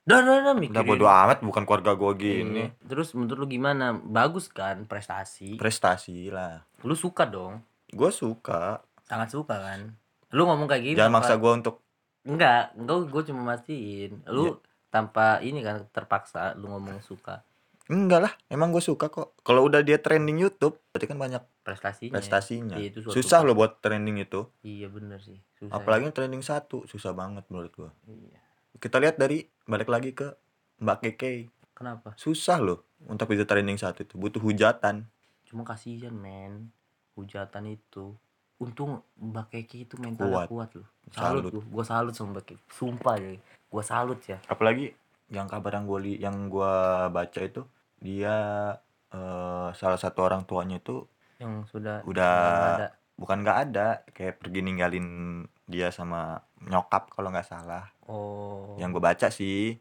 Dah, 0.02 0.18
dah, 0.18 0.42
dah 0.42 0.54
Udah 0.54 0.58
mikirin. 0.58 0.86
bodo 0.86 1.06
amat 1.06 1.46
bukan 1.46 1.62
keluarga 1.62 1.94
gua 1.94 2.18
gini. 2.18 2.66
Iya. 2.66 2.90
Terus 2.90 3.14
menurut 3.14 3.46
lu 3.46 3.48
gimana? 3.48 3.94
Bagus 3.94 4.50
kan 4.50 4.90
prestasi? 4.90 5.58
Prestasi 5.58 6.34
lah. 6.34 6.66
Lu 6.82 6.98
suka 6.98 7.26
dong? 7.26 7.62
Gua 7.94 8.10
suka. 8.10 8.82
Sangat 9.06 9.30
suka 9.30 9.62
kan? 9.62 9.94
Lu 10.34 10.46
ngomong 10.46 10.66
kayak 10.66 10.82
gitu. 10.84 10.98
Jangan 10.98 11.14
maksa 11.14 11.38
gua 11.38 11.54
untuk 11.54 11.86
Enggak, 12.22 12.78
enggak 12.78 12.98
gue 13.10 13.24
cuma 13.34 13.42
mastiin. 13.50 14.22
Lu 14.30 14.46
Iya. 14.46 14.54
tanpa 14.94 15.42
ini 15.42 15.62
kan 15.62 15.90
terpaksa 15.90 16.54
lu 16.54 16.70
ngomong 16.70 17.02
suka 17.02 17.42
enggak 17.90 18.22
lah, 18.30 18.34
emang 18.52 18.70
gue 18.70 18.84
suka 18.84 19.10
kok. 19.10 19.34
Kalau 19.42 19.66
udah 19.66 19.82
dia 19.82 19.98
trending 19.98 20.38
YouTube, 20.38 20.78
berarti 20.94 21.08
kan 21.10 21.18
banyak 21.18 21.44
prestasinya. 21.66 22.14
prestasinya. 22.18 22.76
Iya, 22.78 22.88
itu 22.94 23.00
suatu 23.06 23.16
Susah 23.18 23.40
loh 23.42 23.56
buat 23.58 23.82
trending 23.82 24.22
itu. 24.22 24.46
Iya 24.62 24.88
bener 24.92 25.22
sih. 25.22 25.40
Susah. 25.58 25.74
Apalagi 25.74 26.10
trending 26.14 26.44
satu, 26.46 26.86
susah 26.86 27.14
banget 27.16 27.46
menurut 27.50 27.72
gua. 27.74 27.92
Iya. 28.06 28.38
Kita 28.78 28.98
lihat 29.02 29.18
dari 29.18 29.46
balik 29.66 29.90
lagi 29.90 30.12
ke 30.14 30.34
Mbak 30.82 30.98
Keke. 31.06 31.50
Kenapa? 31.78 32.14
Susah 32.18 32.62
loh 32.62 32.86
untuk 33.10 33.30
bisa 33.30 33.46
trending 33.46 33.78
saat 33.78 33.98
itu. 34.02 34.14
Butuh 34.18 34.42
hujatan. 34.42 35.06
Cuma 35.46 35.66
kasihan 35.66 36.14
men. 36.14 36.70
Hujatan 37.18 37.70
itu. 37.70 38.14
Untung 38.62 39.02
Mbak 39.18 39.48
Keke 39.54 39.90
itu 39.90 39.96
mentalnya 39.98 40.46
Kuat. 40.46 40.50
kuat, 40.50 40.70
loh. 40.78 40.88
Salut, 41.10 41.50
Salut. 41.50 41.52
gua. 41.54 41.64
Gua 41.70 41.86
salut 41.86 42.14
sama 42.14 42.38
Mbak 42.38 42.44
Keke. 42.46 42.64
Sumpah 42.74 43.16
ya. 43.18 43.38
Gua 43.70 43.84
salut 43.86 44.20
ya. 44.26 44.38
Apalagi 44.46 44.94
yang 45.32 45.48
kabar 45.48 45.72
yang 45.74 45.86
gue 45.86 46.00
yang 46.18 46.36
gua 46.46 46.74
baca 47.08 47.40
itu 47.40 47.64
dia 47.98 48.36
eh, 49.10 49.70
salah 49.72 49.96
satu 49.96 50.22
orang 50.22 50.44
tuanya 50.44 50.78
itu 50.78 51.08
Yang 51.38 51.72
sudah 51.72 52.04
Udah. 52.04 52.36
nggak 52.38 52.72
ada. 52.78 52.88
bukan 53.16 53.38
nggak 53.40 53.58
ada 53.64 53.88
kayak 54.10 54.38
pergi 54.38 54.60
ninggalin 54.60 55.08
dia 55.66 55.88
sama 55.90 56.36
nyokap 56.60 57.10
kalau 57.10 57.30
nggak 57.30 57.46
salah. 57.46 57.88
Oh. 58.06 58.76
Yang 58.76 58.90
gue 58.92 59.04
baca 59.04 59.28
sih. 59.30 59.78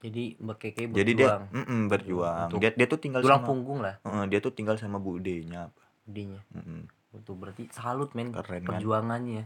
Jadi 0.00 0.36
Mbak 0.36 0.56
Keke 0.58 0.82
Jadi 0.88 1.12
dia 1.14 1.28
berjuang. 1.32 1.42
mm-mm, 1.50 1.80
berjuang. 1.86 2.46
Untuk 2.46 2.58
Dia 2.58 2.70
dia 2.72 2.86
tuh 2.86 2.98
tinggal 2.98 3.20
tulang 3.20 3.40
sama 3.40 3.48
punggung 3.48 3.80
lah 3.80 3.94
Heeh, 4.00 4.24
dia 4.26 4.38
tuh 4.38 4.52
tinggal 4.52 4.76
sama 4.76 4.98
budenya 4.98 5.68
apa. 5.68 5.82
budenya. 6.02 6.40
Mm-mm. 6.50 6.80
Itu 7.14 7.32
berarti 7.34 7.68
salut 7.70 8.12
men 8.12 8.30
Keren 8.30 8.62
kan? 8.62 8.68
perjuangannya. 8.74 9.42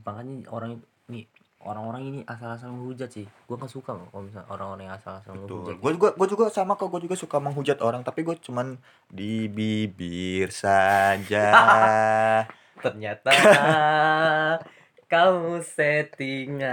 Makanya 0.00 0.48
orang 0.48 0.78
ini 1.06 1.26
orang-orang 1.64 2.02
ini 2.04 2.20
asal-asal 2.28 2.70
menghujat 2.70 3.10
sih. 3.10 3.26
Gua 3.48 3.56
nggak 3.56 3.72
suka 3.72 3.96
loh 3.96 4.06
kalau 4.12 4.28
misalnya 4.28 4.48
orang-orang 4.52 4.84
yang 4.86 4.96
asal-asal 4.96 5.32
menghujat. 5.34 5.76
Gue 5.80 5.92
juga 5.96 6.08
gue 6.14 6.26
juga 6.28 6.44
sama 6.52 6.76
kok. 6.76 6.88
Gue 6.92 7.00
juga 7.08 7.16
suka 7.16 7.36
menghujat 7.40 7.80
orang, 7.80 8.04
tapi 8.04 8.22
gue 8.22 8.36
cuman 8.38 8.76
di 9.08 9.48
bibir 9.48 10.52
saja. 10.52 11.46
Ternyata 12.84 13.30
kamu 15.12 15.64
settingan. 15.64 16.68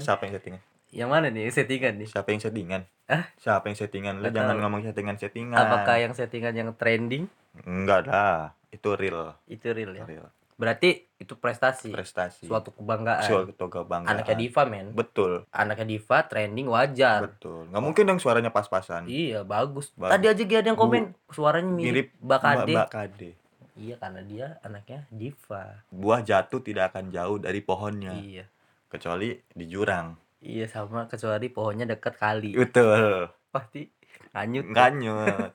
Siapa 0.00 0.24
yang 0.24 0.34
settingan? 0.40 0.60
Yang 0.88 1.08
mana 1.12 1.26
nih 1.28 1.52
settingan 1.52 1.92
nih? 2.00 2.08
Siapa 2.08 2.28
yang 2.32 2.40
settingan? 2.40 2.82
Hah? 3.08 3.24
Siapa 3.36 3.64
yang 3.68 3.76
settingan? 3.76 4.14
Lu 4.20 4.28
Nggak 4.28 4.36
jangan 4.36 4.56
ngomong 4.60 4.80
settingan-settingan. 4.84 5.56
Apakah 5.56 5.96
yang 6.00 6.12
settingan 6.16 6.52
yang 6.56 6.70
trending 6.76 7.28
Enggak 7.64 8.08
lah. 8.08 8.52
Itu 8.68 8.94
real. 8.94 9.32
itu 9.48 9.64
real 9.72 9.96
ya? 9.96 10.04
Real. 10.04 10.28
Berarti 10.58 11.06
itu 11.22 11.38
prestasi, 11.38 11.94
Prestasi. 11.94 12.50
suatu 12.50 12.74
kebanggaan. 12.74 13.22
Suatu 13.22 13.70
kebanggaan. 13.70 14.10
Anaknya 14.10 14.34
Diva 14.34 14.62
men. 14.66 14.90
Betul. 14.90 15.46
Anaknya 15.54 15.86
Diva 15.86 16.26
trending 16.26 16.66
wajar. 16.66 17.30
Betul. 17.30 17.70
Nggak 17.70 17.82
mungkin 17.82 18.02
dong 18.10 18.18
suaranya 18.18 18.50
pas-pasan. 18.50 19.06
Iya 19.06 19.46
bagus. 19.46 19.94
Bagus. 19.94 20.18
Tadi 20.18 20.26
aja 20.26 20.42
gak 20.42 20.58
ada 20.58 20.68
yang 20.74 20.78
komen 20.78 21.04
suaranya 21.30 21.70
mirip, 21.70 21.86
Mirip 21.86 22.08
Bakade. 22.18 22.74
Mbak 22.74 22.88
Kade. 22.90 23.30
Iya 23.78 23.94
karena 24.02 24.20
dia 24.26 24.46
anaknya 24.62 25.06
Diva. 25.14 25.64
Buah 25.94 26.26
jatuh 26.26 26.58
tidak 26.58 26.90
akan 26.90 27.14
jauh 27.14 27.38
dari 27.38 27.60
pohonnya. 27.62 28.18
Iya. 28.18 28.44
Kecuali 28.90 29.38
di 29.54 29.64
jurang. 29.70 30.18
Iya 30.38 30.70
sama 30.70 31.06
kecuali 31.10 31.46
pohonnya 31.50 31.86
deket 31.86 32.14
kali. 32.18 32.54
Betul. 32.54 33.30
Pasti 33.50 33.90
kanyut. 34.32 34.70
Kanyut. 34.70 35.54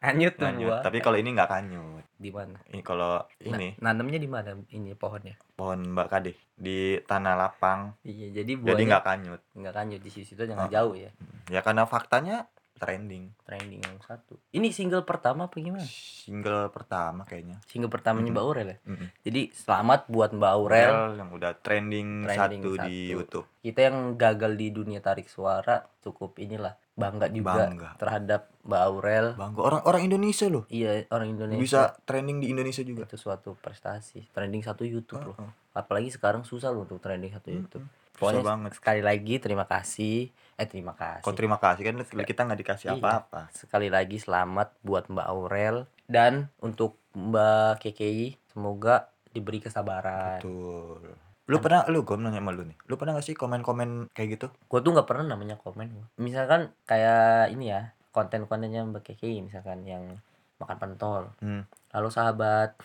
Kanyut 0.00 0.34
tuh. 0.40 0.48
Tapi 0.84 0.98
kalau 1.00 1.16
ini 1.16 1.32
nggak 1.32 1.48
kanyut. 1.48 1.93
Di 2.14 2.30
mana? 2.30 2.54
Ini 2.66 2.80
kalau 2.80 3.18
Na- 3.18 3.28
ini 3.50 3.74
nanamnya 3.76 4.16
di 4.16 4.26
mana 4.26 4.54
ini 4.68 4.94
pohonnya? 4.94 5.34
pohon 5.52 5.82
Mbak 5.88 6.06
Kade 6.08 6.32
di 6.52 6.98
tanah 7.00 7.34
lapang. 7.34 7.94
Iya, 8.00 8.30
jadi 8.32 8.54
Jadi 8.54 8.60
buahnya 8.60 8.86
nggak 8.88 9.04
kanyut. 9.04 9.40
nggak 9.52 9.74
kanyut 9.74 10.00
di 10.00 10.10
situ 10.10 10.38
jangan 10.38 10.66
Ah. 10.66 10.72
jauh 10.72 10.94
ya. 10.94 11.10
Ya 11.46 11.60
karena 11.60 11.84
faktanya 11.84 12.46
trending. 12.74 13.30
Trending 13.42 13.80
yang 13.80 13.98
satu. 14.00 14.36
Ini 14.50 14.68
single 14.70 15.02
pertama 15.02 15.46
apa 15.46 15.56
gimana? 15.56 15.86
Single 15.86 16.68
pertama 16.68 17.22
kayaknya. 17.22 17.62
Single 17.64 17.88
pertamanya 17.88 18.26
Mm-mm. 18.26 18.36
Mbak 18.36 18.44
Aurel 18.44 18.68
ya. 18.68 18.78
Mm-mm. 18.84 19.08
Jadi 19.22 19.40
selamat 19.50 20.00
buat 20.06 20.30
Mbak 20.30 20.52
Aurel. 20.52 20.92
yang 21.16 21.30
udah 21.30 21.52
trending, 21.56 22.26
Trending 22.26 22.60
satu, 22.60 22.70
satu. 22.74 22.84
di 22.84 22.94
YouTube. 23.08 23.46
Kita 23.60 23.80
yang 23.84 23.96
gagal 24.14 24.52
di 24.54 24.66
dunia 24.68 24.98
tarik 24.98 25.26
suara 25.26 25.82
cukup 26.00 26.36
inilah 26.36 26.74
bangga 26.94 27.26
juga 27.26 27.66
Bangga. 27.66 27.90
terhadap 27.96 28.40
Mbak 28.62 28.82
Aurel. 28.84 29.26
Bangga 29.34 29.60
orang 29.60 29.80
orang 29.84 30.02
Indonesia 30.04 30.46
loh. 30.46 30.64
Iya 30.68 31.08
orang 31.08 31.28
Indonesia. 31.30 31.62
Bisa 31.62 31.80
trending 32.04 32.38
di 32.38 32.50
Indonesia 32.50 32.82
juga. 32.82 33.02
itu 33.04 33.16
suatu 33.16 33.54
prestasi. 33.54 34.28
Trending 34.30 34.62
satu 34.62 34.82
YouTube 34.82 35.24
loh. 35.24 35.36
Heeh. 35.36 35.50
Apalagi 35.72 36.10
sekarang 36.10 36.42
susah 36.42 36.70
loh 36.70 36.84
untuk 36.84 36.98
trending 36.98 37.32
satu. 37.32 37.50
YouTube. 37.50 37.82
Susah 37.82 38.14
Pokoknya 38.14 38.42
banget. 38.46 38.70
sekali 38.78 39.02
lagi 39.02 39.34
terima 39.38 39.66
kasih. 39.66 40.30
Eh 40.54 40.66
terima 40.70 40.94
kasih. 40.94 41.26
Kok 41.26 41.34
terima 41.34 41.58
kasih 41.58 41.82
kan 41.82 41.96
kita 42.22 42.40
nggak 42.46 42.60
dikasih 42.62 42.86
Iya. 42.94 42.96
apa-apa. 42.98 43.50
Sekali 43.50 43.90
lagi 43.90 44.22
selamat 44.22 44.78
buat 44.86 45.10
Mbak 45.10 45.26
Aurel 45.26 45.90
dan 46.06 46.50
untuk 46.62 46.98
Mbak 47.14 47.82
KKI 47.82 48.38
semoga 48.54 49.10
diberi 49.34 49.58
kesabaran. 49.58 50.38
Betul. 50.38 51.18
Lu 51.44 51.56
pernah 51.60 51.84
lu 51.90 52.06
gue 52.06 52.16
nanya 52.16 52.38
sama 52.40 52.54
lu 52.54 52.64
nih. 52.64 52.78
Lu 52.86 52.94
pernah 52.96 53.18
gak 53.18 53.26
sih 53.26 53.36
komen-komen 53.36 54.14
kayak 54.16 54.28
gitu? 54.38 54.46
Gue 54.70 54.80
tuh 54.80 54.94
nggak 54.94 55.04
pernah 55.10 55.34
namanya 55.34 55.58
komen. 55.60 55.90
Misalkan 56.16 56.72
kayak 56.86 57.50
ini 57.52 57.74
ya 57.74 57.92
konten-kontennya 58.14 58.86
Mbak 58.86 59.02
KKI 59.10 59.42
misalkan 59.42 59.82
yang 59.84 60.22
makan 60.62 60.76
pentol. 60.78 61.22
Hmm. 61.42 61.66
Halo 61.90 62.08
sahabat. 62.14 62.78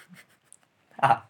ah, 1.05 1.29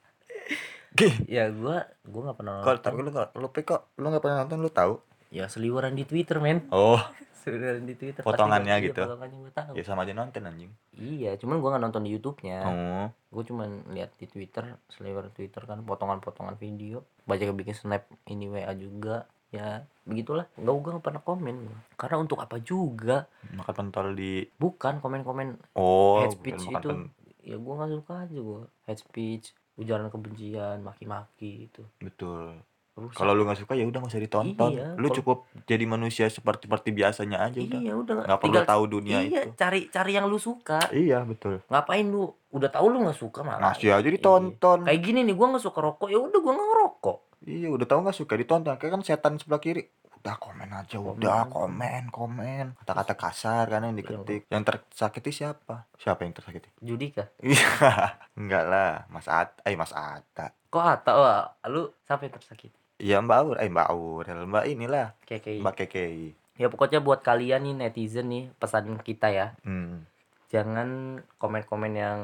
ya 1.29 1.51
gua 1.53 1.85
gua 2.07 2.21
nggak 2.31 2.37
pernah 2.39 2.53
nonton. 2.63 2.79
tapi 2.81 2.99
lu 3.03 3.11
lu 3.13 3.47
kok 3.53 3.81
lu 3.99 4.07
nggak 4.09 4.23
pernah 4.23 4.37
nonton 4.43 4.59
lu 4.63 4.71
tahu? 4.71 4.93
Ya 5.29 5.45
seliweran 5.45 5.93
di 5.93 6.03
Twitter 6.03 6.37
men. 6.37 6.65
Oh, 6.69 6.97
Seliweran 7.39 7.85
di 7.85 7.95
Twitter. 7.95 8.19
Potongannya 8.19 8.67
pasti 8.67 8.81
gua- 8.81 8.87
gitu. 8.87 8.99
Iya, 8.99 9.07
potongannya 9.07 9.37
gua 9.37 9.51
tahu. 9.53 9.73
ya 9.73 9.83
sama 9.83 10.01
aja 10.03 10.13
nonton 10.13 10.41
anjing. 10.43 10.71
Iya, 10.93 11.31
cuman 11.35 11.55
gua 11.57 11.69
nggak 11.71 11.83
nonton 11.85 12.01
di 12.03 12.11
YouTube-nya. 12.11 12.59
Oh, 12.63 13.05
Gue 13.29 13.43
cuman 13.45 13.69
lihat 13.89 14.11
di 14.17 14.25
Twitter, 14.25 14.65
seliweran 14.89 15.29
Twitter 15.31 15.61
kan 15.63 15.79
potongan-potongan 15.79 16.57
video. 16.57 17.05
Banyak 17.23 17.53
bikin 17.53 17.73
snap 17.73 18.03
ini 18.25 18.45
WA 18.45 18.73
juga. 18.73 19.23
Ya, 19.49 19.81
begitulah. 20.03 20.45
Enggak 20.55 20.75
gua 20.75 20.89
nggak 20.91 21.05
pernah 21.05 21.23
komen. 21.23 21.55
Karena 21.95 22.17
untuk 22.17 22.37
apa 22.37 22.57
juga? 22.59 23.29
makan 23.49 23.73
pentol 23.73 24.13
di 24.13 24.45
Bukan 24.51 24.97
komen-komen 24.97 25.57
Oh, 25.73 26.19
Hate 26.19 26.35
speech 26.35 26.59
itu. 26.65 26.75
pen- 26.83 27.09
ya 27.39 27.55
gua 27.55 27.73
nggak 27.79 27.91
suka 27.95 28.13
aja 28.19 28.37
gua. 28.37 28.61
Hate 28.83 28.99
speech, 28.99 29.45
ujaran 29.75 30.09
kebencian, 30.09 30.81
maki-maki 30.81 31.65
itu. 31.65 31.81
Betul. 31.99 32.59
Rusak. 32.91 33.15
Kalau 33.15 33.31
lu 33.31 33.43
nggak 33.43 33.59
suka 33.59 33.73
ya 33.73 33.83
udah 33.83 33.97
nggak 33.97 34.11
usah 34.11 34.19
ditonton. 34.19 34.71
Iya, 34.71 34.87
lu 34.93 35.05
kalau- 35.05 35.15
cukup 35.15 35.37
jadi 35.63 35.85
manusia 35.85 36.25
seperti 36.27 36.65
seperti 36.65 36.89
biasanya 36.91 37.37
aja 37.41 37.57
udah. 37.57 37.79
iya, 37.79 37.93
udah 37.93 38.13
Nggak 38.25 38.39
perlu 38.39 38.59
tahu 38.61 38.83
dunia 38.89 39.19
iya, 39.21 39.41
itu. 39.43 39.55
cari 39.55 39.87
cari 39.87 40.11
yang 40.13 40.25
lu 40.25 40.35
suka. 40.35 40.83
Iya, 40.89 41.23
betul. 41.23 41.63
Ngapain 41.65 42.03
lu? 42.03 42.27
Udah 42.49 42.67
tahu 42.67 42.85
lu 42.87 42.97
nggak 43.01 43.15
suka 43.15 43.39
malah. 43.39 43.71
Masih 43.71 43.91
aja 43.91 44.03
ditonton. 44.03 44.83
Kayak 44.83 45.01
gini 45.01 45.19
nih, 45.21 45.33
gua 45.33 45.47
nggak 45.49 45.63
suka 45.63 45.79
rokok, 45.79 46.07
ya 46.07 46.17
udah 46.17 46.39
gua 46.39 46.51
nggak 46.51 46.67
ngerokok. 46.67 47.17
Iya, 47.41 47.67
udah 47.69 47.85
tahu 47.85 47.99
nggak 48.03 48.17
suka 48.17 48.33
ditonton. 48.35 48.75
Kayak 48.75 48.91
kan 48.91 49.01
setan 49.01 49.33
sebelah 49.35 49.59
kiri. 49.59 49.83
Udah 50.19 50.35
komen 50.35 50.67
aja, 50.67 50.99
Komen 50.99 51.15
udah 51.15 51.47
komen, 51.47 52.03
komen. 52.09 52.65
Kata-kata 52.75 53.15
kasar 53.15 53.63
kan 53.65 53.79
yang 53.81 53.95
diketik. 53.95 54.43
Yang 54.45 54.63
tersakiti 54.67 55.31
siapa? 55.33 55.87
Siapa 55.95 56.27
yang 56.27 56.35
tersakiti? 56.35 56.67
Judika. 56.77 57.31
Iya, 57.39 57.63
enggak 58.35 58.63
lah, 58.65 59.07
Mas 59.07 59.25
At, 59.25 59.55
eh 59.63 59.71
Mas 59.73 59.95
Ata. 59.95 60.51
Kok 60.67 60.83
Ata? 60.83 61.11
Wah, 61.13 61.39
lu 61.65 61.87
siapa 62.03 62.27
yang 62.27 62.35
tersakiti? 62.35 62.75
Iya 62.99 63.23
Mbak 63.23 63.37
Aur, 63.39 63.55
eh 63.63 63.71
Mbak 63.71 63.87
Aurel, 63.95 64.39
Mbak 64.43 64.65
inilah, 64.67 65.07
kayak 65.23 65.63
Mbak 65.63 65.75
Kekei. 65.87 66.35
Ya 66.59 66.67
pokoknya 66.67 66.99
buat 66.99 67.23
kalian 67.23 67.63
nih 67.63 67.75
netizen 67.79 68.27
nih 68.27 68.51
pesan 68.59 68.99
kita 68.99 69.31
ya. 69.31 69.55
Hmm, 69.63 70.03
Jangan 70.49 71.21
komen-komen 71.37 71.93
yang 71.93 72.19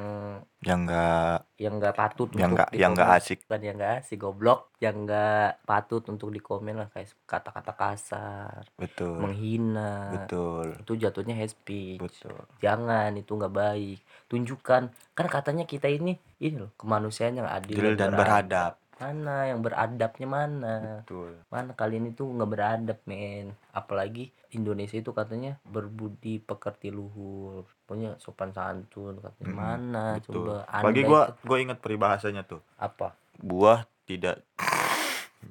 yang 0.65 0.89
enggak, 0.89 1.45
yang 1.61 1.77
nggak 1.77 1.93
patut 1.93 2.25
yang 2.33 2.57
untuk 2.57 2.65
enggak, 2.65 2.69
yang 2.73 2.91
enggak 2.97 3.09
asik. 3.21 3.37
Bukan 3.45 3.61
yang 3.61 3.75
nggak 3.77 3.93
asik 4.01 4.17
goblok, 4.17 4.73
yang 4.81 5.05
nggak 5.05 5.61
patut 5.61 6.01
untuk 6.09 6.33
dikomen 6.33 6.73
lah 6.81 6.89
kayak 6.89 7.13
kata-kata 7.29 7.77
kasar, 7.77 8.65
Betul, 8.81 9.21
menghina. 9.21 10.09
betul, 10.17 10.73
Itu 10.81 10.97
jatuhnya 10.97 11.37
hate 11.37 11.53
speech. 11.53 12.01
betul. 12.01 12.33
Jangan 12.65 13.13
itu 13.13 13.29
nggak 13.29 13.53
baik. 13.53 14.01
Tunjukkan 14.25 14.81
kan 15.13 15.27
katanya 15.29 15.69
kita 15.69 15.85
ini 15.85 16.17
ini 16.41 16.65
loh 16.65 16.73
kemanusiaan 16.81 17.37
yang 17.37 17.45
adil 17.45 17.77
Adil 17.77 17.93
dan 17.93 18.09
beradab. 18.17 18.73
Mana 18.95 19.51
yang 19.51 19.59
beradabnya 19.59 20.27
mana? 20.27 20.75
Betul. 21.03 21.35
Mana 21.51 21.75
kalian 21.75 22.15
itu 22.15 22.23
nggak 22.23 22.51
beradab 22.51 22.99
men 23.03 23.51
Apalagi 23.75 24.31
Indonesia 24.55 24.95
itu 24.95 25.11
katanya 25.11 25.59
berbudi 25.67 26.39
pekerti 26.39 26.95
luhur 26.95 27.67
Pokoknya 27.83 28.15
sopan 28.23 28.55
santun 28.55 29.19
katanya 29.19 29.51
Mm, 29.51 29.57
Mana 29.59 30.05
Betul. 30.17 30.33
coba 30.47 30.55
Bagi 30.79 31.01
gua, 31.03 31.21
itu 31.27 31.43
gua 31.43 31.57
ingat 31.59 31.77
peribahasanya 31.83 32.43
tuh. 32.47 32.63
Apa? 32.79 33.11
Buah 33.35 33.83
tidak 34.07 34.39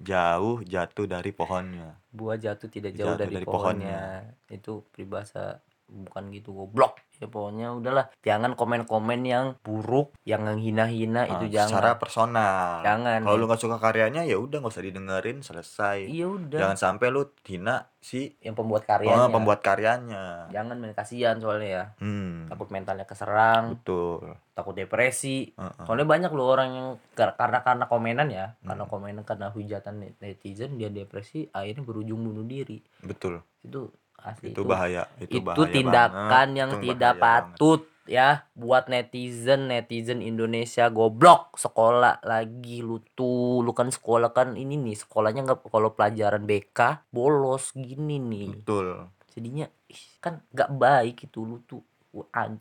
jauh 0.00 0.64
jatuh 0.64 1.06
dari 1.06 1.30
pohonnya. 1.30 2.00
Buah 2.10 2.40
jatuh 2.40 2.72
tidak 2.72 2.96
jauh 2.96 3.12
Jatuh 3.12 3.20
dari, 3.28 3.34
dari 3.38 3.46
pohonnya. 3.46 4.24
Itu 4.48 4.88
peribahasa 4.90 5.60
bukan 5.84 6.32
gitu 6.32 6.56
goblok 6.56 7.03
ya 7.16 7.26
pokoknya 7.26 7.72
udahlah 7.72 8.06
jangan 8.20 8.52
komen-komen 8.52 9.20
yang 9.22 9.44
buruk 9.60 10.12
yang 10.22 10.42
menghina-hina 10.44 11.24
itu 11.26 11.46
Ah, 11.46 11.52
jangan 11.52 11.70
Secara 11.70 11.92
personal. 11.96 12.82
Jangan. 12.82 13.20
Kalau 13.20 13.36
lu 13.36 13.44
nggak 13.44 13.60
suka 13.60 13.76
karyanya 13.76 14.22
ya 14.22 14.36
udah 14.36 14.58
nggak 14.58 14.70
usah 14.70 14.82
didengerin, 14.82 15.38
selesai. 15.40 15.98
iya 16.04 16.26
udah 16.26 16.58
Jangan 16.60 16.76
sampai 16.76 17.06
lu 17.08 17.22
hina 17.42 17.88
si 17.98 18.36
yang 18.38 18.52
pembuat 18.52 18.82
oh, 18.82 18.88
karyanya 18.90 19.28
pembuat 19.28 19.60
karyanya. 19.60 20.24
jangan 20.50 20.76
men 20.76 20.92
kasihan 20.92 21.36
soalnya 21.36 21.68
ya 21.70 21.84
Hmm, 21.96 22.46
takut 22.46 22.68
mentalnya 22.68 23.04
keserang 23.04 23.74
betul. 23.74 24.36
takut 24.52 24.72
depresi 24.72 25.50
Heeh. 25.50 25.84
Soalnya 25.84 26.04
banyak 26.04 26.30
loh 26.30 26.48
orang 26.48 26.70
yang 26.70 26.88
kar- 27.12 27.32
karena 27.34 27.60
karena 27.60 27.84
komenan 27.84 28.28
ya, 28.28 28.46
karena 28.60 28.82
Hmm. 28.82 28.92
komenan 28.92 29.22
karena 29.22 29.48
hujatan 29.48 29.94
net- 29.98 30.18
netizen 30.18 30.76
dia 30.76 30.88
depresi, 30.88 31.48
akhirnya 31.48 31.80
berujung 31.80 32.20
bunuh 32.22 32.44
diri. 32.44 32.84
Betul. 33.00 33.40
Itu 33.60 33.88
Asli, 34.24 34.56
itu, 34.56 34.64
bahaya 34.64 35.04
itu, 35.20 35.36
itu 35.36 35.44
bahaya 35.44 35.68
tindakan 35.68 36.48
banget. 36.48 36.58
yang 36.58 36.70
Itu 36.72 36.80
tidak 36.80 37.12
bahaya 37.12 37.20
banget. 37.20 37.44
patut 37.52 37.80
ya 38.04 38.28
buat 38.56 38.84
netizen 38.88 39.68
netizen 39.68 40.20
Indonesia 40.24 40.88
goblok. 40.88 41.60
Sekolah 41.60 42.24
lagi 42.24 42.80
lu 42.80 43.04
tuh 43.12 43.60
lu 43.60 43.76
kan 43.76 43.92
sekolah 43.92 44.32
kan 44.32 44.56
ini 44.56 44.80
nih 44.80 44.96
sekolahnya 44.96 45.44
nggak 45.44 45.68
kalau 45.68 45.92
pelajaran 45.92 46.48
BK 46.48 47.12
bolos 47.12 47.76
gini 47.76 48.16
nih. 48.16 48.48
Betul. 48.56 49.12
Jadinya 49.36 49.68
ih, 49.92 50.04
kan 50.24 50.40
nggak 50.56 50.70
baik 50.72 51.28
itu 51.28 51.44
lu 51.44 51.60
tuh. 51.68 51.84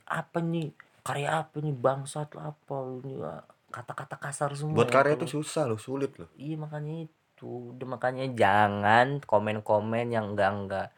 Apa 0.03 0.43
nih 0.43 0.76
karya 1.03 1.47
apa 1.47 1.59
nih 1.59 1.76
bangsat 1.76 2.32
lah 2.36 2.55
apa 2.55 2.76
lu 2.84 3.03
nih 3.03 3.16
ah, 3.24 3.43
kata-kata 3.74 4.16
kasar 4.22 4.55
semua 4.55 4.84
buat 4.84 4.89
ya 4.89 4.95
karya 4.99 5.14
itu 5.20 5.28
susah 5.39 5.68
loh 5.68 5.80
sulit 5.82 6.16
loh. 6.16 6.32
Iya 6.39 6.55
makanya 6.55 7.09
itu, 7.09 7.76
udah 7.76 7.88
makanya 7.99 8.26
jangan 8.32 9.20
komen-komen 9.26 10.14
yang 10.14 10.34
enggak-enggak. 10.34 10.93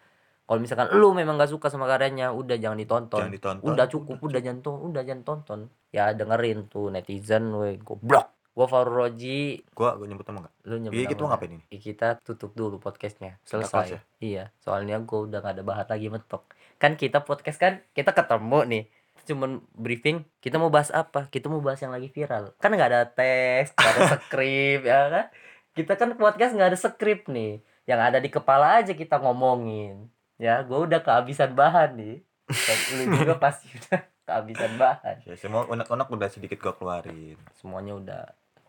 Kalau 0.45 0.59
misalkan 0.61 0.93
lu 0.93 1.09
memang 1.11 1.35
nggak 1.35 1.49
suka 1.49 1.67
sama 1.67 1.85
karyanya, 1.85 2.29
udah 2.29 2.53
jangan 2.55 2.77
ditonton. 2.77 3.17
jangan 3.17 3.33
ditonton 3.33 3.65
Udah 3.65 3.85
cukup, 3.89 4.21
udah, 4.21 4.39
jangan 4.39 4.61
to- 4.61 4.81
udah 4.83 5.01
jangan 5.01 5.23
tonton. 5.23 5.59
Ya 5.89 6.13
dengerin 6.13 6.69
tuh 6.69 6.89
netizen 6.89 7.49
we 7.51 7.77
goblok. 7.77 8.29
Gua 8.53 8.71
Farul 8.71 8.95
Roji, 8.95 9.59
gua 9.75 9.99
gua 9.99 10.07
nyebut 10.07 10.23
nama 10.23 10.47
nggak 10.47 10.53
lu 10.63 10.75
nyebut 10.79 10.95
iya 10.95 11.11
gitu 11.11 11.21
nama 11.21 11.35
ngapain 11.35 11.51
ini 11.51 11.59
nggak? 11.59 11.75
Kita 11.77 12.07
tutup 12.23 12.55
dulu 12.55 12.79
podcastnya. 12.79 13.35
Kita 13.41 13.67
Selesai. 13.67 13.87
ya? 13.89 13.99
Iya, 14.21 14.43
soalnya 14.55 14.95
gua 15.01 15.27
udah 15.27 15.43
gak 15.43 15.59
ada 15.59 15.63
bahan 15.65 15.87
lagi 15.89 16.07
mentok. 16.07 16.47
Kan 16.77 16.95
kita 16.95 17.19
podcast 17.19 17.57
kan, 17.57 17.83
kita 17.91 18.13
ketemu 18.13 18.59
nih. 18.63 18.83
Cuman 19.25 19.59
briefing, 19.73 20.23
kita 20.39 20.55
mau 20.55 20.69
bahas 20.69 20.87
apa? 20.89 21.27
Kita 21.27 21.49
mau 21.49 21.59
bahas 21.59 21.81
yang 21.81 21.91
lagi 21.91 22.07
viral. 22.07 22.55
Kan 22.55 22.71
nggak 22.71 22.89
ada 22.93 23.01
teks, 23.03 23.73
nggak 23.73 23.91
ada 23.91 24.01
skrip, 24.21 24.81
ya 24.85 24.99
kan? 25.09 25.25
Kita 25.73 25.93
kan 25.97 26.09
podcast 26.13 26.53
nggak 26.53 26.69
ada 26.69 26.79
skrip 26.79 27.27
nih. 27.27 27.59
Yang 27.83 27.99
ada 27.99 28.17
di 28.19 28.29
kepala 28.29 28.79
aja 28.79 28.93
kita 28.93 29.19
ngomongin. 29.19 30.07
Ya, 30.37 30.59
gua 30.61 30.83
udah 30.83 30.99
kehabisan 30.99 31.51
bahan 31.51 31.95
nih. 31.95 32.17
Dan 32.45 32.77
lu 32.91 33.15
juga 33.15 33.35
pasti 33.43 33.71
udah 33.71 33.99
kehabisan 34.21 34.71
bahan. 34.75 35.15
ya 35.23 35.35
semua 35.35 35.65
unek-unek 35.65 36.07
udah 36.07 36.27
sedikit 36.27 36.57
gua 36.59 36.73
keluarin 36.73 37.37
Semuanya 37.53 37.93
udah 37.93 38.21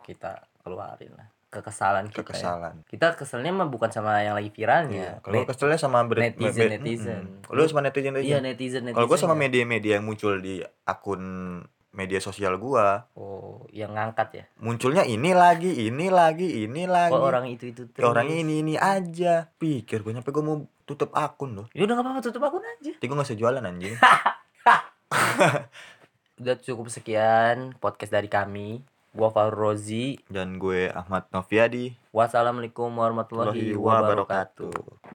kita 0.02 0.32
keluarin 0.60 1.12
lah. 1.12 1.28
Kekesalan 1.48 2.06
kita. 2.06 2.16
ya. 2.16 2.22
kekesalan 2.22 2.74
Kita 2.84 3.06
keselnya 3.14 3.50
mah 3.50 3.66
bukan 3.66 3.88
sama 3.88 4.20
yang 4.20 4.34
lagi 4.34 4.48
Iya. 4.48 4.56
viralnya. 4.56 5.08
Kalau 5.20 5.44
keselnya 5.44 5.78
sama 5.78 6.02
ber- 6.02 6.20
netizen, 6.20 6.52
be- 6.52 6.68
be- 6.68 6.72
netizen. 6.76 7.22
Kalau 7.42 7.56
lu 7.56 7.64
sama 7.64 7.82
netizen 7.82 8.12
Iya 8.12 8.38
netizen. 8.38 8.42
netizen 8.42 8.80
netizen. 8.82 8.94
Kalau 8.94 9.06
gua 9.06 9.18
sama 9.18 9.34
media-media 9.34 9.92
yang 9.94 10.04
muncul 10.04 10.36
di 10.36 10.58
akun 10.84 11.22
media 11.90 12.20
sosial 12.20 12.56
gua, 12.56 13.08
Oh, 13.12 13.64
yang 13.70 13.90
ngangkat 13.90 14.28
ya. 14.34 14.44
munculnya 14.58 15.00
ini 15.02 15.32
lagi, 15.32 15.88
ini 15.88 16.06
lagi, 16.08 16.44
ini 16.62 16.84
lagi. 16.84 17.08
Kok 17.10 17.24
orang 17.24 17.48
itu 17.48 17.64
itu 17.66 17.82
Ya, 17.94 18.04
orang 18.04 18.28
ini 18.28 18.60
ini 18.60 18.74
aja. 18.76 19.48
Pikir 19.54 20.00
gua 20.00 20.12
nyampe 20.12 20.28
gua 20.28 20.44
mau 20.44 20.56
tutup 20.86 21.10
akun 21.12 21.58
loh. 21.58 21.66
Ya 21.74 21.82
udah 21.84 21.98
nggak 21.98 22.06
apa-apa 22.06 22.20
tutup 22.22 22.42
akun 22.46 22.62
aja. 22.62 22.94
Tapi 22.94 23.06
gua 23.10 23.18
gak 23.20 23.28
usah 23.28 23.38
jualan 23.38 23.66
anjing. 23.66 23.94
Udah 26.36 26.56
cukup 26.60 26.86
sekian 26.92 27.74
podcast 27.82 28.12
dari 28.14 28.30
kami. 28.30 28.84
Gua 29.16 29.32
Farul 29.32 29.56
Rozi. 29.56 30.20
Dan 30.28 30.60
gue 30.60 30.92
Ahmad 30.92 31.26
Noviadi. 31.32 31.96
Wassalamualaikum 32.12 32.92
warahmatullahi 32.92 33.72
wabarakatuh. 33.72 35.00